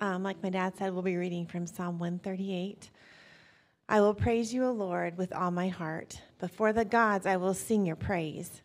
Um, 0.00 0.22
like 0.22 0.40
my 0.44 0.50
dad 0.50 0.76
said, 0.76 0.92
we'll 0.92 1.02
be 1.02 1.16
reading 1.16 1.44
from 1.44 1.66
Psalm 1.66 1.98
138. 1.98 2.90
I 3.88 4.00
will 4.00 4.14
praise 4.14 4.54
you, 4.54 4.64
O 4.64 4.70
Lord, 4.70 5.18
with 5.18 5.32
all 5.32 5.50
my 5.50 5.66
heart. 5.66 6.20
Before 6.38 6.72
the 6.72 6.84
gods, 6.84 7.26
I 7.26 7.36
will 7.36 7.54
sing 7.54 7.84
your 7.84 7.96
praise. 7.96 8.62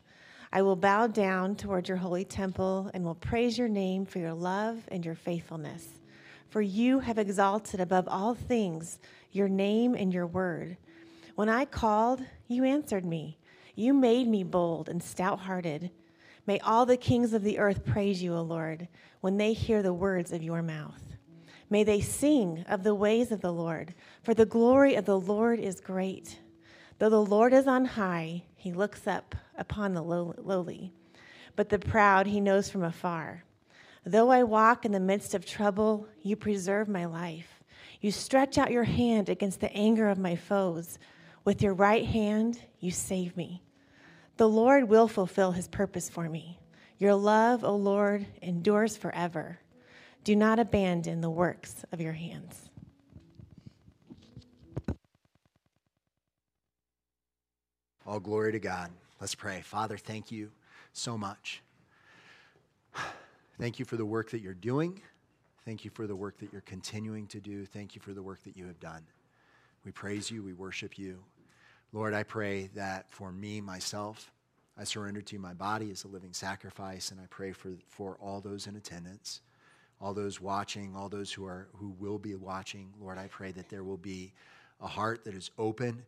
I 0.51 0.61
will 0.61 0.75
bow 0.75 1.07
down 1.07 1.55
toward 1.55 1.87
your 1.87 1.97
holy 1.97 2.23
temple 2.23 2.91
and 2.93 3.03
will 3.03 3.15
praise 3.15 3.57
your 3.57 3.67
name 3.67 4.05
for 4.05 4.19
your 4.19 4.35
love 4.35 4.83
and 4.89 5.03
your 5.03 5.15
faithfulness. 5.15 5.87
For 6.49 6.61
you 6.61 6.99
have 6.99 7.17
exalted 7.17 7.79
above 7.79 8.07
all 8.07 8.35
things 8.35 8.99
your 9.31 9.49
name 9.49 9.95
and 9.95 10.13
your 10.13 10.27
word. 10.27 10.77
When 11.33 11.49
I 11.49 11.65
called, 11.65 12.21
you 12.47 12.63
answered 12.63 13.05
me. 13.05 13.39
You 13.73 13.95
made 13.95 14.27
me 14.27 14.43
bold 14.43 14.87
and 14.87 15.01
stout 15.01 15.39
hearted. 15.39 15.89
May 16.45 16.59
all 16.59 16.85
the 16.85 16.95
kings 16.95 17.33
of 17.33 17.41
the 17.41 17.57
earth 17.57 17.83
praise 17.83 18.21
you, 18.21 18.35
O 18.35 18.43
Lord, 18.43 18.87
when 19.21 19.37
they 19.37 19.53
hear 19.53 19.81
the 19.81 19.93
words 19.93 20.31
of 20.31 20.43
your 20.43 20.61
mouth. 20.61 21.12
May 21.69 21.83
they 21.83 22.01
sing 22.01 22.65
of 22.67 22.83
the 22.83 22.95
ways 22.95 23.31
of 23.31 23.41
the 23.41 23.53
Lord, 23.53 23.93
for 24.21 24.33
the 24.33 24.45
glory 24.45 24.95
of 24.95 25.05
the 25.05 25.19
Lord 25.19 25.59
is 25.59 25.79
great. 25.79 26.39
Though 26.99 27.09
the 27.09 27.23
Lord 27.23 27.53
is 27.53 27.67
on 27.67 27.85
high, 27.85 28.43
he 28.55 28.71
looks 28.71 29.07
up 29.07 29.35
upon 29.57 29.93
the 29.93 30.03
lowly, 30.03 30.93
but 31.55 31.69
the 31.69 31.79
proud 31.79 32.27
he 32.27 32.39
knows 32.39 32.69
from 32.69 32.83
afar. 32.83 33.43
Though 34.05 34.31
I 34.31 34.43
walk 34.43 34.85
in 34.85 34.91
the 34.91 34.99
midst 34.99 35.33
of 35.33 35.45
trouble, 35.45 36.07
you 36.21 36.35
preserve 36.35 36.87
my 36.87 37.05
life. 37.05 37.63
You 38.01 38.11
stretch 38.11 38.57
out 38.57 38.71
your 38.71 38.83
hand 38.83 39.29
against 39.29 39.61
the 39.61 39.71
anger 39.73 40.09
of 40.09 40.17
my 40.17 40.35
foes. 40.35 40.99
With 41.45 41.61
your 41.61 41.73
right 41.73 42.05
hand, 42.05 42.59
you 42.79 42.91
save 42.91 43.35
me. 43.37 43.63
The 44.37 44.49
Lord 44.49 44.89
will 44.89 45.07
fulfill 45.07 45.53
his 45.53 45.67
purpose 45.67 46.09
for 46.09 46.27
me. 46.27 46.59
Your 46.97 47.15
love, 47.15 47.63
O 47.63 47.75
Lord, 47.75 48.25
endures 48.41 48.97
forever. 48.97 49.59
Do 50.23 50.35
not 50.35 50.57
abandon 50.57 51.21
the 51.21 51.29
works 51.29 51.83
of 51.91 51.99
your 51.99 52.13
hands. 52.13 52.69
All 58.05 58.19
glory 58.19 58.51
to 58.53 58.59
God. 58.59 58.91
Let's 59.19 59.35
pray. 59.35 59.61
Father, 59.61 59.97
thank 59.97 60.31
you 60.31 60.51
so 60.91 61.17
much. 61.17 61.61
Thank 63.59 63.79
you 63.79 63.85
for 63.85 63.97
the 63.97 64.05
work 64.05 64.31
that 64.31 64.41
you're 64.41 64.53
doing. 64.53 65.01
Thank 65.65 65.85
you 65.85 65.91
for 65.91 66.07
the 66.07 66.15
work 66.15 66.37
that 66.39 66.51
you're 66.51 66.61
continuing 66.61 67.27
to 67.27 67.39
do. 67.39 67.65
Thank 67.65 67.95
you 67.95 68.01
for 68.01 68.13
the 68.13 68.23
work 68.23 68.43
that 68.43 68.57
you 68.57 68.65
have 68.67 68.79
done. 68.79 69.03
We 69.85 69.91
praise 69.91 70.29
you. 70.31 70.43
We 70.43 70.53
worship 70.53 70.97
you. 70.97 71.19
Lord, 71.91 72.13
I 72.13 72.23
pray 72.23 72.69
that 72.75 73.05
for 73.09 73.31
me, 73.31 73.61
myself, 73.61 74.31
I 74.77 74.83
surrender 74.83 75.21
to 75.21 75.35
you 75.35 75.39
my 75.39 75.53
body 75.53 75.91
as 75.91 76.03
a 76.03 76.07
living 76.07 76.33
sacrifice, 76.33 77.11
and 77.11 77.19
I 77.19 77.25
pray 77.29 77.51
for, 77.51 77.73
for 77.87 78.17
all 78.19 78.41
those 78.41 78.67
in 78.67 78.75
attendance, 78.75 79.41
all 79.99 80.13
those 80.13 80.41
watching, 80.41 80.95
all 80.95 81.09
those 81.09 81.31
who, 81.31 81.45
are, 81.45 81.67
who 81.77 81.95
will 81.99 82.17
be 82.17 82.35
watching. 82.35 82.93
Lord, 82.99 83.17
I 83.17 83.27
pray 83.27 83.51
that 83.53 83.69
there 83.69 83.83
will 83.83 83.97
be 83.97 84.33
a 84.81 84.87
heart 84.87 85.23
that 85.25 85.33
is 85.33 85.49
open, 85.57 86.03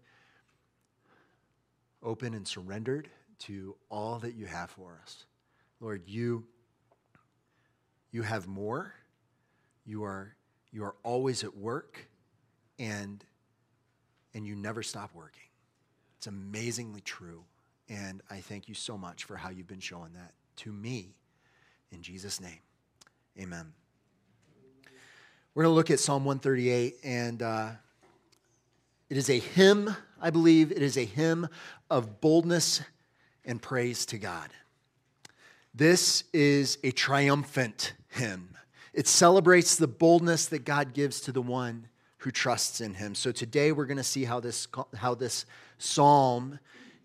open 2.04 2.34
and 2.34 2.48
surrendered 2.48 3.10
to 3.40 3.76
all 3.90 4.20
that 4.20 4.36
you 4.36 4.46
have 4.46 4.70
for 4.70 5.00
us. 5.02 5.26
Lord, 5.80 6.04
you, 6.08 6.46
you 8.12 8.22
have 8.22 8.48
more. 8.48 8.94
You 9.86 10.04
are, 10.04 10.36
you 10.72 10.84
are 10.84 10.96
always 11.04 11.44
at 11.44 11.56
work, 11.56 12.08
and, 12.80 13.24
and 14.34 14.46
you 14.46 14.56
never 14.56 14.82
stop 14.82 15.12
working. 15.14 15.44
It's 16.18 16.28
amazingly 16.28 17.02
true. 17.02 17.44
And 17.88 18.22
I 18.32 18.40
thank 18.40 18.68
you 18.68 18.74
so 18.74 18.98
much 18.98 19.26
for 19.26 19.36
how 19.36 19.52
you've 19.52 19.68
been 19.68 19.80
showing 19.80 20.14
that 20.14 20.34
to 20.58 20.72
me. 20.74 21.16
In 21.92 22.02
Jesus' 22.02 22.42
name, 22.42 22.60
amen. 23.40 23.74
We're 25.54 25.64
going 25.64 25.72
to 25.72 25.76
look 25.76 25.92
at 25.92 26.00
Psalm 26.00 26.26
138, 26.26 26.98
and 27.04 27.42
uh, 27.42 27.72
it 29.10 29.18
is 29.18 29.30
a 29.30 29.40
hymn, 29.40 29.96
I 30.22 30.30
believe. 30.30 30.72
It 30.72 30.82
is 30.82 30.98
a 30.98 31.06
hymn 31.06 31.48
of 31.90 32.22
boldness 32.22 32.82
and 33.44 33.62
praise 33.62 34.06
to 34.08 34.18
God. 34.18 34.50
This 35.74 36.24
is 36.34 36.78
a 36.84 36.92
triumphant 36.92 37.94
hymn. 38.10 38.50
It 38.94 39.08
celebrates 39.08 39.76
the 39.76 39.88
boldness 39.88 40.48
that 40.48 40.66
God 40.66 40.94
gives 40.94 41.20
to 41.22 41.32
the 41.32 41.42
one 41.42 41.88
who 42.20 42.32
trusts 42.32 42.82
in 42.82 42.94
him. 42.94 43.14
So 43.14 43.32
today 43.32 43.72
we're 43.72 43.86
going 43.86 43.98
to 43.98 44.04
see 44.04 44.24
how 44.24 44.40
this, 44.40 44.68
how 44.96 45.16
this 45.16 45.46
psalm 45.78 46.60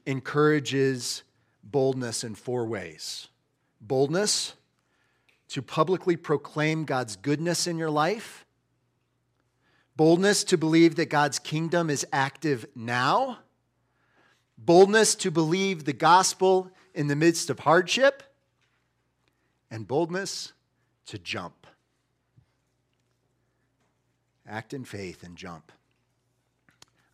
encourages 0.06 1.24
boldness 1.62 2.24
in 2.24 2.34
four 2.34 2.66
ways 2.66 3.28
boldness 3.80 4.54
to 5.50 5.62
publicly 5.62 6.16
proclaim 6.16 6.84
God's 6.84 7.16
goodness 7.16 7.66
in 7.66 7.76
your 7.76 7.90
life, 7.90 8.46
boldness 9.96 10.44
to 10.44 10.56
believe 10.56 10.94
that 10.96 11.10
God's 11.10 11.38
kingdom 11.38 11.90
is 11.90 12.06
active 12.12 12.66
now, 12.74 13.38
boldness 14.56 15.14
to 15.16 15.30
believe 15.30 15.84
the 15.84 15.92
gospel 15.92 16.70
in 16.94 17.08
the 17.08 17.16
midst 17.16 17.50
of 17.50 17.60
hardship, 17.60 18.22
and 19.70 19.86
boldness 19.86 20.52
to 21.06 21.18
jump. 21.18 21.66
Act 24.48 24.72
in 24.72 24.84
faith 24.84 25.22
and 25.24 25.36
jump. 25.36 25.72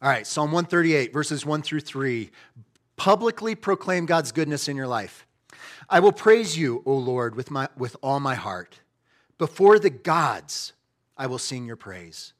All 0.02 0.10
right, 0.10 0.26
Psalm 0.26 0.52
138, 0.52 1.12
verses 1.12 1.46
1 1.46 1.62
through 1.62 1.80
3. 1.80 2.30
Publicly 2.96 3.54
proclaim 3.54 4.04
God's 4.04 4.32
goodness 4.32 4.68
in 4.68 4.76
your 4.76 4.86
life. 4.86 5.25
I 5.88 6.00
will 6.00 6.12
praise 6.12 6.56
you, 6.56 6.82
O 6.86 6.94
Lord, 6.94 7.34
with, 7.34 7.50
my, 7.50 7.68
with 7.76 7.96
all 8.02 8.20
my 8.20 8.34
heart. 8.34 8.80
Before 9.38 9.78
the 9.78 9.90
gods, 9.90 10.72
I 11.16 11.26
will 11.26 11.38
sing 11.38 11.66
your 11.66 11.76
praise. 11.76 12.32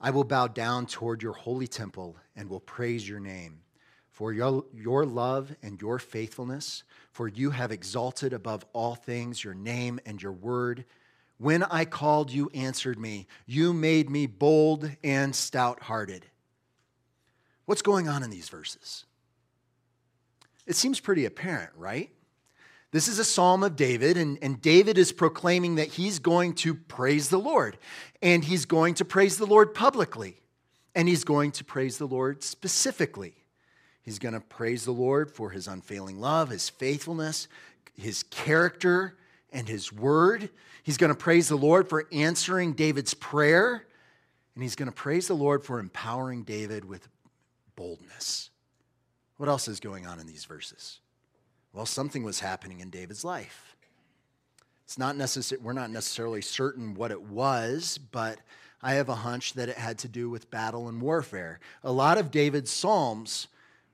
I 0.00 0.10
will 0.10 0.24
bow 0.24 0.48
down 0.48 0.86
toward 0.86 1.22
your 1.22 1.32
holy 1.32 1.68
temple 1.68 2.16
and 2.34 2.48
will 2.48 2.60
praise 2.60 3.08
your 3.08 3.20
name 3.20 3.60
for 4.12 4.32
your, 4.32 4.64
your 4.74 5.06
love 5.06 5.54
and 5.62 5.80
your 5.80 5.98
faithfulness, 5.98 6.84
for 7.10 7.28
you 7.28 7.50
have 7.50 7.72
exalted 7.72 8.32
above 8.32 8.64
all 8.72 8.94
things 8.94 9.42
your 9.42 9.54
name 9.54 9.98
and 10.06 10.22
your 10.22 10.32
word. 10.32 10.84
When 11.38 11.62
I 11.64 11.86
called, 11.86 12.30
you 12.30 12.50
answered 12.54 12.98
me. 12.98 13.26
You 13.46 13.72
made 13.72 14.10
me 14.10 14.26
bold 14.26 14.90
and 15.02 15.34
stout 15.34 15.82
hearted. 15.82 16.26
What's 17.64 17.82
going 17.82 18.08
on 18.08 18.22
in 18.22 18.30
these 18.30 18.48
verses? 18.48 19.06
It 20.72 20.76
seems 20.76 21.00
pretty 21.00 21.26
apparent, 21.26 21.68
right? 21.76 22.08
This 22.92 23.06
is 23.06 23.18
a 23.18 23.24
psalm 23.24 23.62
of 23.62 23.76
David, 23.76 24.16
and, 24.16 24.38
and 24.40 24.58
David 24.58 24.96
is 24.96 25.12
proclaiming 25.12 25.74
that 25.74 25.88
he's 25.88 26.18
going 26.18 26.54
to 26.54 26.72
praise 26.72 27.28
the 27.28 27.38
Lord. 27.38 27.76
And 28.22 28.42
he's 28.42 28.64
going 28.64 28.94
to 28.94 29.04
praise 29.04 29.36
the 29.36 29.44
Lord 29.44 29.74
publicly. 29.74 30.40
And 30.94 31.10
he's 31.10 31.24
going 31.24 31.52
to 31.52 31.64
praise 31.64 31.98
the 31.98 32.06
Lord 32.06 32.42
specifically. 32.42 33.34
He's 34.00 34.18
going 34.18 34.32
to 34.32 34.40
praise 34.40 34.86
the 34.86 34.92
Lord 34.92 35.30
for 35.30 35.50
his 35.50 35.68
unfailing 35.68 36.18
love, 36.18 36.48
his 36.48 36.70
faithfulness, 36.70 37.48
his 37.94 38.22
character, 38.22 39.18
and 39.52 39.68
his 39.68 39.92
word. 39.92 40.48
He's 40.84 40.96
going 40.96 41.12
to 41.12 41.18
praise 41.18 41.48
the 41.48 41.56
Lord 41.56 41.86
for 41.86 42.08
answering 42.12 42.72
David's 42.72 43.12
prayer. 43.12 43.84
And 44.54 44.62
he's 44.62 44.74
going 44.74 44.90
to 44.90 44.96
praise 44.96 45.28
the 45.28 45.34
Lord 45.34 45.64
for 45.64 45.80
empowering 45.80 46.44
David 46.44 46.86
with 46.86 47.06
boldness. 47.76 48.48
What 49.42 49.48
else 49.48 49.66
is 49.66 49.80
going 49.80 50.06
on 50.06 50.20
in 50.20 50.28
these 50.28 50.44
verses? 50.44 51.00
Well, 51.72 51.84
something 51.84 52.22
was 52.22 52.38
happening 52.38 52.78
in 52.78 52.90
David's 52.90 53.24
life. 53.24 53.74
It's 54.84 54.96
not 54.96 55.16
necessary, 55.16 55.60
we're 55.60 55.72
not 55.72 55.90
necessarily 55.90 56.40
certain 56.40 56.94
what 56.94 57.10
it 57.10 57.20
was, 57.20 57.98
but 57.98 58.38
I 58.80 58.94
have 58.94 59.08
a 59.08 59.16
hunch 59.16 59.54
that 59.54 59.68
it 59.68 59.76
had 59.76 59.98
to 59.98 60.08
do 60.08 60.30
with 60.30 60.48
battle 60.52 60.86
and 60.86 61.02
warfare. 61.02 61.58
A 61.82 61.90
lot 61.90 62.18
of 62.18 62.30
David's 62.30 62.70
Psalms 62.70 63.48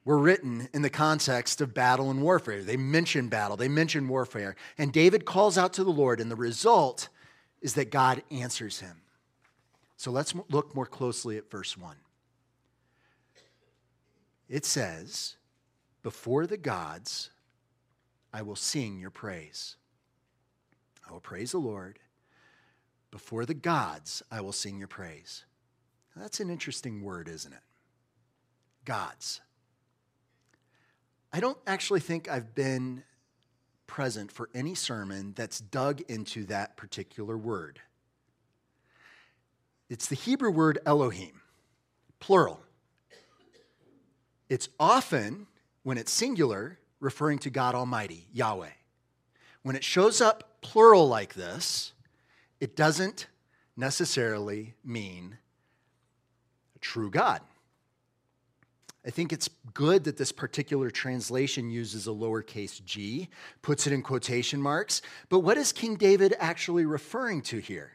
were 0.05 0.19
written 0.19 0.69
in 0.75 0.83
the 0.83 0.91
context 0.91 1.63
of 1.63 1.73
battle 1.73 2.11
and 2.11 2.21
warfare. 2.21 2.63
They 2.63 2.77
mention 2.77 3.29
battle, 3.29 3.57
they 3.57 3.69
mention 3.69 4.07
warfare. 4.07 4.55
And 4.77 4.93
David 4.93 5.25
calls 5.25 5.57
out 5.57 5.73
to 5.73 5.83
the 5.83 5.89
Lord, 5.89 6.21
and 6.21 6.31
the 6.31 6.37
result 6.37 7.09
is 7.63 7.73
that 7.73 7.91
God 7.91 8.23
answers 8.31 8.81
him. 8.81 9.01
So 9.97 10.11
let's 10.11 10.35
look 10.51 10.75
more 10.75 10.85
closely 10.85 11.39
at 11.39 11.51
verse 11.51 11.75
1 11.75 11.97
it 14.49 14.65
says, 14.65 15.37
Before 16.03 16.47
the 16.47 16.57
gods, 16.57 17.31
I 18.33 18.43
will 18.43 18.57
sing 18.57 18.99
your 18.99 19.11
praise. 19.11 19.77
I 21.09 21.13
will 21.13 21.21
praise 21.21 21.53
the 21.53 21.59
Lord. 21.59 21.99
Before 23.11 23.47
the 23.47 23.55
gods, 23.55 24.23
I 24.31 24.41
will 24.41 24.53
sing 24.53 24.79
your 24.79 24.89
praise. 24.89 25.45
Now, 26.15 26.23
that's 26.23 26.41
an 26.41 26.51
interesting 26.51 27.03
word, 27.03 27.29
isn't 27.29 27.53
it? 27.53 27.63
Gods. 28.85 29.41
I 31.33 31.41
don't 31.41 31.59
actually 31.67 32.01
think 32.01 32.29
I've 32.29 32.55
been 32.55 33.03
present 33.87 34.31
for 34.31 34.49
any 34.55 34.75
sermon 34.75 35.33
that's 35.35 35.59
dug 35.59 36.01
into 36.03 36.45
that 36.45 36.77
particular 36.77 37.37
word. 37.37 37.81
It's 39.91 40.07
the 40.07 40.15
Hebrew 40.15 40.51
word 40.51 40.79
Elohim, 40.87 41.41
plural. 42.21 42.61
It's 44.49 44.69
often, 44.79 45.48
when 45.83 45.99
it's 45.99 46.13
singular, 46.13 46.79
referring 47.01 47.39
to 47.41 47.51
God 47.51 47.75
Almighty, 47.75 48.27
Yahweh. 48.33 48.71
When 49.63 49.77
it 49.77 49.85
shows 49.85 50.21
up 50.21 50.61
plural 50.61 51.09
like 51.09 51.35
this, 51.35 51.93
it 52.61 52.77
doesn't 52.77 53.27
necessarily 53.77 54.75
mean 54.85 55.39
a 56.75 56.79
true 56.79 57.11
God. 57.11 57.41
I 59.07 59.11
think 59.11 59.33
it's 59.33 59.49
good 59.73 60.05
that 60.05 60.17
this 60.17 60.33
particular 60.33 60.91
translation 60.91 61.71
uses 61.71 62.07
a 62.07 62.11
lowercase 62.11 62.85
g, 62.85 63.29
puts 63.63 63.87
it 63.87 63.93
in 63.93 64.03
quotation 64.03 64.61
marks. 64.61 65.01
But 65.29 65.41
what 65.41 65.57
is 65.57 65.73
King 65.73 65.95
David 65.95 66.35
actually 66.39 66.85
referring 66.85 67.43
to 67.43 67.59
here? 67.59 67.93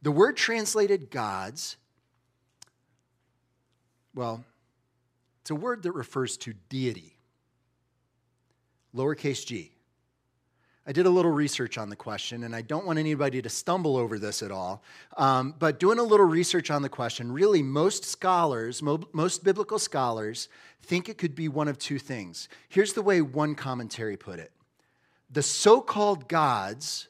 The 0.00 0.12
word 0.12 0.36
translated 0.36 1.10
gods, 1.10 1.76
well, 4.14 4.44
it's 5.42 5.50
a 5.50 5.54
word 5.54 5.82
that 5.82 5.92
refers 5.92 6.36
to 6.38 6.54
deity. 6.68 7.16
Lowercase 8.94 9.44
g. 9.44 9.72
I 10.86 10.92
did 10.92 11.06
a 11.06 11.10
little 11.10 11.30
research 11.30 11.78
on 11.78 11.90
the 11.90 11.96
question, 11.96 12.42
and 12.42 12.56
I 12.56 12.62
don't 12.62 12.86
want 12.86 12.98
anybody 12.98 13.40
to 13.42 13.48
stumble 13.48 13.96
over 13.96 14.18
this 14.18 14.42
at 14.42 14.50
all. 14.50 14.82
Um, 15.16 15.54
but 15.58 15.78
doing 15.78 15.98
a 15.98 16.02
little 16.02 16.26
research 16.26 16.70
on 16.70 16.82
the 16.82 16.88
question, 16.88 17.30
really, 17.30 17.62
most 17.62 18.04
scholars, 18.04 18.82
mo- 18.82 19.08
most 19.12 19.44
biblical 19.44 19.78
scholars, 19.78 20.48
think 20.82 21.08
it 21.08 21.18
could 21.18 21.34
be 21.34 21.48
one 21.48 21.68
of 21.68 21.78
two 21.78 21.98
things. 21.98 22.48
Here's 22.68 22.94
the 22.94 23.02
way 23.02 23.20
one 23.20 23.54
commentary 23.54 24.16
put 24.16 24.38
it 24.38 24.52
The 25.30 25.42
so 25.42 25.80
called 25.80 26.28
gods 26.28 27.08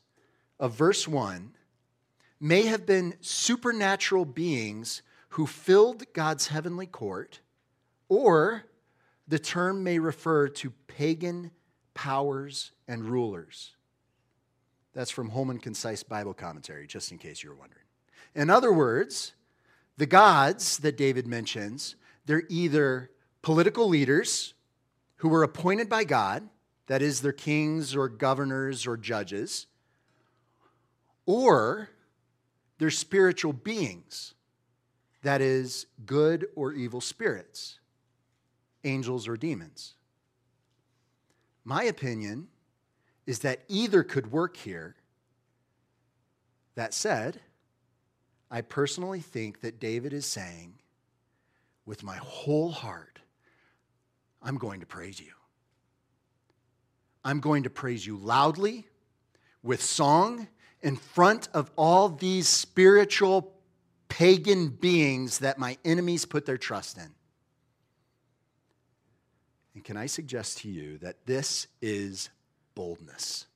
of 0.61 0.75
verse 0.75 1.09
1 1.09 1.53
may 2.41 2.63
have 2.63 2.87
been 2.87 3.15
supernatural 3.21 4.25
beings 4.25 5.03
who 5.31 5.47
filled 5.47 6.05
God's 6.13 6.49
heavenly 6.49 6.87
court, 6.87 7.41
or 8.13 8.65
the 9.27 9.39
term 9.39 9.83
may 9.83 9.99
refer 9.99 10.47
to 10.47 10.71
pagan 10.87 11.51
powers 11.95 12.73
and 12.87 13.03
rulers. 13.03 13.75
That's 14.93 15.11
from 15.11 15.31
Holman 15.31 15.59
Concise 15.59 16.03
Bible 16.03 16.35
Commentary, 16.35 16.87
just 16.87 17.11
in 17.11 17.17
case 17.17 17.43
you 17.43 17.49
were 17.49 17.57
wondering. 17.57 17.87
In 18.35 18.51
other 18.51 18.71
words, 18.71 19.33
the 19.97 20.05
gods 20.05 20.77
that 20.79 20.99
David 20.99 21.27
mentions, 21.27 21.97
they're 22.27 22.43
either 22.51 23.11
political 23.41 23.89
leaders 23.89 24.53
who 25.17 25.31
were 25.31 25.43
appointed 25.43 25.89
by 25.89 26.05
God, 26.05 26.47
that 26.89 27.01
is, 27.01 27.23
they're 27.23 27.33
kings 27.33 27.97
or 27.97 28.11
governors 28.11 28.87
or 28.87 28.99
judges, 28.99 29.69
or 31.25 31.89
they're 32.79 32.91
spiritual 32.91 33.55
beings, 33.55 34.35
that 35.23 35.41
is, 35.41 35.87
good 36.05 36.49
or 36.55 36.75
evil 36.75 37.01
spirits, 37.01 37.79
angels 38.85 39.29
or 39.29 39.37
demons. 39.37 39.95
My 41.65 41.85
opinion 41.85 42.49
is 43.27 43.41
that 43.41 43.63
either 43.69 44.03
could 44.03 44.33
work 44.33 44.57
here. 44.57 44.97
That 46.75 46.95
said, 46.95 47.41
I 48.51 48.63
personally 48.63 49.21
think 49.21 49.61
that 49.61 49.79
David 49.79 50.13
is 50.13 50.27
saying, 50.27 50.75
with 51.87 52.03
my 52.03 52.17
whole 52.17 52.71
heart, 52.71 53.19
I'm 54.43 54.57
going 54.57 54.81
to 54.81 54.87
praise 54.87 55.21
you. 55.21 55.33
I'm 57.25 57.41
going 57.41 57.63
to 57.63 57.71
praise 57.71 58.07
you 58.07 58.17
loudly 58.17 58.87
with 59.63 59.83
song 59.83 60.49
in 60.81 60.97
front 60.97 61.49
of 61.55 61.71
all 61.77 62.09
these 62.09 62.49
spiritual 62.49 63.53
pagan 64.09 64.69
beings 64.69 65.39
that 65.39 65.59
my 65.59 65.79
enemies 65.85 66.25
put 66.25 66.45
their 66.45 66.59
trust 66.59 66.99
in. 66.99 67.15
And 69.75 69.85
can 69.85 69.97
I 69.97 70.07
suggest 70.07 70.59
to 70.59 70.69
you 70.69 70.99
that 70.99 71.27
this 71.27 71.67
is 71.81 72.31
boldness? 72.75 73.47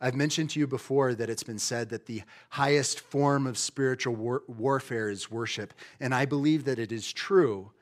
I've 0.00 0.14
mentioned 0.14 0.50
to 0.50 0.60
you 0.60 0.66
before 0.66 1.14
that 1.14 1.28
it's 1.28 1.42
been 1.42 1.58
said 1.58 1.88
that 1.90 2.06
the 2.06 2.22
highest 2.50 3.00
form 3.00 3.46
of 3.46 3.58
spiritual 3.58 4.14
war- 4.14 4.44
warfare 4.46 5.08
is 5.08 5.30
worship, 5.30 5.74
and 5.98 6.14
I 6.14 6.24
believe 6.24 6.64
that 6.64 6.78
it 6.78 6.92
is 6.92 7.12
true. 7.12 7.72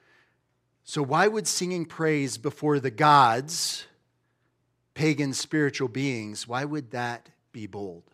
So, 0.82 1.02
why 1.02 1.28
would 1.28 1.46
singing 1.46 1.84
praise 1.84 2.38
before 2.38 2.80
the 2.80 2.90
gods, 2.90 3.86
pagan 4.94 5.34
spiritual 5.34 5.88
beings, 5.88 6.48
why 6.48 6.64
would 6.64 6.92
that 6.92 7.28
be 7.52 7.66
bold? 7.66 8.04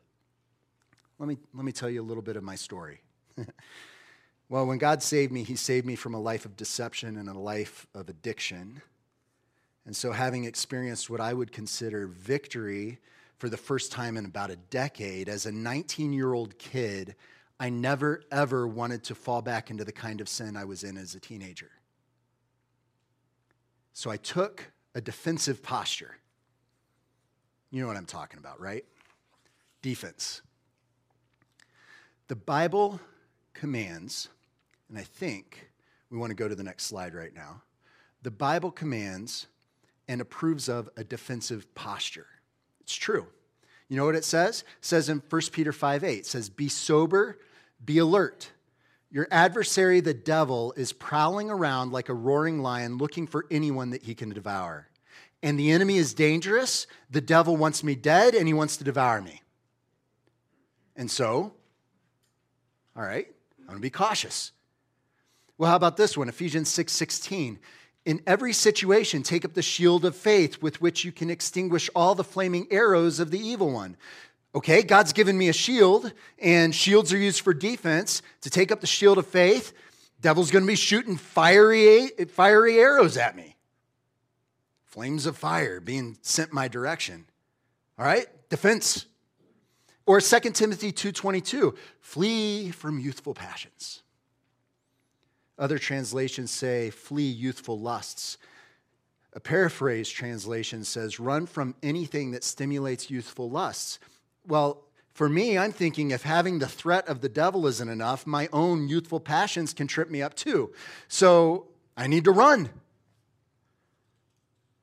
Let 1.19 1.29
me, 1.29 1.39
let 1.55 1.65
me 1.65 1.71
tell 1.71 1.89
you 1.89 2.03
a 2.03 2.05
little 2.05 2.23
bit 2.23 2.37
of 2.37 2.43
my 2.43 2.57
story. 2.57 3.03
well, 4.53 4.67
when 4.67 4.77
God 4.77 5.03
saved 5.03 5.33
me, 5.33 5.45
He 5.45 5.57
saved 5.57 5.87
me 5.87 5.97
from 5.97 6.13
a 6.13 6.21
life 6.21 6.45
of 6.45 6.59
deception 6.59 7.17
and 7.17 7.27
a 7.27 7.33
life 7.33 7.87
of 7.95 8.11
addiction. 8.11 8.83
And 9.87 9.97
so, 9.97 10.13
having 10.13 10.45
experienced 10.45 11.09
what 11.09 11.23
I 11.23 11.33
would 11.33 11.53
consider 11.53 12.07
victory 12.07 12.99
for 13.39 13.49
the 13.49 13.57
first 13.57 13.91
time 13.91 14.19
in 14.19 14.27
about 14.27 14.51
a 14.51 14.57
decade, 14.57 15.31
as 15.31 15.47
a 15.47 15.53
19 15.53 16.13
year 16.13 16.35
old 16.35 16.59
kid, 16.59 17.17
I 17.59 17.71
never 17.71 18.25
ever 18.31 18.69
wanted 18.69 19.05
to 19.05 19.15
fall 19.15 19.41
back 19.41 19.71
into 19.71 19.87
the 19.87 19.93
kind 19.93 20.21
of 20.21 20.29
sin 20.29 20.55
I 20.55 20.67
was 20.67 20.85
in 20.85 20.99
as 20.99 21.15
a 21.15 21.21
teenager. 21.21 21.71
So 23.95 24.11
I 24.11 24.19
took 24.19 24.71
a 24.95 25.01
defensive 25.01 25.63
posture. 25.63 26.19
You 27.71 27.81
know 27.81 27.87
what 27.87 27.97
I'm 27.97 28.05
talking 28.05 28.39
about, 28.39 28.61
right? 28.61 28.85
Defense. 29.81 30.43
The 32.29 32.37
Bible 32.37 33.01
commands, 33.55 34.29
and 34.93 35.01
I 35.01 35.05
think 35.05 35.71
we 36.11 36.19
want 36.19 36.33
to 36.33 36.35
go 36.35 36.49
to 36.49 36.55
the 36.55 36.63
next 36.63 36.85
slide 36.85 37.15
right 37.15 37.35
now. 37.35 37.63
The 38.23 38.31
Bible 38.31 38.71
commands 38.71 39.47
and 40.07 40.21
approves 40.21 40.69
of 40.69 40.91
a 40.99 41.03
defensive 41.03 41.75
posture. 41.75 42.27
It's 42.83 42.95
true. 42.95 43.27
You 43.89 43.97
know 43.97 44.05
what 44.05 44.17
it 44.17 44.25
says? 44.27 44.61
It 44.61 44.85
says 44.85 45.09
in 45.09 45.23
1 45.31 45.43
Peter 45.51 45.73
5 45.73 46.05
8, 46.05 46.19
it 46.19 46.27
says, 46.27 46.51
Be 46.51 46.69
sober, 46.69 47.39
be 47.83 47.97
alert. 47.97 48.51
Your 49.11 49.27
adversary, 49.31 50.01
the 50.01 50.13
devil, 50.13 50.75
is 50.77 50.93
prowling 50.93 51.49
around 51.49 51.93
like 51.93 52.11
a 52.11 52.15
roaring 52.15 52.61
lion 52.61 52.99
looking 52.99 53.27
for 53.27 53.47
anyone 53.51 53.91
that 53.91 54.03
he 54.03 54.15
can 54.15 54.29
devour. 54.29 54.91
And 55.43 55.59
the 55.59 55.71
enemy 55.71 55.97
is 55.97 56.13
dangerous. 56.13 56.87
The 57.11 57.23
devil 57.23 57.57
wants 57.57 57.83
me 57.83 57.95
dead 57.95 58.35
and 58.35 58.47
he 58.47 58.53
wants 58.53 58.77
to 58.77 58.85
devour 58.85 59.23
me. 59.23 59.41
And 60.97 61.11
so, 61.11 61.55
all 62.95 63.03
right, 63.03 63.29
I'm 63.67 63.77
to 63.77 63.81
be 63.81 63.89
cautious. 63.89 64.53
Well, 65.59 65.71
how 65.71 65.77
about 65.77 65.97
this 65.97 66.17
one? 66.17 66.29
Ephesians 66.29 66.69
6 66.69 66.93
16. 66.93 67.59
In 68.05 68.21
every 68.27 68.53
situation, 68.53 69.23
take 69.23 69.45
up 69.45 69.55
the 69.55 69.63
shield 69.63 70.05
of 70.05 70.17
faith 70.17 70.61
with 70.61 70.81
which 70.81 71.05
you 71.05 71.13
can 71.13 71.31
extinguish 71.31 71.89
all 71.95 72.15
the 72.15 72.25
flaming 72.25 72.67
arrows 72.71 73.21
of 73.21 73.31
the 73.31 73.39
evil 73.39 73.71
one. 73.71 73.97
Okay, 74.55 74.83
God's 74.83 75.13
given 75.13 75.39
me 75.39 75.49
a 75.49 75.53
shield, 75.53 76.13
and 76.39 76.75
shields 76.75 77.13
are 77.13 77.19
used 77.19 77.41
for 77.41 77.55
defense. 77.55 78.21
To 78.43 78.51
take 78.51 78.73
up 78.73 78.81
the 78.81 78.87
shield 78.87 79.19
of 79.19 79.27
faith, 79.27 79.73
devil's 80.21 80.51
going 80.51 80.65
to 80.65 80.69
be 80.69 80.75
shooting 80.75 81.17
fiery, 81.17 82.09
fiery 82.29 82.79
arrows 82.79 83.17
at 83.17 83.37
me. 83.37 83.57
Flames 84.85 85.25
of 85.25 85.39
fire 85.39 85.81
being 85.81 86.19
sent 86.21 86.53
my 86.53 86.69
direction. 86.69 87.25
All 87.99 88.05
right, 88.05 88.27
defense. 88.51 89.07
Or 90.05 90.21
2 90.21 90.53
Timothy 90.55 90.93
2:22, 90.93 91.75
flee 92.01 92.71
from 92.73 92.99
youthful 92.99 93.33
passions. 93.33 94.03
Other 95.63 95.79
translations 95.79 96.51
say, 96.51 96.91
flee 96.91 97.31
youthful 97.31 97.79
lusts. 97.79 98.37
A 99.33 99.39
paraphrase 99.39 100.09
translation 100.09 100.83
says, 100.83 101.21
run 101.21 101.47
from 101.47 101.77
anything 101.85 102.33
that 102.33 102.43
stimulates 102.43 103.11
youthful 103.11 103.49
lusts. 103.49 104.01
Well, 104.45 104.83
for 105.15 105.29
me, 105.29 105.57
I'm 105.57 105.71
thinking 105.71 106.11
if 106.11 106.25
having 106.25 106.59
the 106.59 106.67
threat 106.67 107.07
of 107.07 107.21
the 107.21 107.29
devil 107.29 107.69
isn't 107.69 107.89
enough, 107.89 108.27
my 108.27 108.49
own 108.53 108.89
youthful 108.89 109.21
passions 109.21 109.73
can 109.73 109.87
trip 109.87 110.11
me 110.11 110.21
up 110.21 110.35
too. 110.35 110.73
So 111.07 111.69
I 111.97 112.09
need 112.09 112.25
to 112.25 112.33
run. 112.33 112.69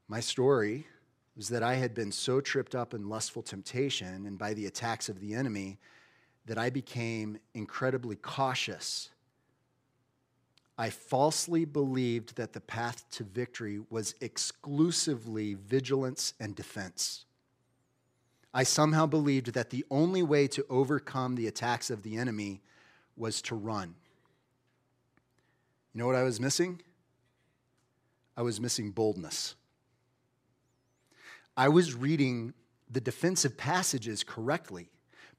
My 0.08 0.22
story 0.22 0.88
was 1.36 1.50
that 1.50 1.62
I 1.62 1.74
had 1.74 1.94
been 1.94 2.14
so 2.14 2.40
tripped 2.40 2.74
up 2.74 2.94
in 2.94 3.10
lustful 3.10 3.42
temptation 3.42 4.26
and 4.26 4.38
by 4.38 4.54
the 4.54 4.66
attacks 4.66 5.10
of 5.10 5.20
the 5.20 5.34
enemy 5.34 5.78
that 6.46 6.58
I 6.58 6.70
became 6.70 7.38
incredibly 7.54 8.16
cautious 8.16 9.10
I 10.80 10.92
falsely 10.92 11.66
believed 11.66 12.38
that 12.38 12.54
the 12.54 12.62
path 12.62 13.04
to 13.12 13.26
victory 13.26 13.82
was 13.90 14.16
exclusively 14.22 15.56
vigilance 15.56 16.34
and 16.40 16.56
defense. 16.56 17.26
I 18.54 18.64
somehow 18.64 19.06
believed 19.06 19.48
that 19.56 19.72
the 19.72 19.84
only 19.92 20.24
way 20.24 20.48
to 20.48 20.66
overcome 20.70 21.36
the 21.36 21.48
attacks 21.48 21.90
of 21.90 22.02
the 22.02 22.16
enemy 22.16 22.62
was 23.18 23.42
to 23.42 23.56
run. 23.56 23.94
You 25.94 26.00
know 26.00 26.08
what 26.08 26.16
I 26.16 26.24
was 26.24 26.40
missing? 26.40 26.82
I 28.38 28.42
was 28.42 28.62
missing 28.62 28.92
boldness. 28.92 29.56
I 31.58 31.68
was 31.68 31.94
reading 31.94 32.54
the 32.90 33.02
defensive 33.02 33.58
passages 33.58 34.24
correctly, 34.24 34.88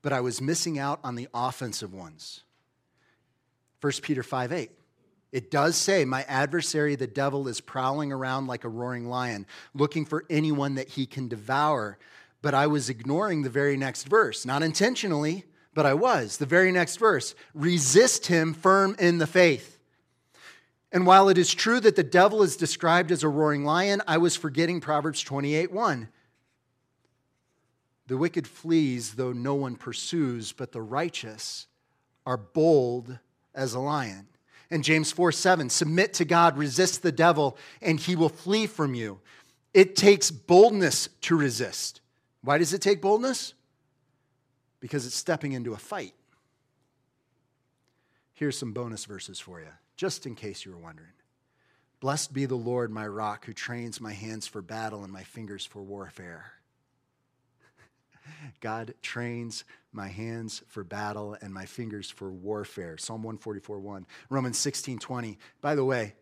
but 0.03 0.13
I 0.13 0.21
was 0.21 0.43
missing 0.43 0.79
out 0.79 1.01
on 1.03 1.15
the 1.15 1.29
offensive 1.33 1.95
ones. 1.95 2.45
1 3.81 3.93
Peter 4.03 4.23
5 4.23 4.53
8. 4.53 4.71
It 5.33 5.51
does 5.51 5.77
say, 5.77 6.05
My 6.05 6.23
adversary, 6.25 6.97
the 6.97 7.07
devil, 7.07 7.47
is 7.47 7.61
prowling 7.61 8.13
around 8.13 8.47
like 8.47 8.65
a 8.65 8.69
roaring 8.69 9.09
lion, 9.09 9.47
looking 9.75 10.05
for 10.05 10.25
anyone 10.29 10.75
that 10.75 10.89
he 10.89 11.07
can 11.07 11.29
devour. 11.29 11.99
But 12.43 12.55
I 12.55 12.67
was 12.67 12.91
ignoring 12.91 13.43
the 13.43 13.51
very 13.51 13.77
next 13.77 14.05
verse, 14.05 14.45
not 14.45 14.63
intentionally, 14.63 15.45
but 15.75 15.87
I 15.87 15.95
was. 15.95 16.39
The 16.39 16.47
very 16.47 16.73
next 16.73 16.97
verse 16.97 17.35
resist 17.55 18.27
him 18.27 18.55
firm 18.55 18.97
in 18.99 19.19
the 19.19 19.27
faith. 19.27 19.79
And 20.93 21.07
while 21.07 21.29
it 21.29 21.39
is 21.39 21.55
true 21.55 21.79
that 21.81 21.95
the 21.95 22.03
devil 22.03 22.43
is 22.43 22.57
described 22.57 23.13
as 23.13 23.23
a 23.23 23.29
roaring 23.29 23.65
lion, 23.65 24.03
I 24.09 24.19
was 24.19 24.35
forgetting 24.37 24.81
Proverbs 24.81 25.23
28 25.23 25.71
1. 25.71 26.09
The 28.09 28.17
wicked 28.17 28.49
flees, 28.49 29.15
though 29.15 29.33
no 29.33 29.55
one 29.55 29.77
pursues, 29.77 30.51
but 30.51 30.73
the 30.73 30.83
righteous 30.83 31.69
are 32.27 32.37
bold 32.37 33.21
as 33.55 33.75
a 33.75 33.79
lion. 33.79 34.27
And 34.71 34.85
James 34.85 35.11
4 35.11 35.33
7, 35.33 35.69
submit 35.69 36.15
to 36.15 36.25
God, 36.25 36.57
resist 36.57 37.03
the 37.03 37.13
devil, 37.13 37.57
and 37.83 37.99
he 37.99 38.15
will 38.15 38.29
flee 38.29 38.67
from 38.67 38.95
you. 38.95 39.21
It 39.75 39.97
takes 39.97 40.31
boldness 40.31 41.09
to 41.23 41.37
resist. 41.37 42.01
Why 42.43 42.59
does 42.59 42.73
it 42.73 42.81
take 42.81 43.01
boldness? 43.01 43.55
Because 44.81 45.07
it's 45.07 45.15
stepping 45.15 45.53
into 45.53 45.75
a 45.75 45.77
fight. 45.77 46.15
Here's 48.35 48.57
some 48.57 48.73
bonus 48.73 49.05
verses 49.05 49.39
for 49.39 49.61
you, 49.61 49.67
just 49.97 50.25
in 50.25 50.35
case 50.35 50.65
you 50.65 50.73
were 50.73 50.79
wondering. 50.79 51.13
Blessed 52.01 52.33
be 52.33 52.47
the 52.47 52.55
Lord, 52.55 52.91
my 52.91 53.07
rock, 53.07 53.45
who 53.45 53.53
trains 53.53 54.01
my 54.01 54.15
hands 54.15 54.47
for 54.47 54.63
battle 54.63 55.05
and 55.05 55.13
my 55.13 55.23
fingers 55.23 55.67
for 55.67 55.83
warfare. 55.83 56.53
God 58.61 58.95
trains 59.03 59.65
my 59.93 60.09
hands 60.09 60.63
for 60.69 60.85
battle 60.85 61.37
and 61.41 61.53
my 61.53 61.67
fingers 61.67 62.11
for 62.11 62.31
warfare. 62.31 62.97
Psalm 62.99 63.23
144 63.23 63.79
1. 63.79 64.07
Romans 64.29 64.59
16 64.59 64.99
20. 64.99 65.39
By 65.61 65.75
the 65.75 65.85
way, 65.85 66.15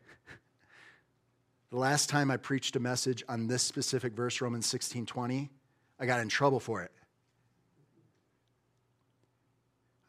the 1.70 1.78
last 1.78 2.08
time 2.08 2.30
I 2.30 2.36
preached 2.36 2.76
a 2.76 2.80
message 2.80 3.22
on 3.28 3.46
this 3.46 3.62
specific 3.62 4.14
verse, 4.14 4.40
Romans 4.40 4.66
16 4.66 5.06
20, 5.06 5.50
I 6.00 6.06
got 6.06 6.20
in 6.20 6.28
trouble 6.28 6.60
for 6.60 6.82
it. 6.82 6.92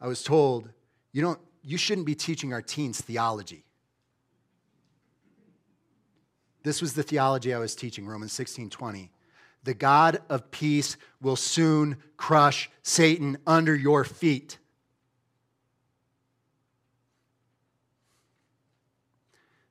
I 0.00 0.06
was 0.06 0.22
told, 0.22 0.70
you, 1.12 1.20
don't, 1.20 1.38
you 1.62 1.76
shouldn't 1.76 2.06
be 2.06 2.14
teaching 2.14 2.54
our 2.54 2.62
teens 2.62 3.00
theology. 3.00 3.66
This 6.62 6.80
was 6.80 6.94
the 6.94 7.02
theology 7.02 7.52
I 7.52 7.58
was 7.58 7.74
teaching, 7.74 8.06
Romans 8.06 8.32
16 8.32 8.70
20 8.70 9.10
the 9.62 9.74
God 9.74 10.20
of 10.28 10.50
peace 10.50 10.96
will 11.20 11.36
soon 11.36 11.96
crush 12.16 12.70
Satan 12.82 13.38
under 13.46 13.74
your 13.74 14.04
feet. 14.04 14.58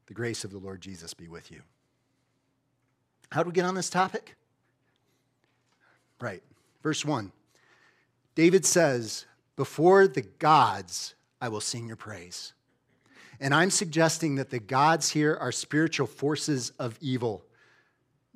The 0.07 0.13
grace 0.13 0.43
of 0.43 0.51
the 0.51 0.57
Lord 0.57 0.81
Jesus 0.81 1.13
be 1.13 1.27
with 1.27 1.51
you. 1.51 1.61
How 3.31 3.43
do 3.43 3.49
we 3.49 3.53
get 3.53 3.65
on 3.65 3.75
this 3.75 3.89
topic? 3.89 4.35
Right. 6.19 6.43
Verse 6.81 7.05
1. 7.05 7.31
David 8.35 8.65
says, 8.65 9.25
Before 9.55 10.07
the 10.07 10.21
gods 10.21 11.15
I 11.41 11.49
will 11.49 11.61
sing 11.61 11.87
your 11.87 11.95
praise. 11.95 12.53
And 13.39 13.53
I'm 13.53 13.69
suggesting 13.69 14.35
that 14.35 14.49
the 14.49 14.59
gods 14.59 15.09
here 15.09 15.37
are 15.39 15.51
spiritual 15.51 16.07
forces 16.07 16.71
of 16.79 16.97
evil, 16.99 17.45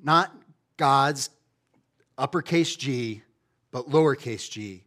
not 0.02 0.34
gods 0.76 1.30
uppercase 2.18 2.76
G, 2.76 3.22
but 3.74 3.90
lowercase 3.90 4.48
g, 4.48 4.84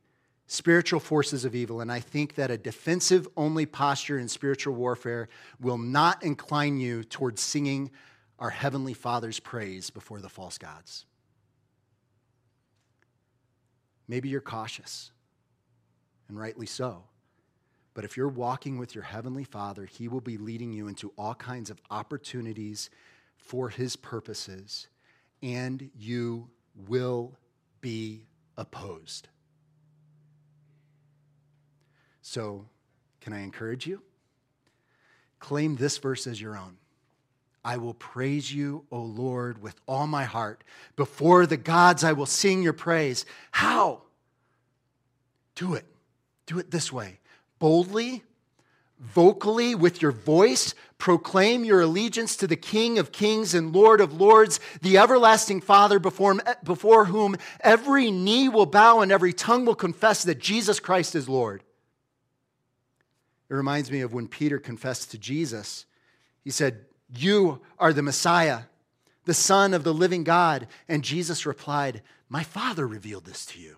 spiritual 0.48 1.02
forces 1.02 1.44
of 1.44 1.54
evil. 1.54 1.82
And 1.82 1.92
I 1.92 2.00
think 2.00 2.36
that 2.36 2.50
a 2.50 2.58
defensive 2.58 3.28
only 3.36 3.66
posture 3.66 4.18
in 4.18 4.30
spiritual 4.30 4.76
warfare 4.76 5.28
will 5.60 5.78
not 5.78 6.24
incline 6.24 6.78
you 6.78 7.04
towards 7.04 7.42
singing 7.42 7.92
our 8.40 8.50
Heavenly 8.50 8.94
Father's 8.94 9.42
praise 9.42 9.90
before 9.90 10.22
the 10.22 10.30
false 10.30 10.58
gods. 10.58 11.06
Maybe 14.08 14.30
you're 14.30 14.40
cautious, 14.40 15.12
and 16.30 16.40
rightly 16.40 16.66
so. 16.66 17.04
But 17.94 18.06
if 18.06 18.16
you're 18.16 18.30
walking 18.30 18.78
with 18.78 18.96
your 18.96 19.04
Heavenly 19.04 19.44
Father, 19.44 19.86
He 19.86 20.08
will 20.08 20.22
be 20.22 20.38
leading 20.38 20.72
you 20.72 20.88
into 20.88 21.12
all 21.18 21.36
kinds 21.36 21.70
of 21.70 21.82
opportunities 21.92 22.90
for 23.36 23.68
His 23.68 23.98
purposes, 23.98 24.88
and 25.42 25.90
you 25.94 26.50
will 26.88 27.34
be 27.82 28.26
opposed. 28.58 29.28
So, 32.22 32.66
can 33.22 33.34
I 33.34 33.40
encourage 33.40 33.88
you? 33.88 34.02
Claim 35.40 35.76
this 35.76 35.98
verse 35.98 36.28
as 36.28 36.42
your 36.42 36.58
own. 36.58 36.78
I 37.64 37.78
will 37.78 37.94
praise 37.94 38.54
you, 38.54 38.86
O 38.92 39.02
Lord, 39.02 39.62
with 39.62 39.76
all 39.88 40.08
my 40.08 40.24
heart. 40.24 40.64
Before 40.96 41.46
the 41.46 41.58
gods, 41.58 42.04
I 42.04 42.14
will 42.14 42.26
sing 42.26 42.62
your 42.62 42.74
praise. 42.74 43.26
How? 43.52 44.04
Do 45.56 45.74
it. 45.74 45.86
Do 46.46 46.60
it 46.60 46.72
this 46.72 46.92
way 46.92 47.20
boldly 47.60 48.24
vocally 49.00 49.76
with 49.76 50.02
your 50.02 50.12
voice 50.12 50.74
proclaim 50.98 51.64
your 51.64 51.82
allegiance 51.82 52.36
to 52.38 52.48
the 52.48 52.56
King 52.56 52.98
of 52.98 53.12
kings 53.12 53.54
and 53.54 53.74
Lord 53.74 54.02
of 54.02 54.20
lords, 54.20 54.60
the 54.82 54.98
everlasting 54.98 55.62
Father, 55.62 56.00
before, 56.00 56.38
before 56.64 57.06
whom 57.06 57.36
every 57.60 58.10
knee 58.12 58.50
will 58.50 58.66
bow 58.66 59.02
and 59.02 59.12
every 59.12 59.34
tongue 59.34 59.66
will 59.66 59.76
confess 59.76 60.24
that 60.24 60.40
Jesus 60.40 60.80
Christ 60.80 61.16
is 61.16 61.30
Lord. 61.30 61.64
It 63.50 63.54
reminds 63.54 63.92
me 63.92 64.02
of 64.02 64.14
when 64.14 64.28
Peter 64.28 64.60
confessed 64.60 65.12
to 65.12 65.18
Jesus. 65.18 65.86
He 66.44 66.50
said, 66.50 66.86
You 67.16 67.62
are 67.80 67.94
the 67.94 68.02
Messiah, 68.02 68.62
the 69.26 69.34
Son 69.34 69.74
of 69.74 69.84
the 69.84 69.94
living 69.94 70.24
God. 70.24 70.68
And 70.90 71.04
Jesus 71.04 71.46
replied, 71.46 72.02
My 72.28 72.44
Father 72.44 72.86
revealed 72.88 73.26
this 73.26 73.46
to 73.48 73.60
you. 73.60 73.78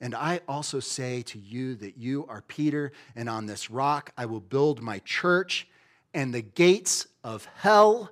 And 0.00 0.14
I 0.14 0.40
also 0.46 0.80
say 0.80 1.22
to 1.22 1.38
you 1.38 1.74
that 1.76 1.96
you 1.96 2.24
are 2.28 2.42
Peter, 2.42 2.92
and 3.16 3.28
on 3.28 3.46
this 3.46 3.70
rock 3.70 4.12
I 4.16 4.26
will 4.26 4.40
build 4.40 4.80
my 4.80 5.00
church, 5.00 5.66
and 6.14 6.32
the 6.32 6.42
gates 6.42 7.06
of 7.24 7.46
hell 7.56 8.10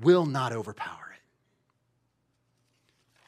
will 0.00 0.26
not 0.26 0.52
overpower 0.52 1.14
it. 1.14 1.20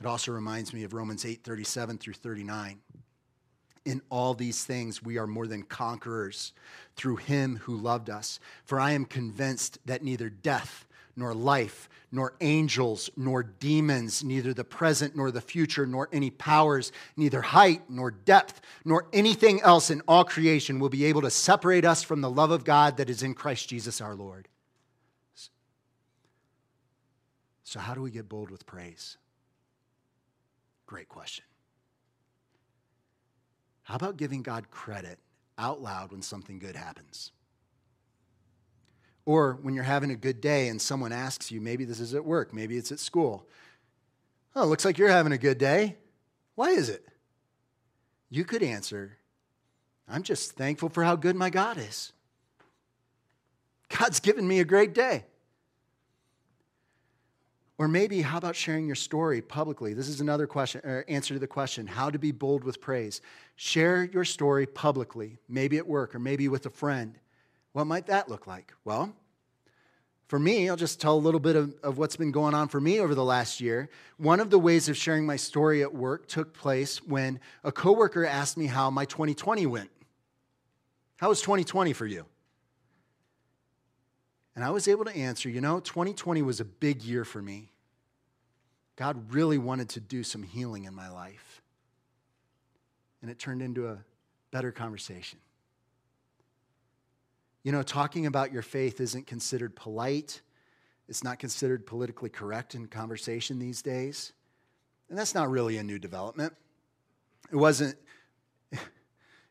It 0.00 0.06
also 0.06 0.32
reminds 0.32 0.72
me 0.72 0.84
of 0.84 0.92
Romans 0.92 1.24
8 1.24 1.44
37 1.44 1.98
through 1.98 2.14
39. 2.14 2.80
In 3.84 4.00
all 4.08 4.32
these 4.32 4.64
things, 4.64 5.02
we 5.02 5.18
are 5.18 5.26
more 5.26 5.46
than 5.46 5.62
conquerors 5.62 6.54
through 6.96 7.16
him 7.16 7.56
who 7.56 7.76
loved 7.76 8.08
us. 8.08 8.40
For 8.64 8.80
I 8.80 8.92
am 8.92 9.04
convinced 9.04 9.78
that 9.84 10.02
neither 10.02 10.30
death, 10.30 10.86
nor 11.16 11.34
life, 11.34 11.88
nor 12.10 12.34
angels, 12.40 13.10
nor 13.16 13.42
demons, 13.42 14.22
neither 14.22 14.54
the 14.54 14.64
present 14.64 15.16
nor 15.16 15.30
the 15.30 15.40
future, 15.40 15.86
nor 15.86 16.08
any 16.12 16.30
powers, 16.30 16.92
neither 17.16 17.42
height 17.42 17.82
nor 17.88 18.10
depth, 18.10 18.60
nor 18.84 19.06
anything 19.12 19.60
else 19.62 19.90
in 19.90 20.00
all 20.06 20.24
creation 20.24 20.78
will 20.78 20.88
be 20.88 21.04
able 21.04 21.22
to 21.22 21.30
separate 21.30 21.84
us 21.84 22.02
from 22.02 22.20
the 22.20 22.30
love 22.30 22.50
of 22.50 22.64
God 22.64 22.96
that 22.98 23.10
is 23.10 23.22
in 23.22 23.34
Christ 23.34 23.68
Jesus 23.68 24.00
our 24.00 24.14
Lord. 24.14 24.48
So, 27.64 27.80
how 27.80 27.94
do 27.94 28.02
we 28.02 28.12
get 28.12 28.28
bold 28.28 28.50
with 28.50 28.66
praise? 28.66 29.16
Great 30.86 31.08
question. 31.08 31.44
How 33.82 33.96
about 33.96 34.16
giving 34.16 34.42
God 34.42 34.70
credit 34.70 35.18
out 35.58 35.82
loud 35.82 36.12
when 36.12 36.22
something 36.22 36.58
good 36.58 36.76
happens? 36.76 37.32
Or 39.26 39.58
when 39.62 39.74
you're 39.74 39.84
having 39.84 40.10
a 40.10 40.16
good 40.16 40.40
day 40.40 40.68
and 40.68 40.80
someone 40.80 41.12
asks 41.12 41.50
you, 41.50 41.60
maybe 41.60 41.84
this 41.84 42.00
is 42.00 42.14
at 42.14 42.24
work, 42.24 42.52
maybe 42.52 42.76
it's 42.76 42.92
at 42.92 42.98
school. 42.98 43.46
Oh, 44.54 44.66
looks 44.66 44.84
like 44.84 44.98
you're 44.98 45.08
having 45.08 45.32
a 45.32 45.38
good 45.38 45.58
day. 45.58 45.96
Why 46.54 46.70
is 46.70 46.88
it? 46.88 47.06
You 48.30 48.44
could 48.44 48.62
answer, 48.62 49.16
I'm 50.08 50.22
just 50.22 50.52
thankful 50.52 50.88
for 50.88 51.04
how 51.04 51.16
good 51.16 51.36
my 51.36 51.50
God 51.50 51.78
is. 51.78 52.12
God's 53.88 54.20
given 54.20 54.46
me 54.46 54.60
a 54.60 54.64
great 54.64 54.94
day. 54.94 55.24
Or 57.76 57.88
maybe, 57.88 58.22
how 58.22 58.38
about 58.38 58.54
sharing 58.54 58.86
your 58.86 58.94
story 58.94 59.42
publicly? 59.42 59.94
This 59.94 60.08
is 60.08 60.20
another 60.20 60.46
question, 60.46 60.80
or 60.84 61.04
answer 61.08 61.34
to 61.34 61.40
the 61.40 61.46
question 61.48 61.88
how 61.88 62.08
to 62.08 62.18
be 62.20 62.30
bold 62.30 62.62
with 62.62 62.80
praise. 62.80 63.20
Share 63.56 64.04
your 64.04 64.24
story 64.24 64.66
publicly, 64.66 65.38
maybe 65.48 65.78
at 65.78 65.86
work 65.86 66.14
or 66.14 66.20
maybe 66.20 66.46
with 66.46 66.66
a 66.66 66.70
friend. 66.70 67.18
What 67.74 67.88
might 67.88 68.06
that 68.06 68.28
look 68.28 68.46
like? 68.46 68.72
Well, 68.84 69.12
for 70.28 70.38
me, 70.38 70.70
I'll 70.70 70.76
just 70.76 71.00
tell 71.00 71.16
a 71.16 71.18
little 71.18 71.40
bit 71.40 71.56
of, 71.56 71.74
of 71.82 71.98
what's 71.98 72.16
been 72.16 72.30
going 72.30 72.54
on 72.54 72.68
for 72.68 72.80
me 72.80 73.00
over 73.00 73.16
the 73.16 73.24
last 73.24 73.60
year. 73.60 73.90
One 74.16 74.38
of 74.38 74.48
the 74.48 74.60
ways 74.60 74.88
of 74.88 74.96
sharing 74.96 75.26
my 75.26 75.34
story 75.34 75.82
at 75.82 75.92
work 75.92 76.28
took 76.28 76.54
place 76.54 77.02
when 77.02 77.40
a 77.64 77.72
coworker 77.72 78.24
asked 78.24 78.56
me 78.56 78.66
how 78.66 78.90
my 78.90 79.04
2020 79.04 79.66
went. 79.66 79.90
How 81.16 81.28
was 81.28 81.40
2020 81.40 81.92
for 81.92 82.06
you? 82.06 82.24
And 84.54 84.64
I 84.64 84.70
was 84.70 84.86
able 84.86 85.04
to 85.04 85.16
answer, 85.16 85.48
you 85.50 85.60
know, 85.60 85.80
2020 85.80 86.42
was 86.42 86.60
a 86.60 86.64
big 86.64 87.02
year 87.02 87.24
for 87.24 87.42
me. 87.42 87.72
God 88.94 89.32
really 89.34 89.58
wanted 89.58 89.88
to 89.90 90.00
do 90.00 90.22
some 90.22 90.44
healing 90.44 90.84
in 90.84 90.94
my 90.94 91.10
life. 91.10 91.60
And 93.20 93.32
it 93.32 93.40
turned 93.40 93.62
into 93.62 93.88
a 93.88 93.98
better 94.52 94.70
conversation. 94.70 95.40
You 97.64 97.72
know, 97.72 97.82
talking 97.82 98.26
about 98.26 98.52
your 98.52 98.62
faith 98.62 99.00
isn't 99.00 99.26
considered 99.26 99.74
polite, 99.74 100.42
it's 101.08 101.24
not 101.24 101.38
considered 101.38 101.86
politically 101.86 102.30
correct 102.30 102.74
in 102.74 102.86
conversation 102.86 103.58
these 103.58 103.82
days. 103.82 104.32
And 105.08 105.18
that's 105.18 105.34
not 105.34 105.50
really 105.50 105.76
a 105.76 105.82
new 105.82 105.98
development. 105.98 106.54
It 107.50 107.56
wasn't. 107.56 107.96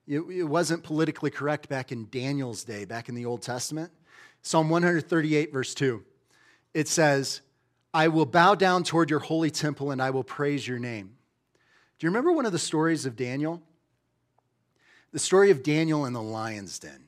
It, 0.06 0.50
wasn't 0.50 0.84
politically 0.84 1.32
correct 1.32 1.70
back 1.70 1.94
in 1.94 2.10
Daniel's 2.12 2.66
day, 2.66 2.84
back 2.84 3.08
in 3.08 3.16
the 3.16 3.26
Old 3.26 3.42
Testament. 3.42 3.90
Psalm 4.42 4.70
138, 4.70 5.54
verse 5.54 5.74
2, 5.74 6.04
it 6.74 6.90
says, 6.90 7.40
I 7.94 8.10
will 8.10 8.26
bow 8.26 8.56
down 8.56 8.84
toward 8.84 9.10
your 9.10 9.20
holy 9.20 9.50
temple 9.50 9.92
and 9.92 10.02
I 10.02 10.10
will 10.10 10.26
praise 10.26 10.68
your 10.68 10.78
name. 10.78 11.16
Do 11.98 12.06
you 12.06 12.10
remember 12.10 12.34
one 12.34 12.46
of 12.46 12.52
the 12.52 12.60
stories 12.60 13.06
of 13.06 13.16
Daniel? 13.16 13.62
The 15.14 15.20
story 15.20 15.52
of 15.52 15.64
Daniel 15.64 16.06
in 16.06 16.12
the 16.12 16.22
lion's 16.22 16.80
den. 16.80 17.03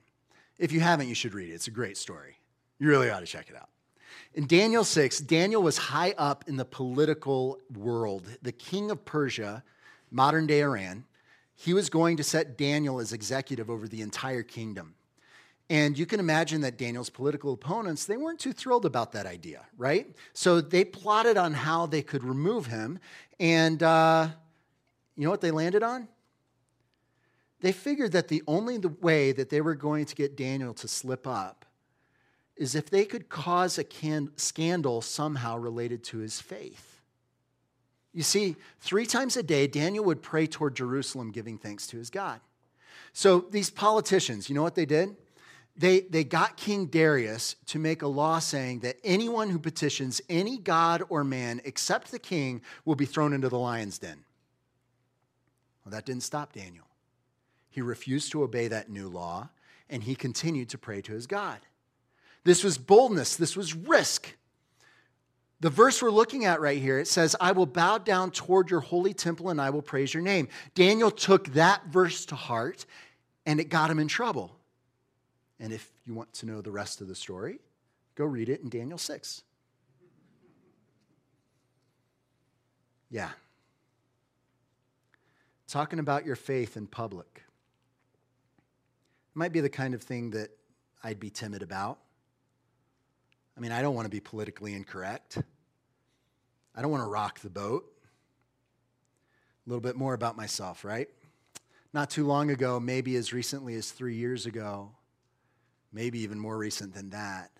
If 0.57 0.71
you 0.71 0.79
haven't, 0.79 1.07
you 1.07 1.15
should 1.15 1.33
read 1.33 1.49
it. 1.49 1.53
It's 1.53 1.67
a 1.67 1.71
great 1.71 1.97
story. 1.97 2.37
You 2.79 2.87
really 2.87 3.09
ought 3.09 3.19
to 3.19 3.25
check 3.25 3.49
it 3.49 3.55
out. 3.55 3.69
In 4.33 4.47
Daniel 4.47 4.83
6, 4.83 5.19
Daniel 5.21 5.61
was 5.61 5.77
high 5.77 6.13
up 6.17 6.45
in 6.47 6.57
the 6.57 6.65
political 6.65 7.59
world. 7.73 8.27
The 8.41 8.51
king 8.51 8.91
of 8.91 9.05
Persia, 9.05 9.63
modern 10.11 10.47
day 10.47 10.61
Iran, 10.61 11.05
he 11.55 11.73
was 11.73 11.89
going 11.89 12.17
to 12.17 12.23
set 12.23 12.57
Daniel 12.57 12.99
as 12.99 13.13
executive 13.13 13.69
over 13.69 13.87
the 13.87 14.01
entire 14.01 14.43
kingdom. 14.43 14.95
And 15.69 15.97
you 15.97 16.05
can 16.05 16.19
imagine 16.19 16.61
that 16.61 16.77
Daniel's 16.77 17.09
political 17.09 17.53
opponents, 17.53 18.05
they 18.05 18.17
weren't 18.17 18.39
too 18.39 18.53
thrilled 18.53 18.85
about 18.85 19.13
that 19.13 19.25
idea, 19.25 19.61
right? 19.77 20.07
So 20.33 20.61
they 20.61 20.85
plotted 20.85 21.37
on 21.37 21.53
how 21.53 21.87
they 21.87 22.03
could 22.03 22.23
remove 22.23 22.67
him. 22.67 22.99
And 23.39 23.81
uh, 23.81 24.27
you 25.15 25.23
know 25.23 25.31
what 25.31 25.41
they 25.41 25.51
landed 25.51 25.81
on? 25.81 26.07
They 27.65 27.71
figured 27.71 28.11
that 28.11 28.27
the 28.27 28.43
only 28.47 28.77
way 28.77 29.31
that 29.31 29.49
they 29.49 29.59
were 29.59 29.73
going 29.73 30.05
to 30.05 30.13
get 30.13 30.37
Daniel 30.37 30.75
to 30.75 30.87
slip 30.87 31.25
up 31.25 31.65
is 32.55 32.75
if 32.75 32.91
they 32.91 33.05
could 33.05 33.27
cause 33.27 33.79
a 33.79 33.83
can- 33.83 34.29
scandal 34.37 35.01
somehow 35.01 35.57
related 35.57 36.03
to 36.03 36.19
his 36.19 36.39
faith. 36.39 37.01
You 38.13 38.21
see, 38.21 38.55
three 38.81 39.07
times 39.07 39.35
a 39.35 39.41
day, 39.41 39.65
Daniel 39.65 40.05
would 40.05 40.21
pray 40.21 40.45
toward 40.45 40.75
Jerusalem, 40.75 41.31
giving 41.31 41.57
thanks 41.57 41.87
to 41.87 41.97
his 41.97 42.11
God. 42.11 42.39
So 43.13 43.39
these 43.49 43.71
politicians, 43.71 44.47
you 44.47 44.53
know 44.53 44.61
what 44.61 44.75
they 44.75 44.85
did? 44.85 45.15
They, 45.75 46.01
they 46.01 46.23
got 46.23 46.57
King 46.57 46.85
Darius 46.85 47.55
to 47.65 47.79
make 47.79 48.03
a 48.03 48.07
law 48.07 48.37
saying 48.37 48.81
that 48.81 48.97
anyone 49.03 49.49
who 49.49 49.57
petitions 49.57 50.21
any 50.29 50.59
god 50.59 51.01
or 51.09 51.23
man 51.23 51.61
except 51.65 52.11
the 52.11 52.19
king 52.19 52.61
will 52.85 52.93
be 52.93 53.05
thrown 53.05 53.33
into 53.33 53.49
the 53.49 53.57
lion's 53.57 53.97
den. 53.97 54.23
Well, 55.83 55.93
that 55.93 56.05
didn't 56.05 56.21
stop 56.21 56.53
Daniel. 56.53 56.84
He 57.75 57.81
refused 57.81 58.31
to 58.31 58.41
obey 58.41 58.69
that 58.69 58.89
new 58.89 59.09
law, 59.09 59.49
and 59.89 60.01
he 60.01 60.15
continued 60.15 60.69
to 60.69 60.77
pray 60.77 61.01
to 61.01 61.11
his 61.11 61.27
God. 61.27 61.59
This 62.45 62.63
was 62.63 62.77
boldness, 62.77 63.35
this 63.35 63.57
was 63.57 63.75
risk. 63.75 64.37
The 65.59 65.69
verse 65.69 66.01
we're 66.01 66.09
looking 66.09 66.45
at 66.45 66.61
right 66.61 66.81
here, 66.81 66.99
it 66.99 67.09
says, 67.09 67.35
I 67.37 67.51
will 67.51 67.65
bow 67.65 67.97
down 67.97 68.31
toward 68.31 68.71
your 68.71 68.79
holy 68.79 69.13
temple 69.13 69.49
and 69.49 69.59
I 69.59 69.71
will 69.71 69.81
praise 69.81 70.13
your 70.13 70.23
name. 70.23 70.47
Daniel 70.73 71.11
took 71.11 71.49
that 71.49 71.87
verse 71.87 72.25
to 72.27 72.35
heart 72.35 72.85
and 73.45 73.59
it 73.59 73.65
got 73.65 73.91
him 73.91 73.99
in 73.99 74.07
trouble. 74.07 74.55
And 75.59 75.73
if 75.73 75.91
you 76.05 76.13
want 76.13 76.31
to 76.35 76.45
know 76.45 76.61
the 76.61 76.71
rest 76.71 77.01
of 77.01 77.09
the 77.09 77.15
story, 77.15 77.59
go 78.15 78.23
read 78.23 78.47
it 78.47 78.61
in 78.61 78.69
Daniel 78.69 78.97
6. 78.97 79.41
Yeah. 83.09 83.31
Talking 85.67 85.99
about 85.99 86.25
your 86.25 86.37
faith 86.37 86.77
in 86.77 86.87
public 86.87 87.44
might 89.35 89.51
be 89.51 89.59
the 89.59 89.69
kind 89.69 89.93
of 89.93 90.01
thing 90.01 90.31
that 90.31 90.49
I'd 91.03 91.19
be 91.19 91.29
timid 91.29 91.61
about. 91.61 91.99
I 93.55 93.59
mean, 93.59 93.71
I 93.71 93.81
don't 93.81 93.93
want 93.93 94.05
to 94.05 94.09
be 94.09 94.19
politically 94.19 94.73
incorrect. 94.73 95.37
I 96.73 96.81
don't 96.81 96.91
want 96.91 97.03
to 97.03 97.09
rock 97.09 97.39
the 97.39 97.49
boat. 97.49 97.85
A 99.65 99.69
little 99.69 99.81
bit 99.81 99.95
more 99.95 100.13
about 100.13 100.35
myself, 100.35 100.83
right? 100.83 101.09
Not 101.93 102.09
too 102.09 102.25
long 102.25 102.49
ago, 102.49 102.79
maybe 102.79 103.15
as 103.15 103.33
recently 103.33 103.75
as 103.75 103.91
three 103.91 104.15
years 104.15 104.45
ago, 104.45 104.91
maybe 105.93 106.19
even 106.19 106.39
more 106.39 106.57
recent 106.57 106.93
than 106.93 107.09
that, 107.11 107.51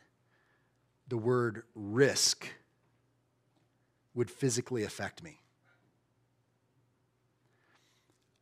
the 1.08 1.18
word 1.18 1.64
risk 1.76 2.48
would 4.14 4.30
physically 4.30 4.84
affect 4.84 5.24
me. 5.24 5.40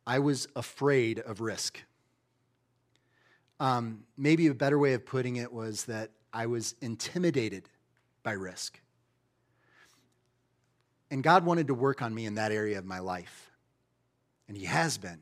I 0.06 0.18
was 0.18 0.48
afraid 0.54 1.18
of 1.20 1.40
risk. 1.40 1.80
Um, 3.60 4.04
maybe 4.16 4.48
a 4.48 4.54
better 4.54 4.78
way 4.78 4.94
of 4.94 5.06
putting 5.06 5.36
it 5.36 5.52
was 5.52 5.84
that 5.84 6.10
I 6.32 6.46
was 6.46 6.74
intimidated 6.80 7.68
by 8.22 8.32
risk. 8.32 8.80
And 11.10 11.22
God 11.22 11.44
wanted 11.44 11.68
to 11.68 11.74
work 11.74 12.02
on 12.02 12.14
me 12.14 12.26
in 12.26 12.34
that 12.34 12.50
area 12.50 12.78
of 12.78 12.84
my 12.84 12.98
life. 12.98 13.50
And 14.48 14.56
He 14.56 14.64
has 14.64 14.98
been. 14.98 15.20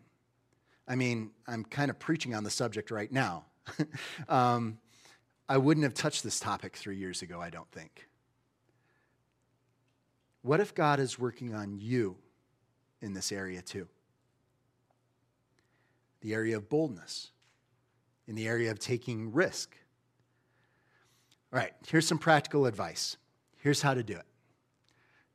I 0.88 0.96
mean, 0.96 1.30
I'm 1.46 1.64
kind 1.64 1.90
of 1.90 1.98
preaching 1.98 2.34
on 2.34 2.44
the 2.44 2.50
subject 2.50 2.90
right 2.90 3.12
now. 3.12 3.44
um, 4.28 4.78
I 5.48 5.58
wouldn't 5.58 5.84
have 5.84 5.94
touched 5.94 6.22
this 6.22 6.40
topic 6.40 6.76
three 6.76 6.96
years 6.96 7.22
ago, 7.22 7.40
I 7.40 7.50
don't 7.50 7.70
think. 7.70 8.08
What 10.42 10.60
if 10.60 10.74
God 10.74 10.98
is 10.98 11.18
working 11.18 11.54
on 11.54 11.78
you 11.78 12.16
in 13.00 13.12
this 13.12 13.30
area 13.30 13.62
too? 13.62 13.86
The 16.20 16.34
area 16.34 16.56
of 16.56 16.68
boldness, 16.68 17.30
in 18.32 18.36
the 18.36 18.48
area 18.48 18.70
of 18.70 18.78
taking 18.78 19.30
risk. 19.30 19.76
All 21.52 21.58
right, 21.58 21.74
here's 21.86 22.06
some 22.06 22.16
practical 22.16 22.64
advice. 22.64 23.18
Here's 23.58 23.82
how 23.82 23.92
to 23.92 24.02
do 24.02 24.14
it 24.14 24.24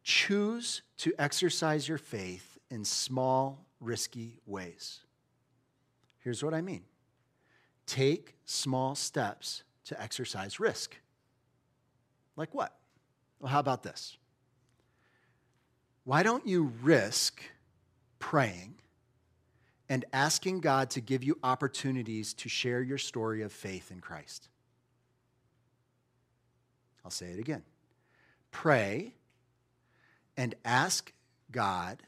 choose 0.01 0.81
to 0.97 1.13
exercise 1.19 1.87
your 1.87 1.99
faith 1.99 2.57
in 2.71 2.83
small, 2.83 3.67
risky 3.79 4.39
ways. 4.47 5.01
Here's 6.23 6.43
what 6.43 6.55
I 6.55 6.61
mean 6.61 6.85
take 7.85 8.33
small 8.45 8.95
steps 8.95 9.61
to 9.85 10.01
exercise 10.01 10.59
risk. 10.59 10.97
Like 12.35 12.55
what? 12.55 12.75
Well, 13.39 13.51
how 13.51 13.59
about 13.59 13.83
this? 13.83 14.17
Why 16.03 16.23
don't 16.23 16.47
you 16.47 16.73
risk 16.81 17.43
praying 18.17 18.73
and 19.89 20.05
asking 20.11 20.59
God 20.59 20.89
to 20.91 21.01
give 21.01 21.23
you 21.23 21.37
opportunities 21.43 22.33
to 22.35 22.49
share 22.49 22.81
your 22.81 22.97
story 22.97 23.41
of 23.41 23.51
faith 23.51 23.91
in 23.91 24.01
Christ. 24.01 24.49
I'll 27.05 27.11
say 27.11 27.27
it 27.27 27.39
again. 27.39 27.63
Pray 28.51 29.13
and 30.35 30.55
ask 30.65 31.13
God 31.51 32.03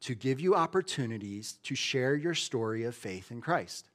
to 0.00 0.14
give 0.14 0.40
you 0.40 0.54
opportunities 0.54 1.58
to 1.64 1.74
share 1.74 2.14
your 2.14 2.34
story 2.34 2.84
of 2.84 2.94
faith 2.94 3.32
in 3.32 3.40
Christ. 3.40 3.90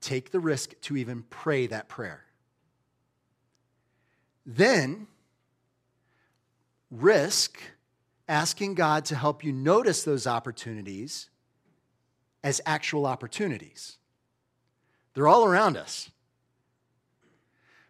Take 0.00 0.30
the 0.30 0.40
risk 0.40 0.72
to 0.82 0.96
even 0.96 1.24
pray 1.28 1.66
that 1.66 1.88
prayer. 1.88 2.24
Then, 4.46 5.06
risk 6.90 7.60
asking 8.26 8.74
God 8.74 9.04
to 9.06 9.16
help 9.16 9.44
you 9.44 9.52
notice 9.52 10.02
those 10.02 10.26
opportunities 10.26 11.28
as 12.42 12.60
actual 12.66 13.06
opportunities. 13.06 13.98
They're 15.14 15.28
all 15.28 15.44
around 15.44 15.76
us. 15.76 16.10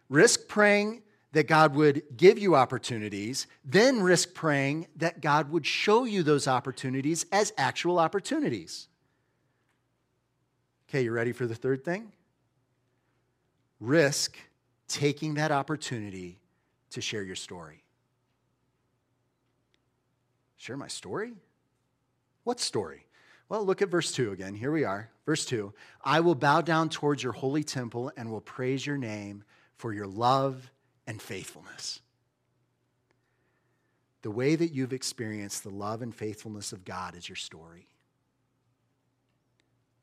Risk 0.09 0.47
praying 0.47 1.01
that 1.31 1.47
God 1.47 1.75
would 1.75 2.03
give 2.15 2.37
you 2.37 2.55
opportunities, 2.55 3.47
then 3.65 4.01
risk 4.01 4.33
praying 4.33 4.87
that 4.97 5.21
God 5.21 5.51
would 5.51 5.65
show 5.65 6.03
you 6.03 6.21
those 6.21 6.47
opportunities 6.47 7.25
as 7.31 7.51
actual 7.57 7.97
opportunities. 7.97 8.87
Okay, 10.87 11.03
you 11.03 11.11
ready 11.11 11.31
for 11.31 11.47
the 11.47 11.55
third 11.55 11.83
thing? 11.83 12.11
Risk 13.79 14.37
taking 14.87 15.33
that 15.33 15.51
opportunity 15.51 16.39
to 16.91 17.01
share 17.01 17.23
your 17.23 17.35
story. 17.35 17.83
Share 20.57 20.77
my 20.77 20.87
story? 20.87 21.33
What 22.43 22.59
story? 22.59 23.07
Well, 23.53 23.65
look 23.65 23.83
at 23.83 23.89
verse 23.89 24.11
2 24.11 24.31
again. 24.31 24.55
Here 24.55 24.71
we 24.71 24.83
are. 24.83 25.11
Verse 25.27 25.45
2 25.45 25.75
I 26.03 26.21
will 26.21 26.33
bow 26.33 26.61
down 26.61 26.89
towards 26.89 27.21
your 27.21 27.33
holy 27.33 27.63
temple 27.63 28.11
and 28.17 28.31
will 28.31 28.41
praise 28.41 28.83
your 28.83 28.97
name 28.97 29.43
for 29.77 29.93
your 29.93 30.07
love 30.07 30.71
and 31.05 31.21
faithfulness. 31.21 32.01
The 34.23 34.31
way 34.31 34.55
that 34.55 34.73
you've 34.73 34.91
experienced 34.91 35.61
the 35.61 35.69
love 35.69 36.01
and 36.01 36.15
faithfulness 36.15 36.71
of 36.73 36.83
God 36.83 37.15
is 37.15 37.29
your 37.29 37.35
story. 37.35 37.85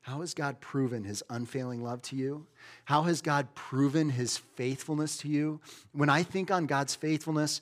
How 0.03 0.21
has 0.21 0.33
God 0.33 0.61
proven 0.61 1.03
his 1.03 1.25
unfailing 1.29 1.83
love 1.83 2.03
to 2.03 2.15
you? 2.15 2.47
How 2.85 3.03
has 3.03 3.21
God 3.21 3.53
proven 3.57 4.11
his 4.11 4.37
faithfulness 4.37 5.17
to 5.19 5.29
you? 5.29 5.61
When 5.91 6.09
I 6.09 6.23
think 6.23 6.53
on 6.53 6.67
God's 6.67 6.95
faithfulness, 6.95 7.61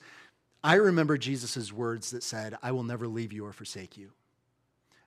I 0.63 0.75
remember 0.75 1.17
Jesus' 1.17 1.73
words 1.73 2.11
that 2.11 2.21
said, 2.21 2.59
I 2.61 2.73
will 2.73 2.83
never 2.83 3.07
leave 3.07 3.33
you 3.33 3.43
or 3.43 3.53
forsake 3.53 3.97
you. 3.97 4.11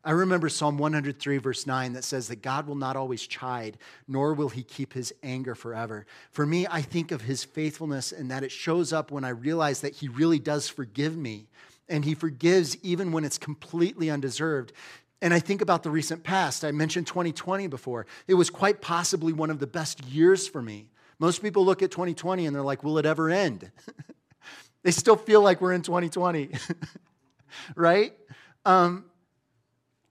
I 0.05 0.11
remember 0.11 0.49
Psalm 0.49 0.79
103, 0.79 1.39
verse 1.39 1.67
9, 1.67 1.93
that 1.93 2.03
says 2.03 2.27
that 2.29 2.43
God 2.43 2.67
will 2.67 2.75
not 2.75 2.97
always 2.97 3.25
chide, 3.25 3.79
nor 4.09 4.35
will 4.35 4.49
he 4.49 4.65
keep 4.65 4.93
his 4.93 5.15
anger 5.23 5.55
forever. 5.55 6.07
For 6.33 6.45
me, 6.45 6.67
I 6.69 6.83
think 6.83 7.13
of 7.13 7.23
his 7.23 7.45
faithfulness 7.45 8.11
and 8.11 8.31
that 8.31 8.43
it 8.43 8.51
shows 8.51 8.93
up 8.93 9.13
when 9.13 9.25
I 9.25 9.29
realize 9.29 9.81
that 9.83 9.95
he 9.95 10.09
really 10.09 10.41
does 10.41 10.69
forgive 10.69 11.17
me. 11.17 11.47
And 11.89 12.05
he 12.05 12.15
forgives 12.15 12.77
even 12.83 13.13
when 13.13 13.25
it's 13.25 13.39
completely 13.39 14.11
undeserved. 14.11 14.73
And 15.21 15.33
I 15.33 15.39
think 15.39 15.61
about 15.61 15.85
the 15.85 15.91
recent 15.91 16.25
past. 16.25 16.65
I 16.65 16.73
mentioned 16.73 17.07
2020 17.07 17.69
before. 17.69 18.07
It 18.27 18.35
was 18.35 18.51
quite 18.51 18.81
possibly 18.81 19.33
one 19.33 19.51
of 19.51 19.61
the 19.61 19.69
best 19.69 20.05
years 20.07 20.49
for 20.49 20.61
me. 20.61 20.89
Most 21.21 21.43
people 21.43 21.65
look 21.65 21.81
at 21.81 21.93
2020 21.93 22.47
and 22.47 22.57
they're 22.57 22.63
like, 22.63 22.83
will 22.83 22.99
it 22.99 23.07
ever 23.07 23.31
end? 23.31 23.71
they 24.83 24.91
still 24.91 25.15
feel 25.15 25.43
like 25.43 25.61
we're 25.61 25.73
in 25.73 25.83
2020, 25.83 26.51
right? 27.77 28.15
Um, 28.65 29.05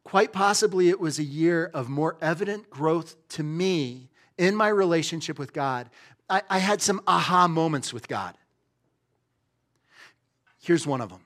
quite 0.03 0.31
possibly 0.31 0.89
it 0.89 0.99
was 0.99 1.19
a 1.19 1.23
year 1.23 1.69
of 1.73 1.89
more 1.89 2.17
evident 2.21 2.69
growth 2.69 3.15
to 3.29 3.43
me 3.43 4.09
in 4.37 4.55
my 4.55 4.67
relationship 4.67 5.37
with 5.37 5.53
God. 5.53 5.89
I, 6.29 6.41
I 6.49 6.57
had 6.59 6.81
some 6.81 7.01
aha 7.07 7.47
moments 7.47 7.93
with 7.93 8.07
God. 8.07 8.35
Here's 10.61 10.85
one 10.85 11.01
of 11.01 11.09
them 11.09 11.25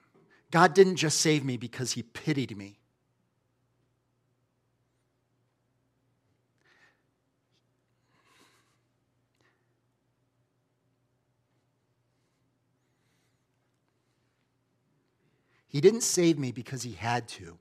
God 0.51 0.73
didn't 0.73 0.95
just 0.97 1.19
save 1.19 1.43
me 1.43 1.57
because 1.57 1.93
he 1.93 2.03
pitied 2.03 2.57
me. 2.57 2.79
He 15.67 15.81
didn't 15.81 16.03
save 16.03 16.39
me 16.39 16.53
because 16.53 16.83
he 16.83 16.93
had 16.93 17.27
to. 17.27 17.57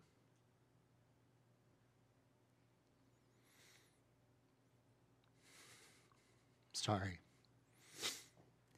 Sorry. 6.85 7.19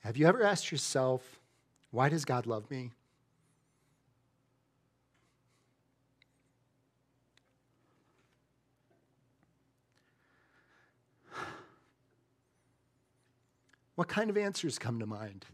Have 0.04 0.16
you 0.16 0.28
ever 0.28 0.44
asked 0.44 0.70
yourself, 0.70 1.40
why 1.90 2.08
does 2.08 2.24
God 2.24 2.46
love 2.46 2.70
me? 2.70 2.92
What 13.96 14.06
kind 14.06 14.30
of 14.30 14.36
answers 14.36 14.78
come 14.78 15.00
to 15.00 15.06
mind? 15.06 15.44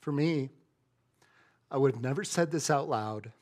For 0.00 0.12
me, 0.12 0.48
I 1.70 1.76
would 1.76 1.92
have 1.92 2.02
never 2.02 2.24
said 2.24 2.50
this 2.50 2.70
out 2.70 2.88
loud. 2.88 3.32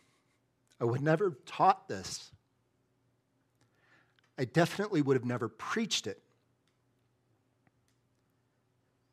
I 0.81 0.87
would 0.87 1.03
never 1.03 1.27
have 1.27 1.45
taught 1.45 1.87
this. 1.87 2.33
I 4.39 4.45
definitely 4.45 5.03
would 5.03 5.17
have 5.17 5.25
never 5.25 5.49
preached 5.49 6.07
it. 6.07 6.21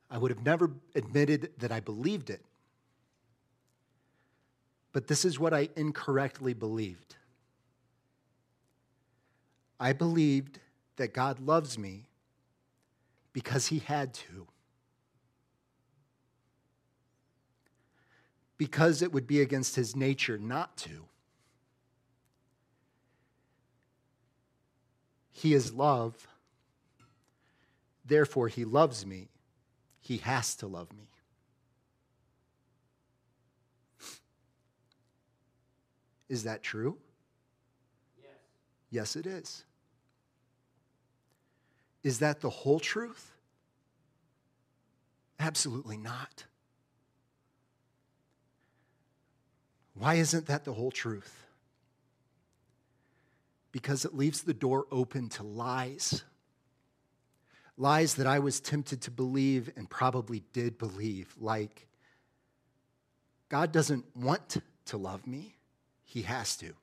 I 0.10 0.18
would 0.18 0.32
have 0.32 0.46
never 0.46 0.72
admitted 0.96 1.52
that 1.58 1.72
I 1.72 1.80
believed 1.80 2.30
it. 2.30 2.42
But 4.92 5.08
this 5.08 5.26
is 5.26 5.40
what 5.40 5.54
I 5.54 5.70
incorrectly 5.76 6.54
believed. 6.54 7.16
I 9.80 9.94
believed 9.94 10.60
that 10.98 11.14
God 11.14 11.40
loves 11.40 11.78
me 11.78 12.06
because 13.34 13.68
he 13.68 13.80
had 13.80 14.14
to. 14.14 14.48
because 18.64 19.02
it 19.02 19.12
would 19.12 19.28
be 19.28 19.42
against 19.42 19.76
his 19.76 19.94
nature 19.94 20.38
not 20.38 20.78
to. 20.78 21.06
He 25.34 25.54
is 25.54 25.74
love. 25.74 26.28
Therefore, 28.06 28.48
he 28.48 28.64
loves 28.64 29.06
me. 29.06 29.30
He 30.00 30.18
has 30.18 30.56
to 30.58 30.68
love 30.68 30.94
me. 30.94 31.10
Is 36.30 36.44
that 36.44 36.64
true? 36.64 36.98
Yes. 38.22 38.32
Yes, 38.90 39.16
it 39.16 39.26
is. 39.26 39.66
Is 42.04 42.20
that 42.20 42.42
the 42.42 42.50
whole 42.50 42.80
truth? 42.80 43.32
Absolutely 45.40 45.98
not. 45.98 46.46
Why 49.96 50.16
isn't 50.16 50.48
that 50.48 50.64
the 50.64 50.74
whole 50.74 50.92
truth? 50.92 51.46
Because 53.74 54.06
it 54.06 54.16
leaves 54.16 54.44
the 54.44 54.54
door 54.54 54.86
open 54.90 55.28
to 55.30 55.44
lies. 55.44 56.24
Lies 57.76 58.16
that 58.16 58.28
I 58.28 58.40
was 58.40 58.62
tempted 58.62 59.02
to 59.02 59.12
believe 59.12 59.70
and 59.76 59.90
probably 59.90 60.44
did 60.54 60.78
believe, 60.78 61.36
like, 61.38 61.88
God 63.50 63.72
doesn't 63.72 64.06
want 64.16 64.58
to 64.86 64.98
love 64.98 65.28
me, 65.28 65.58
He 66.06 66.22
has 66.22 66.56
to. 66.58 66.74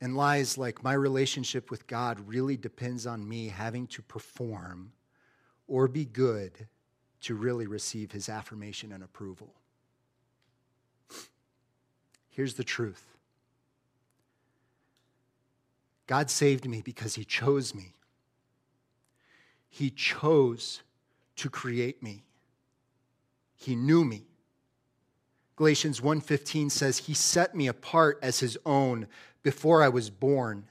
And 0.00 0.16
lies 0.16 0.56
like, 0.56 0.82
my 0.82 0.94
relationship 0.94 1.70
with 1.70 1.86
God 1.86 2.26
really 2.26 2.56
depends 2.56 3.06
on 3.06 3.28
me 3.28 3.48
having 3.48 3.86
to 3.88 4.02
perform 4.02 4.92
or 5.66 5.88
be 5.88 6.04
good 6.04 6.68
to 7.22 7.34
really 7.34 7.66
receive 7.66 8.12
His 8.12 8.28
affirmation 8.28 8.92
and 8.92 9.02
approval. 9.02 9.52
Here's 12.30 12.54
the 12.54 12.64
truth 12.64 13.04
God 16.10 16.28
saved 16.28 16.68
me 16.68 16.82
because 16.82 17.14
He 17.14 17.24
chose 17.24 17.72
me. 17.72 17.94
He 19.68 19.90
chose 19.90 20.82
to 21.36 21.48
create 21.48 22.02
me. 22.02 22.24
He 23.54 23.76
knew 23.76 24.04
me. 24.04 24.24
Galatians 25.54 26.00
1:15 26.00 26.68
says 26.72 26.98
he 26.98 27.14
set 27.14 27.54
me 27.54 27.68
apart 27.68 28.18
as 28.22 28.40
his 28.40 28.58
own 28.66 29.06
before 29.44 29.84
I 29.84 29.88
was 29.88 30.10
born. 30.10 30.66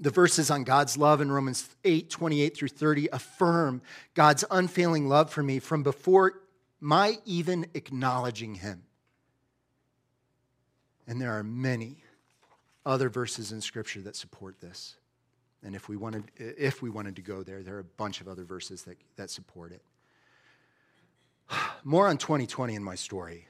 The 0.00 0.10
verses 0.10 0.50
on 0.50 0.64
God's 0.64 0.96
love 0.96 1.20
in 1.20 1.30
Romans 1.30 1.68
8, 1.84 2.08
28 2.08 2.56
through 2.56 2.68
30 2.68 3.08
affirm 3.08 3.82
God's 4.14 4.44
unfailing 4.50 5.06
love 5.06 5.30
for 5.30 5.42
me 5.42 5.58
from 5.58 5.82
before 5.82 6.40
my 6.80 7.18
even 7.26 7.66
acknowledging 7.74 8.54
him. 8.54 8.84
And 11.06 11.20
there 11.20 11.32
are 11.32 11.44
many 11.44 12.03
other 12.86 13.08
verses 13.08 13.52
in 13.52 13.60
Scripture 13.60 14.00
that 14.02 14.16
support 14.16 14.60
this. 14.60 14.96
And 15.62 15.74
if 15.74 15.88
we 15.88 15.96
wanted, 15.96 16.30
if 16.36 16.82
we 16.82 16.90
wanted 16.90 17.16
to 17.16 17.22
go 17.22 17.42
there, 17.42 17.62
there 17.62 17.76
are 17.76 17.80
a 17.80 17.84
bunch 17.84 18.20
of 18.20 18.28
other 18.28 18.44
verses 18.44 18.82
that, 18.82 18.98
that 19.16 19.30
support 19.30 19.72
it. 19.72 19.82
More 21.84 22.08
on 22.08 22.18
2020 22.18 22.74
in 22.74 22.84
my 22.84 22.94
story. 22.94 23.46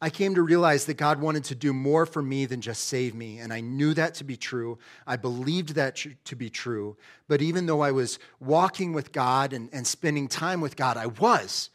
I 0.00 0.10
came 0.10 0.34
to 0.34 0.42
realize 0.42 0.84
that 0.86 0.98
God 0.98 1.22
wanted 1.22 1.44
to 1.44 1.54
do 1.54 1.72
more 1.72 2.04
for 2.04 2.20
me 2.20 2.44
than 2.44 2.60
just 2.60 2.84
save 2.84 3.14
me, 3.14 3.38
and 3.38 3.50
I 3.50 3.60
knew 3.62 3.94
that 3.94 4.14
to 4.16 4.24
be 4.24 4.36
true. 4.36 4.78
I 5.06 5.16
believed 5.16 5.70
that 5.70 5.96
to 6.24 6.36
be 6.36 6.50
true. 6.50 6.98
But 7.28 7.40
even 7.40 7.64
though 7.64 7.80
I 7.80 7.92
was 7.92 8.18
walking 8.38 8.92
with 8.92 9.10
God 9.10 9.54
and, 9.54 9.70
and 9.72 9.86
spending 9.86 10.28
time 10.28 10.60
with 10.60 10.76
God, 10.76 10.98
I 10.98 11.06
was, 11.06 11.70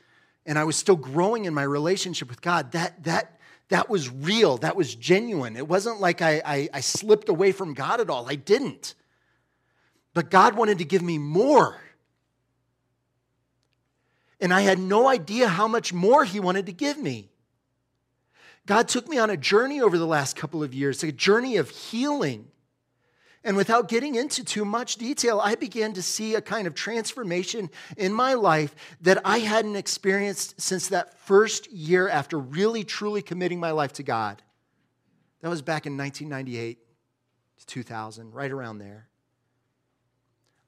and 0.46 0.60
I 0.60 0.66
was 0.66 0.76
still 0.76 0.96
growing 0.96 1.46
in 1.46 1.54
my 1.56 1.64
relationship 1.64 2.30
with 2.30 2.44
God, 2.44 2.74
that, 2.74 3.04
that, 3.06 3.40
that 3.72 3.90
was 3.90 4.10
real, 4.10 4.58
that 4.58 4.76
was 4.76 4.94
genuine. 4.96 5.56
It 5.56 5.66
wasn't 5.66 6.02
like 6.02 6.22
I, 6.22 6.42
I, 6.46 6.70
I, 6.74 6.82
slipped 6.82 7.30
away 7.30 7.54
from 7.54 7.74
God 7.74 8.02
at 8.02 8.10
all. 8.10 8.30
I 8.30 8.36
didn't. 8.36 8.96
But 10.14 10.30
God 10.30 10.56
wanted 10.56 10.80
to 10.80 10.84
give 10.84 11.02
me 11.02 11.18
more. 11.18 11.80
And 14.42 14.54
I 14.54 14.60
had 14.62 14.78
no 14.78 15.08
idea 15.08 15.48
how 15.48 15.70
much 15.70 15.94
more 15.94 16.26
He 16.26 16.42
wanted 16.42 16.66
to 16.66 16.74
give 16.74 16.98
me. 16.98 17.30
God 18.66 18.90
took 18.90 19.08
me 19.08 19.18
on 19.18 19.30
a 19.30 19.38
journey 19.38 19.80
over 19.80 19.98
the 19.98 20.06
last 20.06 20.36
couple 20.36 20.62
of 20.62 20.74
years, 20.74 21.02
a 21.02 21.14
journey 21.14 21.56
of 21.56 21.70
healing 21.70 22.48
and 23.44 23.58
without 23.58 23.88
getting 23.88 24.16
into 24.16 24.44
too 24.44 24.64
much 24.64 24.98
detail, 24.98 25.40
I 25.40 25.56
began 25.56 25.94
to 25.94 26.02
see 26.02 26.36
a 26.36 26.42
kind 26.42 26.68
of 26.68 26.76
transformation 26.76 27.72
in 27.98 28.14
my 28.14 28.36
life 28.36 28.76
that 29.02 29.20
I 29.26 29.40
hadn't 29.40 29.76
experienced 29.76 30.62
since 30.62 30.90
that 30.90 31.18
first 31.26 31.72
year 31.72 32.08
after 32.08 32.38
really, 32.38 32.84
truly 32.84 33.24
committing 33.24 33.60
my 33.60 33.72
life 33.72 33.94
to 33.94 34.04
God. 34.04 34.44
That 35.42 35.50
was 35.50 35.64
back 35.64 35.88
in 35.88 35.98
1998 35.98 36.78
to 37.60 37.66
2000, 37.66 38.32
right 38.32 38.52
around 38.52 38.78
there. 38.78 39.08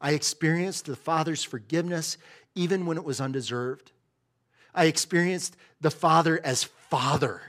I 0.02 0.12
experienced 0.12 0.86
the 0.86 0.96
Father's 0.96 1.44
forgiveness 1.44 2.18
even 2.56 2.88
when 2.88 2.98
it 2.98 3.04
was 3.04 3.22
undeserved. 3.22 3.92
I 4.74 4.86
experienced 4.86 5.56
the 5.80 5.92
Father 5.92 6.42
as 6.44 6.64
Father, 6.64 7.42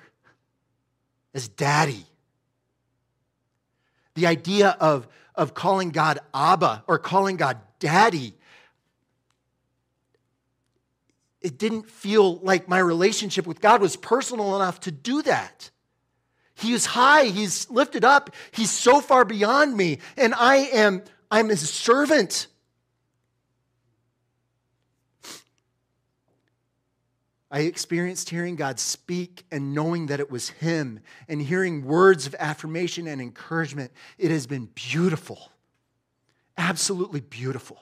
as 1.32 1.48
Daddy. 1.48 2.04
The 4.14 4.27
idea 4.27 4.77
of, 4.81 5.09
of 5.35 5.55
calling 5.55 5.90
God 5.90 6.18
Abba 6.33 6.85
or 6.87 6.98
calling 6.98 7.37
God 7.37 7.59
Daddy, 7.79 8.35
it 11.40 11.59
didn't 11.59 11.90
feel 11.90 12.38
like 12.38 12.68
my 12.68 12.79
relationship 12.79 13.46
with 13.46 13.61
God 13.61 13.81
was 13.83 13.96
personal 13.96 14.57
enough 14.57 14.81
to 14.81 14.90
do 14.90 15.22
that. 15.22 15.70
He 16.55 16.72
is 16.72 16.87
high, 16.87 17.24
he's 17.24 17.68
lifted 17.70 18.05
up, 18.05 18.31
he's 18.53 18.70
so 18.70 19.00
far 19.00 19.24
beyond 19.24 19.77
me, 19.77 19.98
and 20.16 20.35
I 20.35 20.57
am 20.57 21.03
I'm 21.31 21.48
his 21.48 21.68
servant. 21.68 22.46
I 27.55 27.61
experienced 27.61 28.31
hearing 28.31 28.57
God 28.57 28.81
speak 28.81 29.45
and 29.53 29.75
knowing 29.75 30.07
that 30.07 30.19
it 30.19 30.29
was 30.29 30.49
Him 30.49 30.99
and 31.29 31.40
hearing 31.40 31.85
words 31.85 32.27
of 32.27 32.35
affirmation 32.40 33.07
and 33.07 33.21
encouragement. 33.21 33.93
It 34.19 34.33
has 34.33 34.49
been 34.49 34.69
beautiful, 34.75 35.53
absolutely 36.59 37.21
beautiful. 37.21 37.81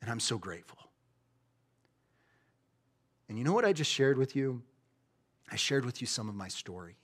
And 0.00 0.08
I'm 0.08 0.20
so 0.20 0.38
grateful. 0.38 0.78
And 3.28 3.36
you 3.36 3.42
know 3.42 3.52
what 3.52 3.64
I 3.64 3.72
just 3.72 3.90
shared 3.90 4.16
with 4.16 4.36
you? 4.36 4.62
I 5.50 5.56
shared 5.56 5.84
with 5.84 6.00
you 6.00 6.06
some 6.06 6.28
of 6.28 6.36
my 6.36 6.46
story. 6.46 6.94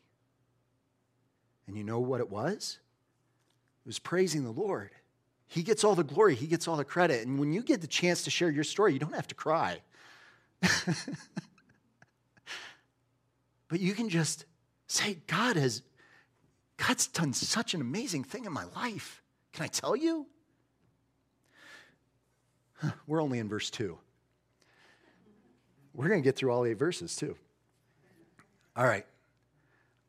And 1.66 1.76
you 1.76 1.82
know 1.82 1.98
what 1.98 2.20
it 2.20 2.30
was? 2.30 2.78
It 3.84 3.88
was 3.88 3.98
praising 3.98 4.44
the 4.44 4.52
Lord. 4.52 4.90
He 5.48 5.64
gets 5.64 5.82
all 5.82 5.96
the 5.96 6.04
glory, 6.04 6.36
He 6.36 6.46
gets 6.46 6.68
all 6.68 6.76
the 6.76 6.84
credit. 6.84 7.26
And 7.26 7.36
when 7.40 7.52
you 7.52 7.64
get 7.64 7.80
the 7.80 7.88
chance 7.88 8.22
to 8.22 8.30
share 8.30 8.48
your 8.48 8.62
story, 8.62 8.92
you 8.92 9.00
don't 9.00 9.16
have 9.16 9.26
to 9.26 9.34
cry. 9.34 9.80
but 13.68 13.80
you 13.80 13.94
can 13.94 14.08
just 14.08 14.44
say, 14.86 15.18
God 15.26 15.56
has, 15.56 15.82
God's 16.76 17.06
done 17.08 17.32
such 17.32 17.74
an 17.74 17.80
amazing 17.80 18.24
thing 18.24 18.44
in 18.44 18.52
my 18.52 18.64
life. 18.74 19.22
Can 19.52 19.64
I 19.64 19.68
tell 19.68 19.96
you? 19.96 20.26
We're 23.06 23.22
only 23.22 23.38
in 23.38 23.48
verse 23.48 23.70
2. 23.70 23.96
We're 25.94 26.08
going 26.08 26.20
to 26.20 26.24
get 26.24 26.36
through 26.36 26.52
all 26.52 26.64
eight 26.66 26.78
verses, 26.78 27.16
too. 27.16 27.36
All 28.76 28.84
right. 28.84 29.06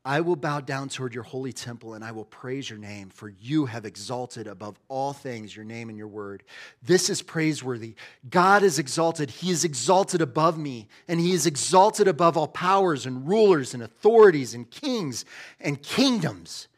I 0.08 0.22
will 0.22 0.38
bow 0.38 0.62
down 0.62 0.88
toward 0.88 1.14
your 1.14 1.26
holy 1.26 1.52
temple 1.52 1.94
and 1.94 2.02
I 2.02 2.14
will 2.14 2.24
praise 2.24 2.70
your 2.70 2.80
name, 2.80 3.10
for 3.10 3.28
you 3.28 3.66
have 3.66 3.84
exalted 3.84 4.48
above 4.48 4.80
all 4.88 5.12
things 5.12 5.54
your 5.54 5.66
name 5.66 5.90
and 5.90 5.98
your 5.98 6.08
word. 6.08 6.44
This 6.82 7.10
is 7.10 7.22
praiseworthy. 7.22 7.96
God 8.30 8.64
is 8.64 8.80
exalted. 8.80 9.30
He 9.30 9.52
is 9.52 9.66
exalted 9.66 10.22
above 10.22 10.58
me, 10.58 10.88
and 11.10 11.20
He 11.20 11.34
is 11.34 11.46
exalted 11.46 12.08
above 12.08 12.38
all 12.38 12.48
powers 12.48 13.06
and 13.06 13.28
rulers 13.28 13.74
and 13.74 13.84
authorities 13.84 14.54
and 14.54 14.72
kings 14.72 15.26
and 15.60 15.84
kingdoms. 15.84 16.70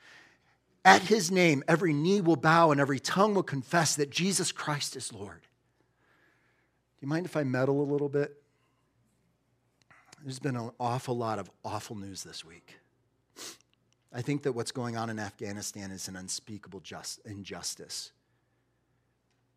At 0.83 1.03
His 1.03 1.29
name, 1.29 1.63
every 1.67 1.93
knee 1.93 2.21
will 2.21 2.35
bow 2.35 2.71
and 2.71 2.81
every 2.81 2.99
tongue 2.99 3.35
will 3.35 3.43
confess 3.43 3.95
that 3.97 4.09
Jesus 4.09 4.51
Christ 4.51 4.95
is 4.95 5.13
Lord. 5.13 5.41
Do 5.41 7.01
you 7.01 7.07
mind 7.07 7.27
if 7.27 7.37
I 7.37 7.43
meddle 7.43 7.79
a 7.79 7.85
little 7.91 8.09
bit? 8.09 8.41
There's 10.23 10.39
been 10.39 10.55
an 10.55 10.71
awful 10.79 11.15
lot 11.15 11.37
of 11.37 11.51
awful 11.63 11.95
news 11.95 12.23
this 12.23 12.43
week. 12.43 12.79
I 14.11 14.21
think 14.21 14.43
that 14.43 14.53
what's 14.53 14.71
going 14.71 14.97
on 14.97 15.09
in 15.09 15.19
Afghanistan 15.19 15.91
is 15.91 16.07
an 16.07 16.15
unspeakable 16.15 16.79
just, 16.79 17.19
injustice. 17.25 18.11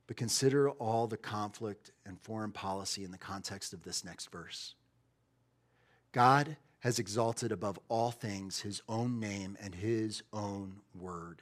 But 0.07 0.17
consider 0.17 0.69
all 0.71 1.07
the 1.07 1.17
conflict 1.17 1.91
and 2.05 2.21
foreign 2.21 2.53
policy 2.53 3.05
in 3.05 3.12
the 3.12 3.19
context 3.19 3.73
of 3.73 3.83
this 3.83 4.05
next 4.05 4.31
verse. 4.31 4.75
God 6.12 6.57
has 6.81 6.99
exalted 6.99 7.53
above 7.53 7.79
all 7.88 8.11
things 8.11 8.61
his 8.61 8.83
own 8.88 9.21
name 9.21 9.57
and 9.62 9.75
his 9.75 10.23
own 10.33 10.81
word. 10.95 11.41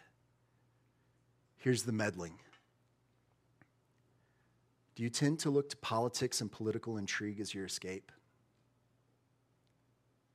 Here's 1.56 1.82
the 1.82 1.92
meddling. 1.92 2.38
Do 4.94 5.02
you 5.02 5.10
tend 5.10 5.38
to 5.40 5.50
look 5.50 5.70
to 5.70 5.76
politics 5.78 6.40
and 6.40 6.52
political 6.52 6.98
intrigue 6.98 7.40
as 7.40 7.54
your 7.54 7.64
escape? 7.64 8.12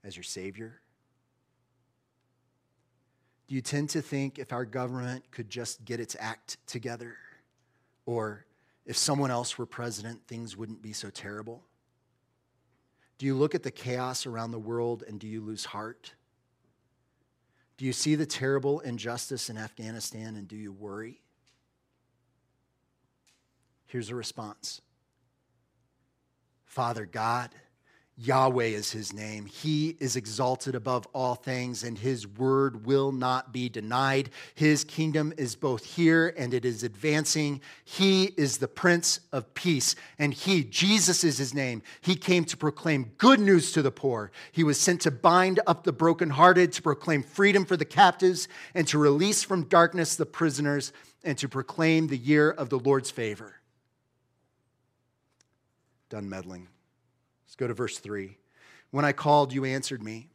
As 0.04 0.18
your 0.18 0.24
savior? 0.24 0.82
Do 3.48 3.56
you 3.56 3.62
tend 3.62 3.90
to 3.92 4.02
think 4.02 4.40
if 4.40 4.52
our 4.52 4.66
government 4.66 5.30
could 5.32 5.50
just 5.50 5.86
get 5.86 6.00
its 6.00 6.16
act 6.20 6.58
together, 6.66 7.16
or 8.06 8.46
if 8.86 8.98
someone 8.98 9.32
else 9.32 9.58
were 9.58 9.66
president, 9.66 10.28
things 10.28 10.58
wouldn't 10.58 10.82
be 10.82 10.94
so 10.94 11.10
terrible? 11.10 11.64
Do 13.18 13.26
you 13.26 13.36
look 13.36 13.56
at 13.56 13.64
the 13.64 13.72
chaos 13.72 14.26
around 14.26 14.52
the 14.52 14.60
world 14.60 15.04
and 15.08 15.20
do 15.20 15.28
you 15.28 15.42
lose 15.42 15.66
heart? 15.66 16.14
Do 17.78 17.86
you 17.86 17.94
see 17.94 18.16
the 18.16 18.26
terrible 18.26 18.80
injustice 18.82 19.50
in 19.50 19.58
Afghanistan 19.58 20.36
and 20.36 20.48
do 20.48 20.56
you 20.56 20.72
worry? 20.72 21.22
Here's 23.86 24.10
a 24.10 24.16
response 24.16 24.82
Father 26.66 27.06
God, 27.06 27.52
Yahweh 28.18 28.64
is 28.64 28.92
his 28.92 29.12
name. 29.12 29.46
He 29.46 29.98
is 30.00 30.16
exalted 30.16 30.74
above 30.74 31.06
all 31.14 31.36
things, 31.36 31.84
and 31.84 31.98
his 31.98 32.26
word 32.26 32.86
will 32.86 33.12
not 33.12 33.52
be 33.52 33.68
denied. 33.68 34.30
His 34.54 34.86
kingdom 34.86 35.34
is 35.36 35.58
both 35.58 35.84
here 35.84 36.34
and 36.38 36.54
it 36.54 36.64
is 36.64 36.84
advancing. 36.84 37.60
He 37.84 38.26
is 38.38 38.58
the 38.58 38.70
Prince 38.70 39.20
of 39.34 39.54
Peace, 39.54 39.98
and 40.18 40.34
he, 40.34 40.64
Jesus 40.64 41.26
is 41.26 41.38
his 41.38 41.54
name. 41.54 41.82
He 42.00 42.16
came 42.16 42.46
to 42.46 42.56
proclaim 42.56 43.12
good 43.18 43.42
news 43.42 43.74
to 43.74 43.82
the 43.82 43.92
poor. 43.92 44.32
He 44.54 44.64
was 44.64 44.80
sent 44.80 45.02
to 45.02 45.12
bind 45.12 45.60
up 45.68 45.84
the 45.84 45.92
brokenhearted, 45.92 46.72
to 46.72 46.82
proclaim 46.82 47.22
freedom 47.22 47.66
for 47.66 47.76
the 47.76 47.84
captives, 47.84 48.48
and 48.74 48.88
to 48.88 48.98
release 48.98 49.44
from 49.44 49.66
darkness 49.66 50.16
the 50.16 50.26
prisoners, 50.26 50.94
and 51.26 51.38
to 51.40 51.50
proclaim 51.50 52.08
the 52.08 52.18
year 52.18 52.50
of 52.50 52.70
the 52.70 52.80
Lord's 52.80 53.12
favor. 53.12 53.56
Done 56.08 56.30
meddling. 56.30 56.70
Let's 57.56 57.62
go 57.62 57.68
to 57.68 57.74
verse 57.74 58.00
3. 58.00 58.38
When 58.92 59.06
I 59.06 59.14
called, 59.14 59.54
you 59.54 59.64
answered 59.64 60.04
me. 60.04 60.28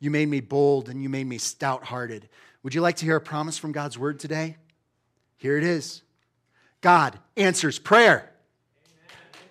You 0.00 0.10
made 0.10 0.30
me 0.30 0.40
bold 0.40 0.88
and 0.88 1.02
you 1.02 1.10
made 1.10 1.26
me 1.26 1.36
stout 1.36 1.84
hearted. 1.84 2.26
Would 2.62 2.74
you 2.74 2.80
like 2.80 2.96
to 2.96 3.04
hear 3.04 3.16
a 3.16 3.20
promise 3.20 3.58
from 3.58 3.72
God's 3.72 3.98
word 3.98 4.18
today? 4.18 4.56
Here 5.36 5.58
it 5.58 5.64
is 5.64 6.00
God 6.80 7.18
answers 7.36 7.78
prayer. 7.78 8.32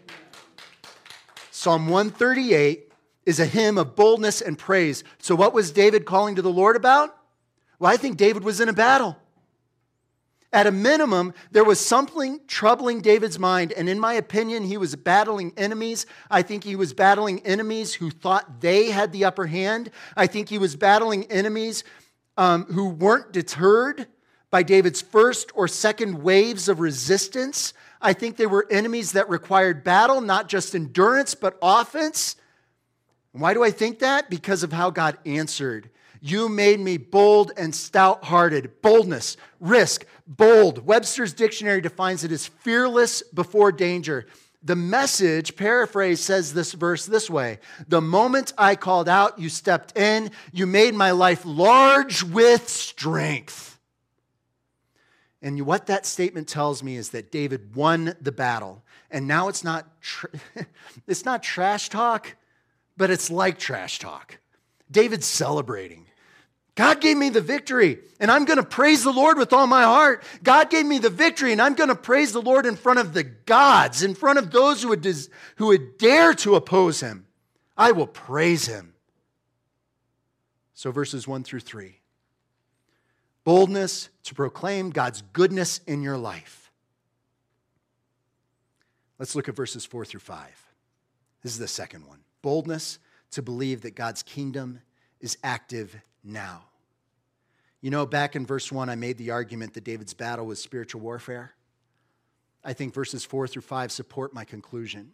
Amen. 0.10 0.18
Psalm 1.52 1.88
138 1.88 2.92
is 3.28 3.40
a 3.40 3.46
hymn 3.46 3.78
of 3.78 3.96
boldness 3.96 4.42
and 4.42 4.58
praise. 4.58 5.04
So, 5.20 5.36
what 5.36 5.54
was 5.54 5.72
David 5.72 6.04
calling 6.04 6.34
to 6.34 6.42
the 6.42 6.50
Lord 6.50 6.76
about? 6.76 7.16
Well, 7.78 7.94
I 7.94 7.98
think 7.98 8.18
David 8.18 8.44
was 8.44 8.60
in 8.60 8.70
a 8.70 8.74
battle. 8.74 9.18
At 10.54 10.66
a 10.66 10.72
minimum, 10.72 11.34
there 11.52 11.66
was 11.66 11.80
something 11.80 12.40
troubling 12.48 13.02
David's 13.02 13.38
mind, 13.38 13.74
and 13.74 13.90
in 13.90 14.00
my 14.00 14.14
opinion, 14.14 14.64
he 14.64 14.78
was 14.78 14.96
battling 14.96 15.52
enemies. 15.58 16.06
I 16.32 16.42
think 16.42 16.64
he 16.64 16.78
was 16.78 16.94
battling 16.94 17.46
enemies 17.46 17.94
who 17.94 18.10
thought 18.10 18.62
they 18.62 18.92
had 18.92 19.12
the 19.12 19.26
upper 19.26 19.48
hand. 19.48 19.92
I 20.16 20.28
think 20.28 20.48
he 20.48 20.58
was 20.58 20.78
battling 20.78 21.26
enemies 21.26 21.84
um, 22.38 22.64
who 22.66 22.90
weren't 22.90 23.34
deterred 23.34 24.08
by 24.50 24.64
David's 24.64 25.02
first 25.02 25.52
or 25.54 25.68
second 25.68 26.24
waves 26.24 26.70
of 26.70 26.80
resistance. 26.80 27.74
I 28.02 28.14
think 28.14 28.38
they 28.38 28.48
were 28.48 28.66
enemies 28.72 29.12
that 29.12 29.28
required 29.28 29.84
battle, 29.84 30.22
not 30.22 30.48
just 30.48 30.74
endurance, 30.74 31.36
but 31.36 31.58
offense. 31.62 32.38
Why 33.34 33.54
do 33.54 33.66
I 33.66 33.72
think 33.72 34.00
that? 34.00 34.30
Because 34.30 34.64
of 34.64 34.72
how 34.72 34.92
God 34.92 35.18
answered 35.26 35.90
you 36.22 36.50
made 36.50 36.80
me 36.80 36.98
bold 36.98 37.52
and 37.58 37.74
stout 37.74 38.24
hearted. 38.24 38.82
Boldness, 38.82 39.38
risk, 39.60 40.06
bold. 40.26 40.86
Webster's 40.86 41.34
dictionary 41.34 41.82
defines 41.82 42.24
it 42.24 42.32
as 42.32 42.48
fearless 42.48 43.22
before 43.22 43.72
danger. 43.72 44.26
The 44.64 44.76
message, 44.76 45.56
paraphrase, 45.56 46.20
says 46.20 46.54
this 46.54 46.74
verse 46.74 47.06
this 47.06 47.30
way 47.30 47.60
The 47.88 48.02
moment 48.02 48.54
I 48.58 48.76
called 48.76 49.08
out, 49.08 49.40
you 49.40 49.50
stepped 49.50 49.98
in. 49.98 50.32
You 50.52 50.66
made 50.66 50.94
my 50.94 51.12
life 51.12 51.44
large 51.46 52.24
with 52.24 52.68
strength. 52.68 53.80
And 55.42 55.66
what 55.66 55.86
that 55.86 56.06
statement 56.06 56.48
tells 56.48 56.82
me 56.82 56.96
is 56.96 57.12
that 57.12 57.32
David 57.32 57.76
won 57.76 58.16
the 58.20 58.32
battle. 58.32 58.84
And 59.12 59.28
now 59.28 59.48
it's 59.48 59.64
not, 59.64 60.02
tr- 60.02 60.28
it's 61.08 61.24
not 61.24 61.44
trash 61.44 61.90
talk, 61.90 62.36
but 62.98 63.10
it's 63.12 63.30
like 63.30 63.60
trash 63.60 64.00
talk. 64.00 64.40
David's 64.90 65.28
celebrating. 65.28 66.07
God 66.78 67.02
gave 67.02 67.18
me 67.18 67.30
the 67.30 67.42
victory, 67.42 67.98
and 68.20 68.30
I'm 68.30 68.46
going 68.46 68.58
to 68.58 68.64
praise 68.64 69.04
the 69.04 69.12
Lord 69.12 69.40
with 69.40 69.52
all 69.52 69.66
my 69.66 69.82
heart. 69.82 70.24
God 70.44 70.70
gave 70.70 70.86
me 70.86 71.00
the 71.00 71.10
victory, 71.10 71.52
and 71.52 71.60
I'm 71.60 71.74
going 71.74 71.90
to 71.90 71.96
praise 71.96 72.34
the 72.34 72.42
Lord 72.42 72.68
in 72.68 72.76
front 72.76 73.00
of 73.00 73.16
the 73.16 73.24
gods, 73.24 74.04
in 74.04 74.14
front 74.14 74.38
of 74.38 74.52
those 74.52 74.84
who 74.84 74.90
would, 74.90 75.02
des- 75.02 75.28
who 75.56 75.68
would 75.68 75.98
dare 75.98 76.36
to 76.36 76.54
oppose 76.56 77.00
him. 77.00 77.26
I 77.76 77.94
will 77.94 78.06
praise 78.06 78.68
him. 78.68 78.94
So, 80.76 80.92
verses 80.92 81.28
1 81.28 81.44
through 81.44 81.62
3 81.62 81.96
boldness 83.44 84.10
to 84.24 84.36
proclaim 84.36 84.92
God's 84.92 85.24
goodness 85.34 85.80
in 85.88 86.04
your 86.04 86.18
life. 86.18 86.70
Let's 89.18 89.36
look 89.36 89.50
at 89.50 89.56
verses 89.56 89.84
4 89.84 90.06
through 90.06 90.20
5. 90.20 90.74
This 91.42 91.54
is 91.54 91.60
the 91.60 91.68
second 91.68 92.06
one 92.06 92.20
boldness 92.44 93.00
to 93.32 93.42
believe 93.42 93.82
that 93.82 93.96
God's 93.96 94.22
kingdom 94.22 94.82
is 95.20 95.40
active 95.44 95.96
now. 96.24 96.67
You 97.82 97.92
know, 97.92 98.06
back 98.06 98.36
in 98.36 98.46
verse 98.46 98.72
1, 98.72 98.90
I 98.90 98.96
made 98.96 99.18
the 99.18 99.32
argument 99.32 99.74
that 99.76 99.84
David's 99.84 100.14
battle 100.14 100.46
was 100.46 100.62
spiritual 100.62 101.02
warfare. 101.02 101.54
I 102.64 102.74
think 102.74 102.94
verses 102.94 103.24
4 103.24 103.48
through 103.48 103.62
5 103.62 103.92
support 103.92 104.34
my 104.34 104.44
conclusion. 104.44 105.14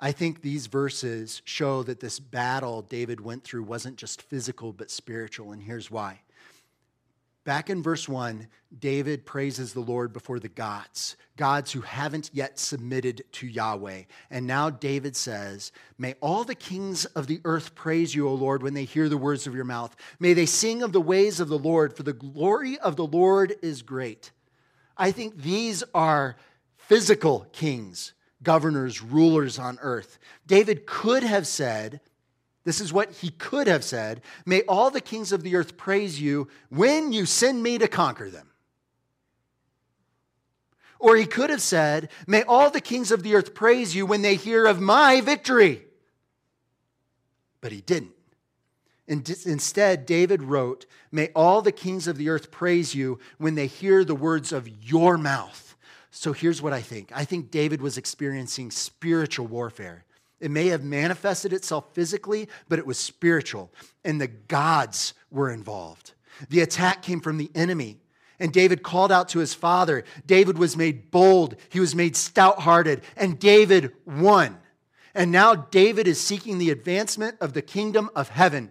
I 0.00 0.12
think 0.12 0.42
these 0.42 0.66
verses 0.66 1.42
show 1.44 1.82
that 1.84 2.00
this 2.00 2.20
battle 2.20 2.82
David 2.82 3.20
went 3.20 3.44
through 3.44 3.64
wasn't 3.64 3.96
just 3.96 4.22
physical, 4.22 4.72
but 4.72 4.90
spiritual, 4.90 5.52
and 5.52 5.62
here's 5.62 5.90
why. 5.90 6.20
Back 7.44 7.68
in 7.68 7.82
verse 7.82 8.08
1, 8.08 8.48
David 8.78 9.26
praises 9.26 9.74
the 9.74 9.80
Lord 9.80 10.14
before 10.14 10.40
the 10.40 10.48
gods, 10.48 11.16
gods 11.36 11.72
who 11.72 11.82
haven't 11.82 12.30
yet 12.32 12.58
submitted 12.58 13.22
to 13.32 13.46
Yahweh. 13.46 14.04
And 14.30 14.46
now 14.46 14.70
David 14.70 15.14
says, 15.14 15.70
May 15.98 16.14
all 16.22 16.44
the 16.44 16.54
kings 16.54 17.04
of 17.04 17.26
the 17.26 17.42
earth 17.44 17.74
praise 17.74 18.14
you, 18.14 18.26
O 18.28 18.34
Lord, 18.34 18.62
when 18.62 18.72
they 18.72 18.84
hear 18.84 19.10
the 19.10 19.18
words 19.18 19.46
of 19.46 19.54
your 19.54 19.64
mouth. 19.64 19.94
May 20.18 20.32
they 20.32 20.46
sing 20.46 20.82
of 20.82 20.92
the 20.92 21.02
ways 21.02 21.38
of 21.38 21.48
the 21.48 21.58
Lord, 21.58 21.94
for 21.94 22.02
the 22.02 22.14
glory 22.14 22.78
of 22.78 22.96
the 22.96 23.06
Lord 23.06 23.54
is 23.60 23.82
great. 23.82 24.30
I 24.96 25.10
think 25.10 25.36
these 25.36 25.84
are 25.92 26.36
physical 26.78 27.46
kings, 27.52 28.14
governors, 28.42 29.02
rulers 29.02 29.58
on 29.58 29.78
earth. 29.82 30.18
David 30.46 30.86
could 30.86 31.22
have 31.22 31.46
said, 31.46 32.00
this 32.64 32.80
is 32.80 32.92
what 32.92 33.12
he 33.12 33.30
could 33.30 33.66
have 33.66 33.84
said 33.84 34.22
May 34.44 34.62
all 34.62 34.90
the 34.90 35.00
kings 35.00 35.32
of 35.32 35.42
the 35.42 35.56
earth 35.56 35.76
praise 35.76 36.20
you 36.20 36.48
when 36.70 37.12
you 37.12 37.26
send 37.26 37.62
me 37.62 37.78
to 37.78 37.88
conquer 37.88 38.30
them. 38.30 38.48
Or 40.98 41.16
he 41.16 41.26
could 41.26 41.50
have 41.50 41.60
said, 41.60 42.08
May 42.26 42.42
all 42.44 42.70
the 42.70 42.80
kings 42.80 43.10
of 43.10 43.22
the 43.22 43.34
earth 43.34 43.54
praise 43.54 43.94
you 43.94 44.06
when 44.06 44.22
they 44.22 44.36
hear 44.36 44.64
of 44.64 44.80
my 44.80 45.20
victory. 45.20 45.84
But 47.60 47.72
he 47.72 47.82
didn't. 47.82 48.12
Instead, 49.06 50.06
David 50.06 50.42
wrote, 50.42 50.86
May 51.12 51.28
all 51.34 51.60
the 51.60 51.72
kings 51.72 52.06
of 52.06 52.16
the 52.16 52.30
earth 52.30 52.50
praise 52.50 52.94
you 52.94 53.18
when 53.36 53.54
they 53.54 53.66
hear 53.66 54.02
the 54.02 54.14
words 54.14 54.50
of 54.50 54.66
your 54.82 55.18
mouth. 55.18 55.76
So 56.10 56.32
here's 56.32 56.62
what 56.62 56.72
I 56.72 56.80
think 56.80 57.10
I 57.14 57.26
think 57.26 57.50
David 57.50 57.82
was 57.82 57.98
experiencing 57.98 58.70
spiritual 58.70 59.46
warfare. 59.46 60.04
It 60.44 60.50
may 60.50 60.66
have 60.66 60.84
manifested 60.84 61.54
itself 61.54 61.94
physically, 61.94 62.50
but 62.68 62.78
it 62.78 62.86
was 62.86 62.98
spiritual, 62.98 63.72
and 64.04 64.20
the 64.20 64.26
gods 64.26 65.14
were 65.30 65.50
involved. 65.50 66.12
The 66.50 66.60
attack 66.60 67.00
came 67.00 67.22
from 67.22 67.38
the 67.38 67.50
enemy. 67.54 67.96
And 68.38 68.52
David 68.52 68.82
called 68.82 69.10
out 69.10 69.30
to 69.30 69.38
his 69.38 69.54
father. 69.54 70.04
David 70.26 70.58
was 70.58 70.76
made 70.76 71.10
bold, 71.10 71.56
he 71.70 71.80
was 71.80 71.94
made 71.94 72.14
stout 72.14 72.58
hearted, 72.58 73.00
and 73.16 73.38
David 73.38 73.92
won. 74.04 74.58
And 75.14 75.32
now 75.32 75.54
David 75.54 76.06
is 76.06 76.20
seeking 76.20 76.58
the 76.58 76.70
advancement 76.70 77.38
of 77.40 77.54
the 77.54 77.62
kingdom 77.62 78.10
of 78.14 78.28
heaven. 78.28 78.70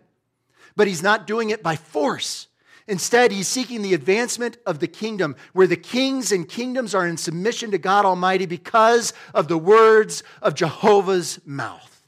But 0.75 0.87
he's 0.87 1.01
not 1.01 1.25
doing 1.25 1.49
it 1.49 1.63
by 1.63 1.75
force. 1.75 2.49
Instead, 2.87 3.31
he's 3.31 3.47
seeking 3.47 3.81
the 3.81 3.93
advancement 3.93 4.57
of 4.65 4.79
the 4.79 4.87
kingdom, 4.87 5.35
where 5.53 5.67
the 5.67 5.77
kings 5.77 6.31
and 6.31 6.49
kingdoms 6.49 6.93
are 6.93 7.07
in 7.07 7.17
submission 7.17 7.71
to 7.71 7.77
God 7.77 8.05
Almighty 8.05 8.45
because 8.45 9.13
of 9.33 9.47
the 9.47 9.57
words 9.57 10.23
of 10.41 10.55
Jehovah's 10.55 11.39
mouth. 11.45 12.03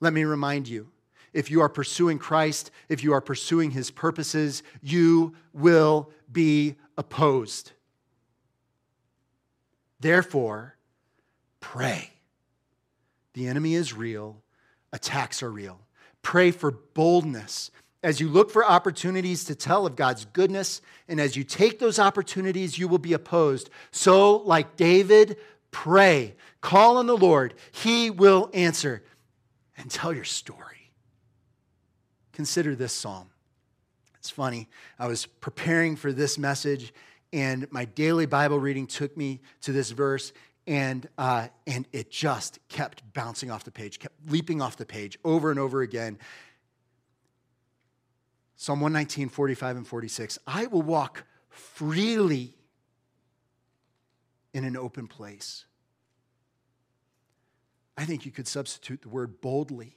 Let 0.00 0.12
me 0.12 0.24
remind 0.24 0.68
you 0.68 0.88
if 1.32 1.50
you 1.50 1.60
are 1.60 1.68
pursuing 1.68 2.18
Christ, 2.18 2.70
if 2.88 3.02
you 3.02 3.12
are 3.12 3.20
pursuing 3.20 3.70
his 3.70 3.90
purposes, 3.90 4.62
you 4.82 5.34
will 5.52 6.10
be 6.30 6.76
opposed. 6.96 7.72
Therefore, 10.00 10.76
pray. 11.60 12.10
The 13.34 13.48
enemy 13.48 13.74
is 13.74 13.92
real, 13.92 14.42
attacks 14.92 15.42
are 15.42 15.50
real. 15.50 15.80
Pray 16.22 16.50
for 16.50 16.70
boldness 16.70 17.70
as 18.04 18.20
you 18.20 18.28
look 18.28 18.50
for 18.50 18.64
opportunities 18.64 19.44
to 19.44 19.54
tell 19.54 19.86
of 19.86 19.96
God's 19.96 20.26
goodness, 20.26 20.82
and 21.08 21.18
as 21.18 21.36
you 21.36 21.42
take 21.42 21.78
those 21.78 21.98
opportunities, 21.98 22.78
you 22.78 22.86
will 22.86 22.98
be 22.98 23.14
opposed. 23.14 23.70
So, 23.92 24.36
like 24.36 24.76
David, 24.76 25.38
pray, 25.70 26.34
call 26.60 26.98
on 26.98 27.06
the 27.06 27.16
Lord, 27.16 27.54
He 27.72 28.10
will 28.10 28.50
answer, 28.52 29.02
and 29.78 29.90
tell 29.90 30.12
your 30.12 30.24
story. 30.24 30.92
Consider 32.34 32.74
this 32.76 32.92
psalm. 32.92 33.30
It's 34.18 34.30
funny, 34.30 34.68
I 34.98 35.06
was 35.06 35.24
preparing 35.24 35.96
for 35.96 36.12
this 36.12 36.36
message, 36.36 36.92
and 37.32 37.66
my 37.72 37.86
daily 37.86 38.26
Bible 38.26 38.60
reading 38.60 38.86
took 38.86 39.16
me 39.16 39.40
to 39.62 39.72
this 39.72 39.90
verse, 39.90 40.34
and, 40.66 41.08
uh, 41.16 41.48
and 41.66 41.88
it 41.90 42.10
just 42.10 42.58
kept 42.68 43.02
bouncing 43.14 43.50
off 43.50 43.64
the 43.64 43.70
page, 43.70 43.98
kept 43.98 44.14
leaping 44.28 44.60
off 44.60 44.76
the 44.76 44.86
page 44.86 45.18
over 45.24 45.50
and 45.50 45.58
over 45.58 45.80
again. 45.80 46.18
Psalm 48.56 48.80
119, 48.80 49.28
45, 49.28 49.76
and 49.76 49.86
46. 49.86 50.38
I 50.46 50.66
will 50.66 50.82
walk 50.82 51.24
freely 51.48 52.54
in 54.52 54.64
an 54.64 54.76
open 54.76 55.06
place. 55.06 55.64
I 57.96 58.04
think 58.04 58.24
you 58.24 58.32
could 58.32 58.48
substitute 58.48 59.02
the 59.02 59.08
word 59.08 59.40
boldly. 59.40 59.96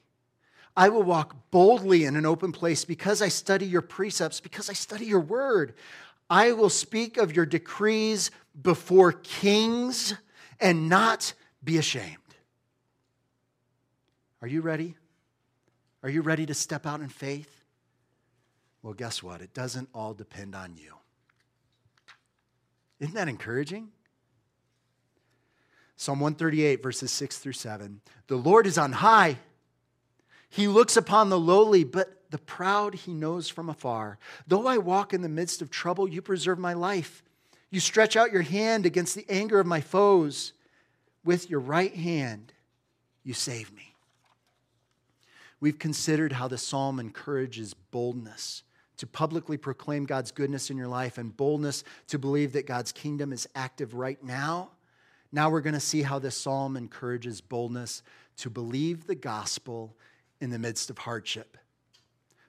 I 0.76 0.90
will 0.90 1.04
walk 1.04 1.50
boldly 1.50 2.04
in 2.04 2.16
an 2.16 2.26
open 2.26 2.52
place 2.52 2.86
because 2.86 3.22
I 3.22 3.30
study 3.30 3.66
your 3.66 3.82
precepts, 3.82 4.40
because 4.40 4.70
I 4.70 4.74
study 4.74 5.06
your 5.06 5.20
word. 5.20 5.74
I 6.30 6.52
will 6.52 6.70
speak 6.70 7.18
of 7.18 7.36
your 7.36 7.46
decrees 7.46 8.30
before 8.62 9.14
kings 9.14 10.14
and 10.60 10.90
not 10.90 11.34
be 11.64 11.78
ashamed. 11.78 12.18
Are 14.42 14.48
you 14.48 14.62
ready? 14.62 14.96
Are 16.04 16.10
you 16.10 16.22
ready 16.22 16.46
to 16.46 16.54
step 16.54 16.86
out 16.86 17.02
in 17.02 17.10
faith? 17.10 17.57
Well, 18.88 18.94
guess 18.94 19.22
what? 19.22 19.42
It 19.42 19.54
doesn't 19.54 19.90
all 19.94 20.14
depend 20.14 20.56
on 20.56 20.78
you. 20.78 20.94
Isn't 23.02 23.16
that 23.16 23.28
encouraging? 23.28 23.90
Psalm 25.98 26.22
138, 26.22 26.82
verses 26.82 27.12
6 27.12 27.38
through 27.38 27.52
7. 27.52 28.00
The 28.28 28.38
Lord 28.38 28.66
is 28.66 28.78
on 28.78 28.94
high. 28.94 29.40
He 30.50 30.70
looks 30.70 30.96
upon 30.96 31.28
the 31.28 31.38
lowly, 31.38 31.84
but 31.84 32.32
the 32.32 32.38
proud 32.38 32.96
he 32.96 33.14
knows 33.14 33.50
from 33.50 33.68
afar. 33.68 34.20
Though 34.48 34.68
I 34.68 34.78
walk 34.78 35.14
in 35.14 35.22
the 35.22 35.28
midst 35.28 35.62
of 35.62 35.70
trouble, 35.70 36.08
you 36.08 36.22
preserve 36.22 36.58
my 36.58 36.72
life. 36.72 37.24
You 37.70 37.82
stretch 37.82 38.16
out 38.16 38.32
your 38.32 38.44
hand 38.44 38.86
against 38.86 39.16
the 39.16 39.26
anger 39.28 39.60
of 39.60 39.68
my 39.68 39.82
foes. 39.82 40.54
With 41.26 41.50
your 41.50 41.60
right 41.60 41.94
hand, 41.94 42.54
you 43.26 43.34
save 43.34 43.74
me. 43.74 43.96
We've 45.60 45.78
considered 45.78 46.32
how 46.32 46.48
the 46.48 46.58
psalm 46.58 47.02
encourages 47.02 47.74
boldness 47.74 48.64
to 48.98 49.08
publicly 49.08 49.58
proclaim 49.58 50.06
God's 50.06 50.32
goodness 50.32 50.70
in 50.70 50.78
your 50.78 50.88
life 50.88 51.18
and 51.18 51.36
boldness 51.36 51.84
to 52.08 52.20
believe 52.20 52.54
that 52.54 52.66
God's 52.66 52.92
kingdom 52.92 53.32
is 53.32 53.48
active 53.56 53.94
right 53.94 54.22
now. 54.24 54.72
Now 55.32 55.50
we're 55.50 55.62
going 55.62 55.74
to 55.74 55.80
see 55.80 56.02
how 56.02 56.20
this 56.20 56.38
psalm 56.38 56.78
encourages 56.78 57.42
boldness 57.42 58.02
to 58.38 58.50
believe 58.50 59.08
the 59.08 59.16
gospel 59.16 59.96
in 60.40 60.50
the 60.50 60.60
midst 60.60 60.90
of 60.90 61.00
hardship. 61.00 61.58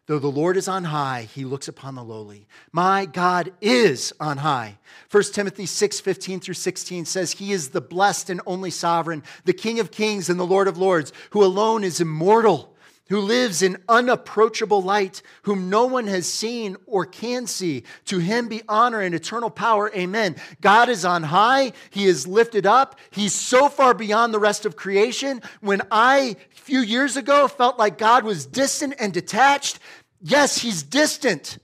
Though 0.07 0.19
the 0.19 0.29
Lord 0.29 0.57
is 0.57 0.69
on 0.69 0.85
high, 0.85 1.29
he 1.35 1.45
looks 1.45 1.69
upon 1.69 1.95
the 1.95 2.03
lowly. 2.03 2.47
My 2.73 3.05
God 3.05 3.53
is 3.61 4.11
on 4.19 4.39
high. 4.39 4.79
1 5.11 5.23
Timothy 5.35 5.67
6 5.67 6.01
15 6.01 6.41
through 6.41 6.55
16 6.55 7.05
says, 7.05 7.33
He 7.33 7.53
is 7.53 7.71
the 7.71 7.83
blessed 7.83 8.31
and 8.31 8.41
only 8.47 8.71
sovereign, 8.71 9.23
the 9.45 9.53
King 9.53 9.81
of 9.81 9.91
kings 9.91 10.31
and 10.31 10.41
the 10.41 10.47
Lord 10.47 10.67
of 10.67 10.79
lords, 10.79 11.13
who 11.31 11.45
alone 11.45 11.85
is 11.85 12.01
immortal 12.01 12.75
who 13.09 13.21
lives 13.21 13.63
in 13.63 13.83
unapproachable 13.89 14.83
light, 14.83 15.23
whom 15.43 15.71
no 15.71 15.87
one 15.87 16.07
has 16.07 16.27
seen 16.27 16.77
or 16.87 17.07
can 17.07 17.47
see. 17.47 17.85
To 18.07 18.19
him 18.19 18.49
be 18.49 18.63
honor 18.69 19.01
and 19.01 19.15
eternal 19.15 19.51
power. 19.51 19.91
Amen. 19.95 20.37
God 20.61 20.89
is 20.89 21.05
on 21.05 21.23
high. 21.23 21.73
He 21.91 22.07
is 22.07 22.27
lifted 22.27 22.67
up. 22.67 22.99
He's 23.11 23.33
so 23.33 23.69
far 23.69 23.95
beyond 23.95 24.33
the 24.33 24.39
rest 24.39 24.67
of 24.67 24.77
creation. 24.77 25.43
When 25.61 25.83
I, 25.91 26.37
a 26.53 26.61
few 26.61 26.81
years 26.81 27.17
ago, 27.17 27.49
felt 27.49 27.79
like 27.79 27.99
God 27.99 28.25
was 28.25 28.47
distant 28.47 28.95
and 28.99 29.13
detached, 29.13 29.79
yes, 30.21 30.59
he's 30.59 30.83
distant. 30.83 31.59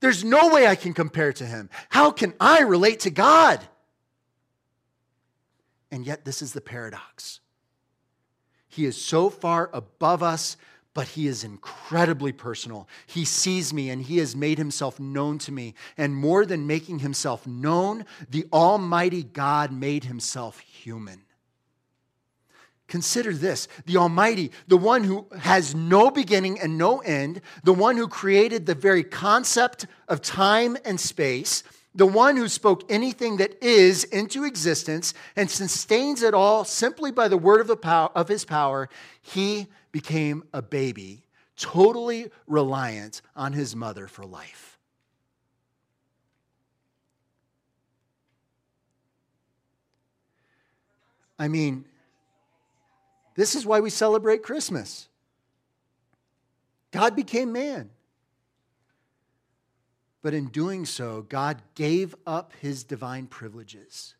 There's 0.00 0.24
no 0.24 0.48
way 0.48 0.66
I 0.66 0.74
can 0.74 0.94
compare 0.94 1.32
to 1.34 1.46
him. 1.46 1.70
How 1.88 2.10
can 2.10 2.34
I 2.40 2.60
relate 2.60 3.00
to 3.00 3.10
God? 3.10 3.60
And 5.90 6.06
yet, 6.06 6.24
this 6.24 6.40
is 6.40 6.52
the 6.52 6.60
paradox. 6.60 7.40
He 8.68 8.84
is 8.84 8.96
so 8.96 9.28
far 9.28 9.68
above 9.72 10.22
us 10.22 10.56
but 10.92 11.08
he 11.08 11.26
is 11.26 11.44
incredibly 11.44 12.32
personal. 12.32 12.88
He 13.06 13.24
sees 13.24 13.72
me 13.72 13.90
and 13.90 14.02
he 14.02 14.18
has 14.18 14.34
made 14.34 14.58
himself 14.58 14.98
known 14.98 15.38
to 15.38 15.52
me. 15.52 15.74
And 15.96 16.14
more 16.14 16.44
than 16.44 16.66
making 16.66 16.98
himself 16.98 17.46
known, 17.46 18.04
the 18.28 18.46
Almighty 18.52 19.22
God 19.22 19.72
made 19.72 20.04
himself 20.04 20.58
human. 20.60 21.22
Consider 22.88 23.32
this 23.32 23.68
the 23.86 23.96
Almighty, 23.96 24.50
the 24.66 24.76
one 24.76 25.04
who 25.04 25.28
has 25.38 25.76
no 25.76 26.10
beginning 26.10 26.58
and 26.58 26.76
no 26.76 26.98
end, 26.98 27.40
the 27.62 27.72
one 27.72 27.96
who 27.96 28.08
created 28.08 28.66
the 28.66 28.74
very 28.74 29.04
concept 29.04 29.86
of 30.08 30.20
time 30.20 30.76
and 30.84 30.98
space, 30.98 31.62
the 31.94 32.06
one 32.06 32.36
who 32.36 32.48
spoke 32.48 32.84
anything 32.90 33.38
that 33.38 33.62
is 33.62 34.04
into 34.04 34.44
existence 34.44 35.12
and 35.34 35.50
sustains 35.50 36.22
it 36.22 36.34
all 36.34 36.64
simply 36.64 37.10
by 37.10 37.28
the 37.28 37.36
word 37.36 37.60
of, 37.60 37.66
the 37.66 37.76
of 38.14 38.28
his 38.28 38.44
power, 38.44 38.88
he 39.20 39.66
became 39.90 40.44
a 40.52 40.62
baby, 40.62 41.24
totally 41.56 42.30
reliant 42.46 43.22
on 43.34 43.52
his 43.52 43.74
mother 43.74 44.06
for 44.06 44.24
life. 44.24 44.78
I 51.38 51.48
mean, 51.48 51.86
this 53.34 53.54
is 53.54 53.64
why 53.64 53.80
we 53.80 53.90
celebrate 53.90 54.42
Christmas. 54.42 55.08
God 56.92 57.16
became 57.16 57.52
man. 57.52 57.90
But 60.22 60.34
in 60.34 60.46
doing 60.46 60.84
so, 60.84 61.22
God 61.22 61.62
gave 61.74 62.14
up 62.26 62.52
his 62.60 62.84
divine 62.84 63.26
privileges. 63.26 64.14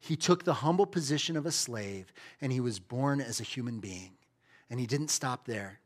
He 0.00 0.16
took 0.16 0.44
the 0.44 0.54
humble 0.54 0.86
position 0.86 1.36
of 1.36 1.44
a 1.44 1.52
slave 1.52 2.12
and 2.40 2.52
he 2.52 2.60
was 2.60 2.78
born 2.78 3.20
as 3.20 3.40
a 3.40 3.44
human 3.44 3.80
being. 3.80 4.12
And 4.70 4.78
he 4.78 4.86
didn't 4.86 5.08
stop 5.08 5.46
there. 5.46 5.80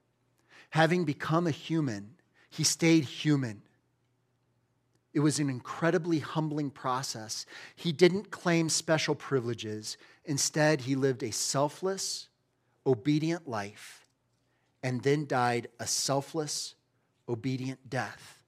Having 0.70 1.04
become 1.04 1.46
a 1.46 1.52
human, 1.52 2.14
he 2.48 2.64
stayed 2.64 3.04
human. 3.04 3.62
It 5.12 5.20
was 5.20 5.38
an 5.38 5.50
incredibly 5.50 6.20
humbling 6.20 6.70
process. 6.70 7.44
He 7.76 7.92
didn't 7.92 8.30
claim 8.30 8.68
special 8.68 9.14
privileges. 9.14 9.96
Instead, 10.24 10.82
he 10.82 10.94
lived 10.94 11.22
a 11.22 11.32
selfless, 11.32 12.28
obedient 12.86 13.48
life 13.48 14.06
and 14.82 15.02
then 15.02 15.26
died 15.26 15.68
a 15.78 15.86
selfless, 15.86 16.74
obedient 17.28 17.88
death. 17.88 18.41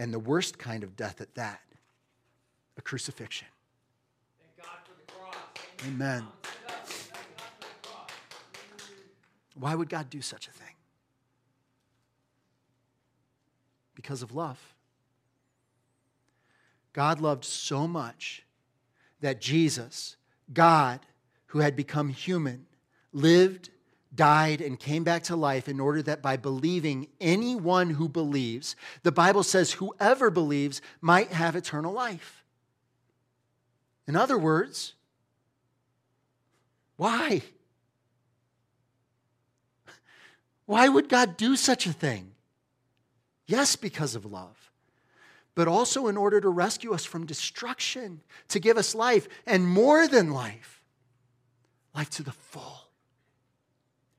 And 0.00 0.14
the 0.14 0.18
worst 0.18 0.56
kind 0.56 0.82
of 0.82 0.96
death 0.96 1.20
at 1.20 1.34
that 1.34 1.60
a 2.78 2.80
crucifixion. 2.80 3.48
Amen. 5.86 6.26
Why 9.54 9.74
would 9.74 9.90
God 9.90 10.08
do 10.08 10.22
such 10.22 10.48
a 10.48 10.52
thing? 10.52 10.74
Because 13.94 14.22
of 14.22 14.34
love. 14.34 14.58
God 16.94 17.20
loved 17.20 17.44
so 17.44 17.86
much 17.86 18.42
that 19.20 19.38
Jesus, 19.38 20.16
God, 20.50 21.00
who 21.48 21.58
had 21.58 21.76
become 21.76 22.08
human, 22.08 22.64
lived, 23.12 23.68
died, 24.14 24.60
and 24.60 24.78
came 24.78 25.04
back 25.04 25.22
to 25.24 25.36
life 25.36 25.68
in 25.68 25.78
order 25.78 26.02
that 26.02 26.20
by 26.20 26.36
believing, 26.36 27.06
anyone 27.20 27.90
who 27.90 28.08
believes, 28.08 28.74
the 29.02 29.12
Bible 29.12 29.42
says, 29.42 29.72
whoever 29.72 30.30
believes 30.30 30.82
might 31.00 31.32
have 31.32 31.54
eternal 31.54 31.92
life. 31.92 32.42
In 34.08 34.16
other 34.16 34.36
words, 34.36 34.94
why? 36.96 37.42
Why 40.66 40.88
would 40.88 41.08
God 41.08 41.36
do 41.36 41.56
such 41.56 41.86
a 41.86 41.92
thing? 41.92 42.32
Yes, 43.46 43.74
because 43.74 44.14
of 44.14 44.24
love, 44.24 44.70
but 45.54 45.66
also 45.66 46.08
in 46.08 46.16
order 46.16 46.40
to 46.40 46.48
rescue 46.48 46.92
us 46.92 47.04
from 47.04 47.26
destruction, 47.26 48.20
to 48.48 48.60
give 48.60 48.76
us 48.76 48.94
life, 48.94 49.28
and 49.46 49.66
more 49.66 50.06
than 50.06 50.32
life, 50.32 50.82
life 51.94 52.10
to 52.10 52.22
the 52.22 52.32
full, 52.32 52.89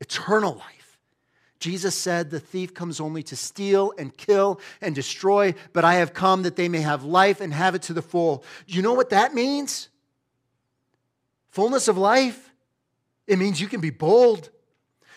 eternal 0.01 0.55
life. 0.55 0.97
Jesus 1.59 1.95
said, 1.95 2.29
The 2.29 2.39
thief 2.39 2.73
comes 2.73 2.99
only 2.99 3.23
to 3.23 3.35
steal 3.37 3.93
and 3.97 4.15
kill 4.15 4.59
and 4.81 4.93
destroy, 4.93 5.53
but 5.71 5.85
I 5.85 5.95
have 5.95 6.13
come 6.13 6.43
that 6.43 6.57
they 6.57 6.67
may 6.67 6.81
have 6.81 7.05
life 7.05 7.39
and 7.39 7.53
have 7.53 7.75
it 7.75 7.83
to 7.83 7.93
the 7.93 8.01
full. 8.01 8.43
Do 8.67 8.75
You 8.75 8.81
know 8.81 8.93
what 8.93 9.11
that 9.11 9.33
means? 9.33 9.87
Fullness 11.51 11.87
of 11.87 11.97
life 11.97 12.51
it 13.27 13.39
means 13.39 13.61
you 13.61 13.67
can 13.67 13.79
be 13.79 13.91
bold. 13.91 14.49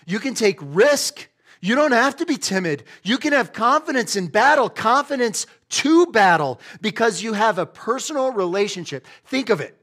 You 0.07 0.20
can 0.20 0.35
take 0.35 0.59
risk. 0.61 1.28
You 1.61 1.74
don't 1.74 1.93
have 1.93 2.14
to 2.16 2.26
be 2.26 2.37
timid. 2.37 2.85
You 3.03 3.18
can 3.18 3.32
have 3.32 3.53
confidence 3.53 4.14
in 4.14 4.28
battle, 4.28 4.68
confidence 4.68 5.47
to 5.70 6.07
battle, 6.07 6.61
because 6.80 7.22
you 7.22 7.32
have 7.32 7.59
a 7.59 7.66
personal 7.66 8.30
relationship. 8.30 9.07
Think 9.24 9.51
of 9.51 9.61
it 9.61 9.76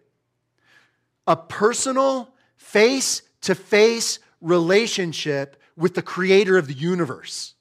a 1.28 1.36
personal, 1.36 2.34
face 2.56 3.22
to 3.42 3.54
face 3.56 4.20
relationship 4.42 5.62
with 5.78 5.94
the 5.94 6.02
creator 6.02 6.58
of 6.58 6.68
the 6.68 6.74
universe. 6.74 7.54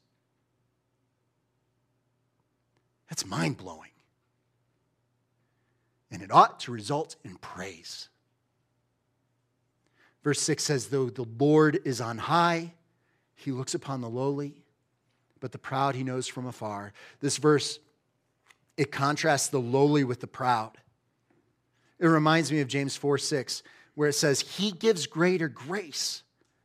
That's 3.09 3.27
mind 3.27 3.57
blowing. 3.57 3.91
And 6.11 6.23
it 6.23 6.33
ought 6.33 6.61
to 6.61 6.73
result 6.73 7.17
in 7.25 7.37
praise. 7.37 8.09
Verse 10.23 10.41
6 10.41 10.63
says, 10.63 10.87
Though 10.89 11.11
the 11.11 11.27
Lord 11.39 11.81
is 11.85 12.01
on 12.01 12.19
high, 12.19 12.73
he 13.37 13.53
looks 13.53 13.75
upon 13.75 14.01
the 14.01 14.09
lowly, 14.09 14.63
but 15.41 15.53
the 15.53 15.59
proud 15.59 15.95
he 15.95 16.05
knows 16.05 16.27
from 16.27 16.47
afar. 16.47 16.93
This 17.21 17.37
verse, 17.39 17.79
it 18.77 18.93
contrasts 18.93 19.49
the 19.49 19.61
lowly 19.61 20.05
with 20.05 20.21
the 20.21 20.27
proud. 20.27 20.73
It 21.99 22.07
reminds 22.07 22.51
me 22.53 22.61
of 22.61 22.69
James 22.69 22.97
4 22.97 23.19
6, 23.19 23.63
where 23.95 24.09
it 24.09 24.15
says, 24.15 24.41
He 24.41 24.73
gives 24.73 25.07
greater 25.07 25.49
grace. 25.49 26.23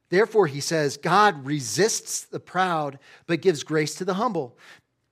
Therefore, 0.09 0.47
he 0.47 0.59
says, 0.59 0.97
God 0.97 1.45
resists 1.45 2.23
the 2.25 2.39
proud, 2.39 2.99
but 3.27 3.41
gives 3.41 3.63
grace 3.63 3.95
to 3.95 4.05
the 4.05 4.13
humble. 4.15 4.57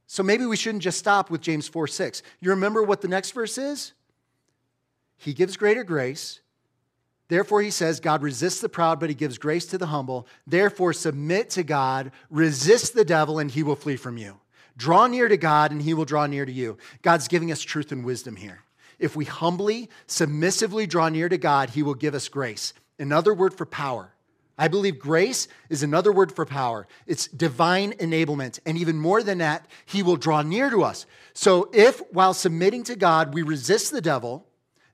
So 0.07 0.21
maybe 0.21 0.45
we 0.45 0.55
shouldn't 0.55 0.83
just 0.83 0.99
stop 0.99 1.31
with 1.31 1.41
James 1.41 1.67
4 1.67 1.87
6. 1.87 2.21
You 2.39 2.51
remember 2.51 2.83
what 2.83 3.01
the 3.01 3.07
next 3.07 3.31
verse 3.31 3.57
is? 3.57 3.93
He 5.17 5.33
gives 5.33 5.57
greater 5.57 5.83
grace. 5.83 6.41
Therefore, 7.29 7.61
he 7.61 7.71
says, 7.71 7.99
God 7.99 8.21
resists 8.21 8.61
the 8.61 8.69
proud, 8.69 8.99
but 8.99 9.09
he 9.09 9.15
gives 9.15 9.37
grace 9.37 9.65
to 9.67 9.77
the 9.77 9.87
humble. 9.87 10.27
Therefore, 10.45 10.93
submit 10.93 11.49
to 11.51 11.63
God, 11.63 12.11
resist 12.29 12.93
the 12.93 13.05
devil, 13.05 13.39
and 13.39 13.49
he 13.49 13.63
will 13.63 13.75
flee 13.75 13.95
from 13.95 14.17
you. 14.17 14.39
Draw 14.77 15.07
near 15.07 15.27
to 15.27 15.37
God, 15.37 15.71
and 15.71 15.81
he 15.81 15.93
will 15.93 16.05
draw 16.05 16.27
near 16.27 16.45
to 16.45 16.51
you. 16.51 16.77
God's 17.01 17.27
giving 17.27 17.51
us 17.51 17.61
truth 17.61 17.91
and 17.91 18.05
wisdom 18.05 18.35
here. 18.35 18.59
If 18.99 19.15
we 19.15 19.25
humbly, 19.25 19.89
submissively 20.05 20.85
draw 20.85 21.09
near 21.09 21.29
to 21.29 21.37
God, 21.37 21.71
he 21.71 21.81
will 21.81 21.95
give 21.95 22.13
us 22.13 22.29
grace. 22.29 22.73
Another 22.99 23.33
word 23.33 23.53
for 23.53 23.65
power. 23.65 24.12
I 24.57 24.67
believe 24.67 24.99
grace 24.99 25.47
is 25.69 25.81
another 25.81 26.11
word 26.11 26.31
for 26.31 26.45
power. 26.45 26.87
It's 27.07 27.27
divine 27.27 27.93
enablement. 27.93 28.59
And 28.65 28.77
even 28.77 28.97
more 28.97 29.23
than 29.23 29.39
that, 29.39 29.67
he 29.85 30.03
will 30.03 30.15
draw 30.15 30.43
near 30.43 30.69
to 30.69 30.83
us. 30.83 31.05
So 31.33 31.69
if, 31.73 31.99
while 32.11 32.33
submitting 32.33 32.83
to 32.83 32.95
God, 32.95 33.33
we 33.33 33.41
resist 33.41 33.91
the 33.91 34.01
devil, 34.01 34.45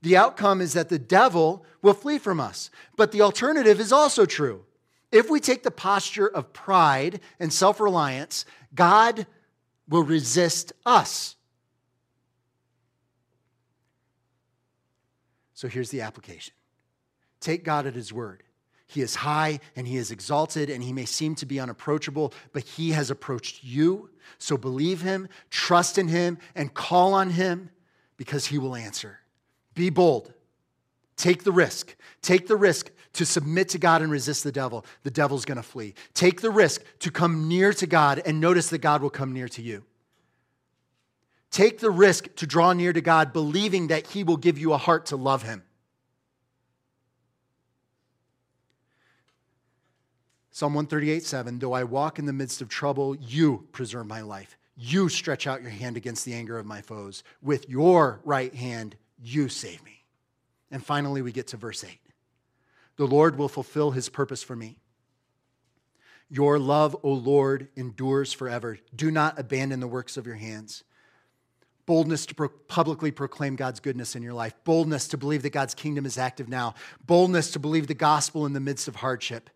the 0.01 0.15
outcome 0.15 0.61
is 0.61 0.73
that 0.73 0.87
the 0.87 0.99
devil 0.99 1.65
will 1.81 1.93
flee 1.93 2.17
from 2.17 2.39
us. 2.39 2.71
But 2.95 3.11
the 3.11 3.21
alternative 3.21 3.79
is 3.81 3.91
also 3.91 4.25
true. 4.25 4.63
If 5.11 5.29
we 5.29 5.39
take 5.39 5.63
the 5.63 5.71
posture 5.71 6.27
of 6.27 6.53
pride 6.53 7.19
and 7.39 7.51
self 7.51 7.79
reliance, 7.79 8.45
God 8.73 9.25
will 9.89 10.03
resist 10.03 10.71
us. 10.85 11.35
So 15.53 15.67
here's 15.67 15.89
the 15.89 16.01
application 16.01 16.53
take 17.41 17.65
God 17.65 17.85
at 17.85 17.95
His 17.95 18.13
word. 18.13 18.43
He 18.89 19.01
is 19.01 19.13
high 19.13 19.59
and 19.75 19.87
He 19.87 19.97
is 19.97 20.09
exalted, 20.09 20.67
and 20.71 20.83
He 20.83 20.91
may 20.91 21.05
seem 21.05 21.35
to 21.35 21.45
be 21.45 21.59
unapproachable, 21.59 22.33
but 22.53 22.63
He 22.63 22.89
has 22.91 23.11
approached 23.11 23.63
you. 23.63 24.09
So 24.39 24.57
believe 24.57 25.01
Him, 25.01 25.29
trust 25.51 25.99
in 25.99 26.07
Him, 26.07 26.39
and 26.55 26.73
call 26.73 27.13
on 27.13 27.29
Him 27.29 27.69
because 28.17 28.47
He 28.47 28.57
will 28.57 28.75
answer. 28.75 29.19
Be 29.75 29.91
bold. 29.91 30.33
Take 31.17 31.43
the 31.43 31.51
risk. 31.51 31.95
Take 32.23 32.47
the 32.47 32.55
risk 32.55 32.89
to 33.13 33.27
submit 33.27 33.69
to 33.69 33.77
God 33.77 34.01
and 34.01 34.11
resist 34.11 34.43
the 34.43 34.51
devil. 34.51 34.83
The 35.03 35.11
devil's 35.11 35.45
going 35.45 35.57
to 35.57 35.63
flee. 35.63 35.93
Take 36.15 36.41
the 36.41 36.49
risk 36.49 36.81
to 36.99 37.11
come 37.11 37.47
near 37.47 37.71
to 37.73 37.85
God 37.85 38.23
and 38.25 38.41
notice 38.41 38.69
that 38.69 38.79
God 38.79 39.03
will 39.03 39.11
come 39.11 39.33
near 39.33 39.49
to 39.49 39.61
you. 39.61 39.83
Take 41.51 41.77
the 41.77 41.91
risk 41.91 42.35
to 42.37 42.47
draw 42.47 42.73
near 42.73 42.91
to 42.91 43.01
God, 43.01 43.33
believing 43.33 43.87
that 43.87 44.07
He 44.07 44.23
will 44.23 44.37
give 44.37 44.57
you 44.57 44.73
a 44.73 44.77
heart 44.77 45.07
to 45.07 45.15
love 45.15 45.43
Him. 45.43 45.61
Psalm 50.59 50.73
138 50.73 51.23
7 51.23 51.59
Though 51.59 51.71
I 51.71 51.85
walk 51.85 52.19
in 52.19 52.25
the 52.25 52.33
midst 52.33 52.61
of 52.61 52.67
trouble, 52.67 53.15
you 53.15 53.65
preserve 53.71 54.07
my 54.07 54.19
life. 54.19 54.57
You 54.75 55.07
stretch 55.07 55.47
out 55.47 55.61
your 55.61 55.71
hand 55.71 55.95
against 55.95 56.25
the 56.25 56.33
anger 56.33 56.59
of 56.59 56.65
my 56.65 56.81
foes. 56.81 57.23
With 57.41 57.69
your 57.69 58.19
right 58.25 58.53
hand, 58.53 58.97
you 59.23 59.47
save 59.47 59.81
me. 59.85 60.03
And 60.69 60.85
finally, 60.85 61.21
we 61.21 61.31
get 61.31 61.47
to 61.47 61.57
verse 61.57 61.85
8 61.85 61.97
The 62.97 63.07
Lord 63.07 63.37
will 63.37 63.47
fulfill 63.47 63.91
his 63.91 64.09
purpose 64.09 64.43
for 64.43 64.53
me. 64.53 64.79
Your 66.29 66.59
love, 66.59 66.93
O 67.03 67.13
Lord, 67.13 67.69
endures 67.77 68.33
forever. 68.33 68.79
Do 68.93 69.11
not 69.11 69.39
abandon 69.39 69.79
the 69.79 69.87
works 69.87 70.17
of 70.17 70.25
your 70.25 70.35
hands. 70.35 70.83
Boldness 71.85 72.25
to 72.25 72.35
pro- 72.35 72.49
publicly 72.49 73.11
proclaim 73.11 73.55
God's 73.55 73.79
goodness 73.79 74.13
in 74.13 74.23
your 74.23 74.33
life. 74.33 74.55
Boldness 74.65 75.07
to 75.07 75.17
believe 75.17 75.43
that 75.43 75.51
God's 75.51 75.73
kingdom 75.73 76.05
is 76.05 76.17
active 76.17 76.49
now. 76.49 76.75
Boldness 77.07 77.51
to 77.51 77.59
believe 77.59 77.87
the 77.87 77.93
gospel 77.93 78.45
in 78.45 78.51
the 78.51 78.59
midst 78.59 78.89
of 78.89 78.97
hardship. 78.97 79.49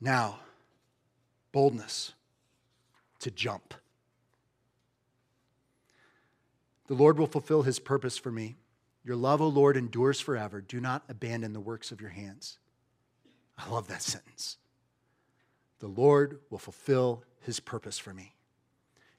Now, 0.00 0.40
boldness 1.52 2.12
to 3.20 3.30
jump. 3.30 3.74
The 6.86 6.94
Lord 6.94 7.18
will 7.18 7.26
fulfill 7.26 7.62
his 7.62 7.78
purpose 7.78 8.16
for 8.16 8.30
me. 8.30 8.56
Your 9.04 9.16
love, 9.16 9.40
O 9.40 9.48
Lord, 9.48 9.76
endures 9.76 10.20
forever. 10.20 10.60
Do 10.60 10.80
not 10.80 11.02
abandon 11.08 11.52
the 11.52 11.60
works 11.60 11.92
of 11.92 12.00
your 12.00 12.10
hands. 12.10 12.58
I 13.56 13.68
love 13.68 13.88
that 13.88 14.02
sentence. 14.02 14.56
The 15.80 15.88
Lord 15.88 16.40
will 16.50 16.58
fulfill 16.58 17.24
his 17.40 17.60
purpose 17.60 17.98
for 17.98 18.14
me. 18.14 18.34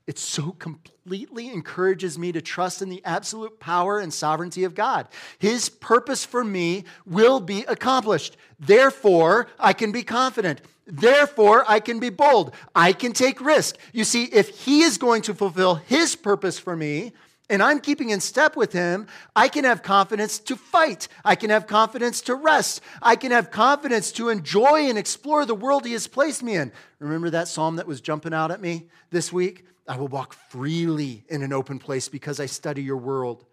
It 0.10 0.18
so 0.18 0.53
completely 0.53 1.49
encourages 1.49 2.18
me 2.18 2.32
to 2.32 2.41
trust 2.41 2.82
in 2.82 2.89
the 2.89 2.99
absolute 3.05 3.60
power 3.60 3.99
and 3.99 4.12
sovereignty 4.12 4.64
of 4.64 4.74
God. 4.74 5.07
His 5.38 5.70
purpose 5.70 6.26
for 6.26 6.43
me 6.43 6.86
will 7.05 7.39
be 7.39 7.62
accomplished. 7.66 8.36
Therefore, 8.60 9.45
I 9.60 9.74
can 9.74 9.91
be 9.91 10.01
confident. 10.01 10.62
Therefore, 10.88 11.64
I 11.68 11.80
can 11.80 11.99
be 11.99 12.10
bold. 12.10 12.55
I 12.74 12.91
can 12.91 13.14
take 13.14 13.39
risk. 13.39 13.78
You 13.93 14.03
see, 14.03 14.24
if 14.24 14.49
He 14.49 14.82
is 14.82 14.97
going 14.97 15.22
to 15.22 15.36
fulfill 15.36 15.76
His 15.76 16.16
purpose 16.16 16.57
for 16.57 16.76
me, 16.76 17.14
and 17.47 17.62
I'm 17.62 17.80
keeping 17.80 18.10
in 18.10 18.20
step 18.20 18.55
with 18.55 18.74
him, 18.74 19.07
I 19.36 19.47
can 19.47 19.64
have 19.64 19.82
confidence 19.82 20.38
to 20.38 20.55
fight. 20.55 21.07
I 21.26 21.34
can 21.36 21.49
have 21.49 21.66
confidence 21.66 22.22
to 22.22 22.36
rest. 22.36 22.82
I 23.01 23.16
can 23.16 23.32
have 23.32 23.49
confidence 23.49 24.12
to 24.14 24.30
enjoy 24.30 24.88
and 24.88 24.99
explore 24.99 25.45
the 25.45 25.55
world 25.55 25.84
he 25.84 25.93
has 25.93 26.05
placed 26.05 26.43
me 26.43 26.57
in. 26.57 26.72
Remember 26.99 27.32
that 27.32 27.47
psalm 27.47 27.78
that 27.78 27.88
was 27.88 28.01
jumping 28.01 28.36
out 28.36 28.51
at 28.51 28.62
me 28.62 28.86
this 29.10 29.34
week? 29.34 29.66
I 29.90 29.98
will 29.98 30.08
walk 30.08 30.34
freely 30.34 31.24
in 31.28 31.42
an 31.42 31.52
open 31.52 31.80
place 31.80 32.08
because 32.08 32.40
I 32.40 32.46
study 32.46 32.84
your 32.84 32.98
world, 32.98 33.44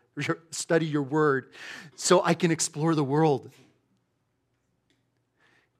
study 0.50 0.86
your 0.86 1.02
word, 1.02 1.50
so 1.96 2.22
I 2.22 2.34
can 2.34 2.50
explore 2.50 2.94
the 2.94 3.04
world. 3.04 3.50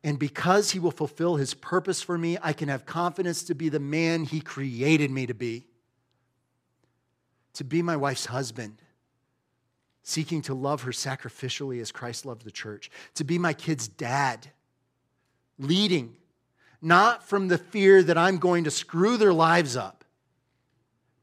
And 0.03 0.19
because 0.19 0.71
he 0.71 0.79
will 0.79 0.91
fulfill 0.93 1.37
his 1.37 1.55
purpose 1.55 2.01
for 2.01 2.17
me, 2.17 2.39
I 2.43 2.53
can 2.53 2.69
have 2.69 2.87
confidence 2.87 3.45
to 3.45 3.55
be 3.55 3.69
the 3.69 3.81
man 3.81 4.25
he 4.25 4.41
created 4.41 5.11
me 5.11 5.27
to 5.27 5.35
be 5.35 5.67
to 7.57 7.65
be 7.65 7.81
my 7.81 7.97
wife's 7.97 8.27
husband, 8.27 8.83
seeking 10.03 10.43
to 10.43 10.53
love 10.53 10.83
her 10.83 10.91
sacrificially 10.93 11.81
as 11.81 11.91
Christ 11.91 12.27
loved 12.27 12.45
the 12.45 12.51
church, 12.51 12.91
to 13.15 13.25
be 13.25 13.39
my 13.39 13.55
kid's 13.55 13.89
dad, 13.89 14.51
leading, 15.59 16.17
not 16.83 17.27
from 17.27 17.49
the 17.49 17.57
fear 17.57 18.03
that 18.03 18.19
I'm 18.19 18.37
going 18.37 18.65
to 18.65 18.71
screw 18.71 19.17
their 19.17 19.33
lives 19.33 19.75
up, 19.75 19.96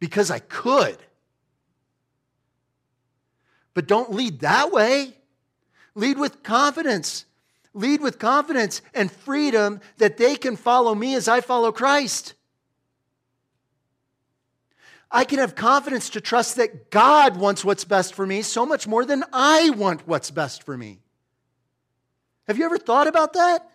because 0.04 0.30
I 0.30 0.40
could. 0.40 0.98
But 3.74 3.88
don't 3.88 4.12
lead 4.12 4.42
that 4.42 4.70
way. 4.70 5.16
Lead 5.96 6.18
with 6.18 6.44
confidence. 6.44 7.24
Lead 7.74 8.02
with 8.02 8.20
confidence 8.20 8.82
and 8.94 9.10
freedom 9.10 9.80
that 10.00 10.18
they 10.18 10.36
can 10.36 10.58
follow 10.58 10.94
me 10.94 11.16
as 11.16 11.30
I 11.30 11.40
follow 11.40 11.72
Christ. 11.72 12.34
I 15.10 15.24
can 15.24 15.40
have 15.40 15.56
confidence 15.56 16.10
to 16.10 16.20
trust 16.20 16.58
that 16.58 16.92
God 16.92 17.38
wants 17.38 17.64
what's 17.64 17.86
best 17.86 18.14
for 18.14 18.28
me 18.28 18.42
so 18.42 18.66
much 18.66 18.86
more 18.86 19.06
than 19.06 19.24
I 19.32 19.70
want 19.70 20.06
what's 20.06 20.32
best 20.32 20.64
for 20.64 20.78
me. 20.78 21.00
Have 22.46 22.58
you 22.58 22.66
ever 22.66 22.78
thought 22.78 23.08
about 23.08 23.32
that? 23.36 23.66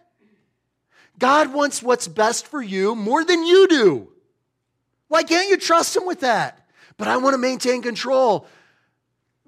God 1.19 1.55
wants 1.55 1.83
what's 1.83 2.07
best 2.07 2.47
for 2.47 2.61
you 2.61 2.95
more 2.95 3.25
than 3.25 3.47
you 3.47 3.67
do. 3.67 4.13
Why 5.09 5.23
can't 5.23 5.49
you 5.49 5.57
trust 5.57 5.97
Him 5.97 6.07
with 6.07 6.21
that? 6.21 6.67
But 6.97 7.09
I 7.09 7.17
want 7.17 7.35
to 7.35 7.39
maintain 7.39 7.83
control. 7.83 8.47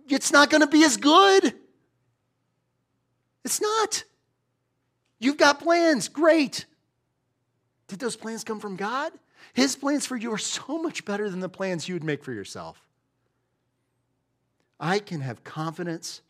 It's 0.09 0.33
not 0.33 0.51
going 0.51 0.63
to 0.63 0.67
be 0.67 0.85
as 0.85 0.97
good. 0.97 1.55
It's 3.45 3.61
not. 3.61 4.05
You've 5.19 5.37
got 5.37 5.61
plans. 5.61 6.09
Great. 6.09 6.67
Did 7.89 7.99
those 7.99 8.17
plans 8.17 8.45
come 8.45 8.61
from 8.61 8.77
God? 8.77 9.13
His 9.53 9.77
plans 9.77 10.07
for 10.07 10.17
you 10.17 10.33
are 10.33 10.39
so 10.39 10.81
much 10.81 11.05
better 11.05 11.29
than 11.29 11.41
the 11.41 11.49
plans 11.49 11.89
you 11.89 11.95
would 11.95 12.05
make 12.05 12.25
for 12.25 12.33
yourself. 12.33 12.85
I 14.79 14.99
can 14.99 15.21
have 15.21 15.45
confidence 15.45 16.23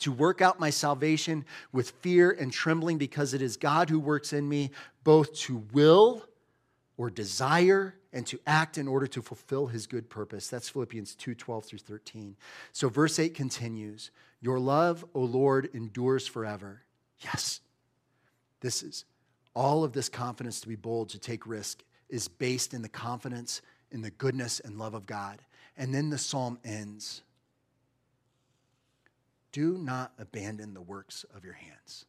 to 0.00 0.10
work 0.10 0.40
out 0.40 0.58
my 0.58 0.70
salvation 0.70 1.44
with 1.72 1.90
fear 1.90 2.30
and 2.30 2.52
trembling 2.52 2.98
because 2.98 3.34
it 3.34 3.42
is 3.42 3.56
God 3.56 3.90
who 3.90 4.00
works 4.00 4.32
in 4.32 4.48
me 4.48 4.70
both 5.04 5.34
to 5.40 5.62
will 5.72 6.24
or 6.96 7.10
desire 7.10 7.94
and 8.12 8.26
to 8.26 8.40
act 8.46 8.78
in 8.78 8.88
order 8.88 9.06
to 9.06 9.22
fulfill 9.22 9.68
his 9.68 9.86
good 9.86 10.10
purpose. 10.10 10.48
That's 10.48 10.68
Philippians 10.68 11.14
2 11.14 11.34
12 11.34 11.64
through 11.64 11.78
13. 11.78 12.36
So, 12.72 12.88
verse 12.88 13.18
8 13.18 13.34
continues 13.34 14.10
Your 14.40 14.58
love, 14.58 15.04
O 15.14 15.20
Lord, 15.20 15.70
endures 15.72 16.26
forever. 16.26 16.82
Yes, 17.20 17.60
this 18.60 18.82
is 18.82 19.04
all 19.54 19.84
of 19.84 19.92
this 19.92 20.08
confidence 20.08 20.60
to 20.60 20.68
be 20.68 20.76
bold, 20.76 21.10
to 21.10 21.18
take 21.18 21.46
risk, 21.46 21.82
is 22.08 22.28
based 22.28 22.74
in 22.74 22.82
the 22.82 22.88
confidence 22.88 23.62
in 23.90 24.02
the 24.02 24.10
goodness 24.10 24.60
and 24.60 24.78
love 24.78 24.94
of 24.94 25.06
God. 25.06 25.40
And 25.76 25.94
then 25.94 26.10
the 26.10 26.18
psalm 26.18 26.58
ends 26.64 27.22
Do 29.52 29.78
not 29.78 30.12
abandon 30.18 30.74
the 30.74 30.80
works 30.80 31.24
of 31.34 31.44
your 31.44 31.54
hands. 31.54 32.06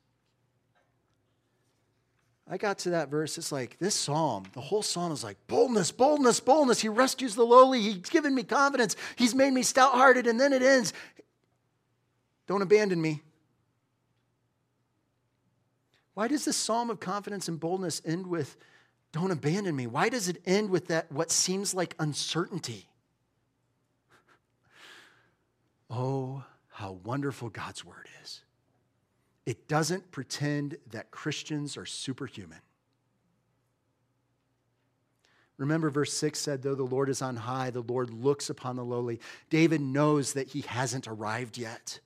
I 2.52 2.58
got 2.58 2.80
to 2.80 2.90
that 2.92 3.10
verse, 3.10 3.38
it's 3.38 3.52
like 3.52 3.80
this 3.80 3.96
psalm, 3.96 4.44
the 4.54 4.60
whole 4.60 4.84
psalm 4.84 5.14
is 5.14 5.24
like 5.24 5.38
boldness, 5.48 5.92
boldness, 5.92 6.42
boldness. 6.42 6.82
He 6.82 6.90
rescues 6.90 7.34
the 7.34 7.46
lowly. 7.46 7.82
He's 7.82 8.10
given 8.10 8.36
me 8.36 8.44
confidence. 8.44 8.98
He's 9.16 9.34
made 9.34 9.54
me 9.54 9.64
stout 9.64 9.94
hearted. 9.94 10.28
And 10.28 10.40
then 10.40 10.52
it 10.52 10.62
ends 10.62 10.92
Don't 12.48 12.62
abandon 12.62 13.02
me. 13.02 13.22
Why 16.14 16.28
does 16.28 16.44
this 16.44 16.58
psalm 16.58 16.90
of 16.90 17.00
confidence 17.00 17.48
and 17.48 17.58
boldness 17.58 18.02
end 18.06 18.28
with 18.28 18.58
don't 19.12 19.32
abandon 19.32 19.76
me. 19.76 19.88
Why 19.88 20.10
does 20.10 20.30
it 20.30 20.42
end 20.46 20.70
with 20.70 20.88
that, 20.88 21.12
what 21.12 21.32
seems 21.32 21.74
like 21.74 21.96
uncertainty? 22.00 22.88
Oh, 25.94 26.46
how 26.70 26.94
wonderful 27.04 27.50
God's 27.50 27.84
word 27.84 28.08
is. 28.24 28.44
It 29.46 29.68
doesn't 29.68 30.12
pretend 30.12 30.78
that 30.92 31.12
Christians 31.12 31.78
are 31.78 31.86
superhuman. 31.86 32.60
Remember, 35.58 35.90
verse 35.92 36.14
6 36.14 36.40
said, 36.40 36.64
Though 36.64 36.76
the 36.76 36.84
Lord 36.84 37.10
is 37.10 37.22
on 37.22 37.36
high, 37.36 37.70
the 37.70 37.82
Lord 37.82 38.10
looks 38.12 38.50
upon 38.50 38.76
the 38.76 38.84
lowly. 38.84 39.20
David 39.50 39.80
knows 39.80 40.34
that 40.34 40.48
he 40.48 40.62
hasn't 40.62 41.08
arrived 41.08 41.58
yet. 41.58 42.00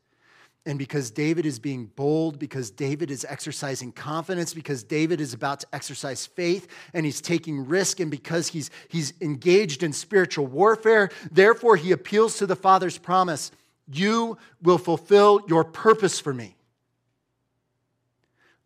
And 0.66 0.80
because 0.80 1.12
David 1.12 1.46
is 1.46 1.60
being 1.60 1.86
bold, 1.86 2.40
because 2.40 2.72
David 2.72 3.12
is 3.12 3.24
exercising 3.24 3.92
confidence, 3.92 4.54
because 4.54 4.84
David 4.84 5.22
is 5.22 5.34
about 5.34 5.60
to 5.60 5.68
exercise 5.74 6.26
faith 6.26 6.68
and 6.94 7.06
he's 7.06 7.22
taking 7.22 7.68
risk, 7.68 8.00
and 8.00 8.10
because 8.10 8.48
he's, 8.48 8.72
he's 8.90 9.14
engaged 9.22 9.84
in 9.84 9.94
spiritual 9.94 10.48
warfare, 10.48 11.10
therefore 11.32 11.76
he 11.76 11.92
appeals 11.92 12.38
to 12.40 12.48
the 12.48 12.56
Father's 12.56 12.98
promise 12.98 13.52
You 13.88 14.38
will 14.64 14.80
fulfill 14.80 15.42
your 15.48 15.64
purpose 15.64 16.20
for 16.20 16.34
me. 16.34 16.55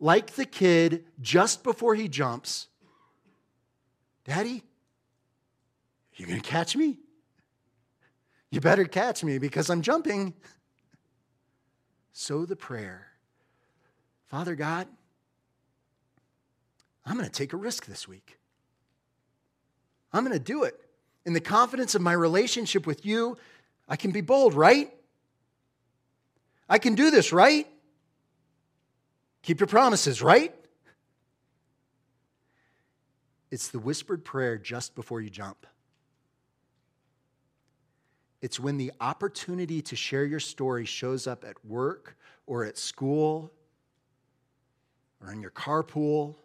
Like 0.00 0.32
the 0.32 0.46
kid 0.46 1.04
just 1.20 1.62
before 1.62 1.94
he 1.94 2.08
jumps, 2.08 2.68
Daddy, 4.24 4.62
you 6.16 6.26
gonna 6.26 6.40
catch 6.40 6.74
me? 6.74 6.98
You 8.50 8.60
better 8.60 8.84
catch 8.84 9.22
me 9.22 9.38
because 9.38 9.70
I'm 9.70 9.82
jumping 9.82 10.34
so 12.12 12.44
the 12.44 12.56
prayer 12.56 13.10
Father 14.30 14.54
God, 14.54 14.86
I'm 17.04 17.18
to 17.18 17.28
take 17.28 17.52
a 17.52 17.56
risk 17.56 17.86
this 17.86 18.06
week. 18.06 18.38
I'm 20.12 20.22
to 20.30 20.38
do 20.38 20.62
it. 20.62 20.78
In 21.26 21.32
the 21.32 21.40
confidence 21.40 21.96
of 21.96 22.00
my 22.00 22.12
relationship 22.12 22.86
with 22.86 23.04
you, 23.04 23.36
I 23.88 23.96
can 23.96 24.12
be 24.12 24.20
bold, 24.20 24.54
right? 24.54 24.88
I 26.68 26.78
can 26.78 26.94
do 26.94 27.10
this, 27.10 27.32
right? 27.32 27.66
Keep 29.42 29.60
your 29.60 29.66
promises, 29.66 30.22
right? 30.22 30.54
It's 33.50 33.68
the 33.68 33.78
whispered 33.78 34.24
prayer 34.24 34.58
just 34.58 34.94
before 34.94 35.20
you 35.20 35.30
jump. 35.30 35.66
It's 38.40 38.58
when 38.58 38.76
the 38.76 38.92
opportunity 39.00 39.82
to 39.82 39.96
share 39.96 40.24
your 40.24 40.40
story 40.40 40.84
shows 40.84 41.26
up 41.26 41.44
at 41.44 41.62
work 41.64 42.16
or 42.46 42.64
at 42.64 42.78
school 42.78 43.52
or 45.20 45.32
in 45.32 45.40
your 45.40 45.50
carpool 45.50 46.36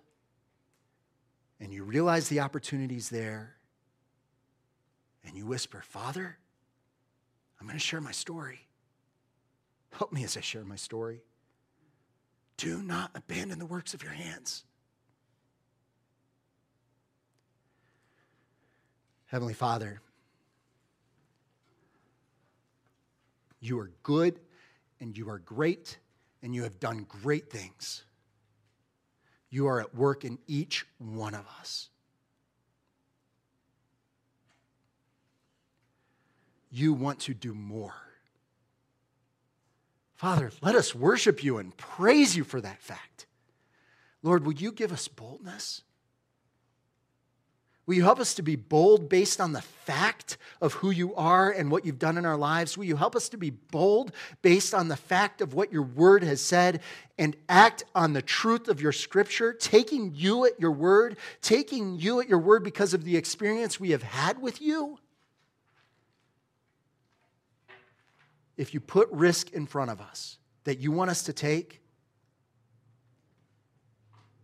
and 1.59 1.73
you 1.73 1.83
realize 1.83 2.27
the 2.27 2.41
opportunity's 2.41 3.09
there 3.09 3.55
and 5.25 5.37
you 5.37 5.45
whisper, 5.45 5.81
Father, 5.81 6.37
I'm 7.59 7.67
going 7.67 7.79
to 7.79 7.83
share 7.83 8.01
my 8.01 8.11
story. 8.11 8.67
Help 9.91 10.11
me 10.11 10.23
as 10.23 10.35
I 10.35 10.41
share 10.41 10.65
my 10.65 10.75
story. 10.75 11.21
Do 12.57 12.81
not 12.81 13.11
abandon 13.15 13.59
the 13.59 13.65
works 13.65 13.93
of 13.93 14.03
your 14.03 14.13
hands. 14.13 14.63
Heavenly 19.25 19.53
Father, 19.53 20.01
You 23.65 23.79
are 23.79 23.89
good 24.03 24.39
and 24.99 25.17
you 25.17 25.27
are 25.27 25.39
great 25.39 25.97
and 26.43 26.53
you 26.53 26.61
have 26.61 26.79
done 26.79 27.07
great 27.09 27.49
things. 27.49 28.03
You 29.49 29.65
are 29.65 29.81
at 29.81 29.95
work 29.95 30.23
in 30.23 30.37
each 30.45 30.85
one 30.99 31.33
of 31.33 31.47
us. 31.59 31.89
You 36.69 36.93
want 36.93 37.21
to 37.21 37.33
do 37.33 37.55
more. 37.55 37.95
Father, 40.25 40.51
let 40.59 40.73
us 40.73 40.95
worship 40.95 41.43
you 41.43 41.59
and 41.59 41.77
praise 41.77 42.35
you 42.35 42.43
for 42.43 42.59
that 42.59 42.81
fact. 42.81 43.27
Lord, 44.23 44.43
will 44.43 44.53
you 44.53 44.71
give 44.71 44.91
us 44.91 45.07
boldness? 45.07 45.83
Will 47.85 47.93
you 47.93 48.01
help 48.01 48.19
us 48.19 48.33
to 48.33 48.41
be 48.41 48.55
bold 48.55 49.07
based 49.07 49.39
on 49.39 49.53
the 49.53 49.61
fact 49.61 50.39
of 50.61 50.73
who 50.73 50.89
you 50.89 51.13
are 51.13 51.51
and 51.51 51.69
what 51.69 51.85
you've 51.85 51.99
done 51.99 52.17
in 52.17 52.25
our 52.25 52.37
lives? 52.37 52.75
Will 52.75 52.85
you 52.85 52.95
help 52.95 53.15
us 53.15 53.29
to 53.29 53.37
be 53.37 53.51
bold 53.51 54.13
based 54.41 54.73
on 54.73 54.87
the 54.87 54.95
fact 54.95 55.41
of 55.41 55.53
what 55.53 55.71
your 55.71 55.83
word 55.83 56.23
has 56.23 56.41
said 56.41 56.81
and 57.19 57.35
act 57.47 57.83
on 57.93 58.13
the 58.13 58.23
truth 58.23 58.67
of 58.67 58.81
your 58.81 58.93
scripture, 58.93 59.53
taking 59.53 60.11
you 60.15 60.43
at 60.47 60.59
your 60.59 60.71
word, 60.71 61.17
taking 61.43 61.99
you 61.99 62.19
at 62.19 62.27
your 62.27 62.39
word 62.39 62.63
because 62.63 62.95
of 62.95 63.03
the 63.03 63.15
experience 63.15 63.79
we 63.79 63.91
have 63.91 64.01
had 64.01 64.41
with 64.41 64.59
you? 64.59 64.97
If 68.57 68.73
you 68.73 68.79
put 68.79 69.09
risk 69.11 69.51
in 69.51 69.65
front 69.65 69.91
of 69.91 69.99
us 70.01 70.37
that 70.63 70.79
you 70.79 70.91
want 70.91 71.11
us 71.11 71.23
to 71.23 71.33
take, 71.33 71.81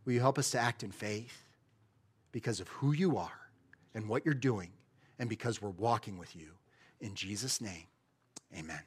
will 0.05 0.13
you 0.13 0.19
help 0.19 0.37
us 0.37 0.51
to 0.51 0.59
act 0.59 0.83
in 0.83 0.91
faith? 0.91 1.41
because 2.31 2.59
of 2.59 2.67
who 2.69 2.91
you 2.93 3.17
are 3.17 3.39
and 3.93 4.07
what 4.07 4.25
you're 4.25 4.33
doing, 4.33 4.71
and 5.19 5.29
because 5.29 5.61
we're 5.61 5.69
walking 5.69 6.17
with 6.17 6.35
you. 6.35 6.47
In 7.01 7.13
Jesus' 7.13 7.59
name, 7.59 7.87
amen. 8.57 8.79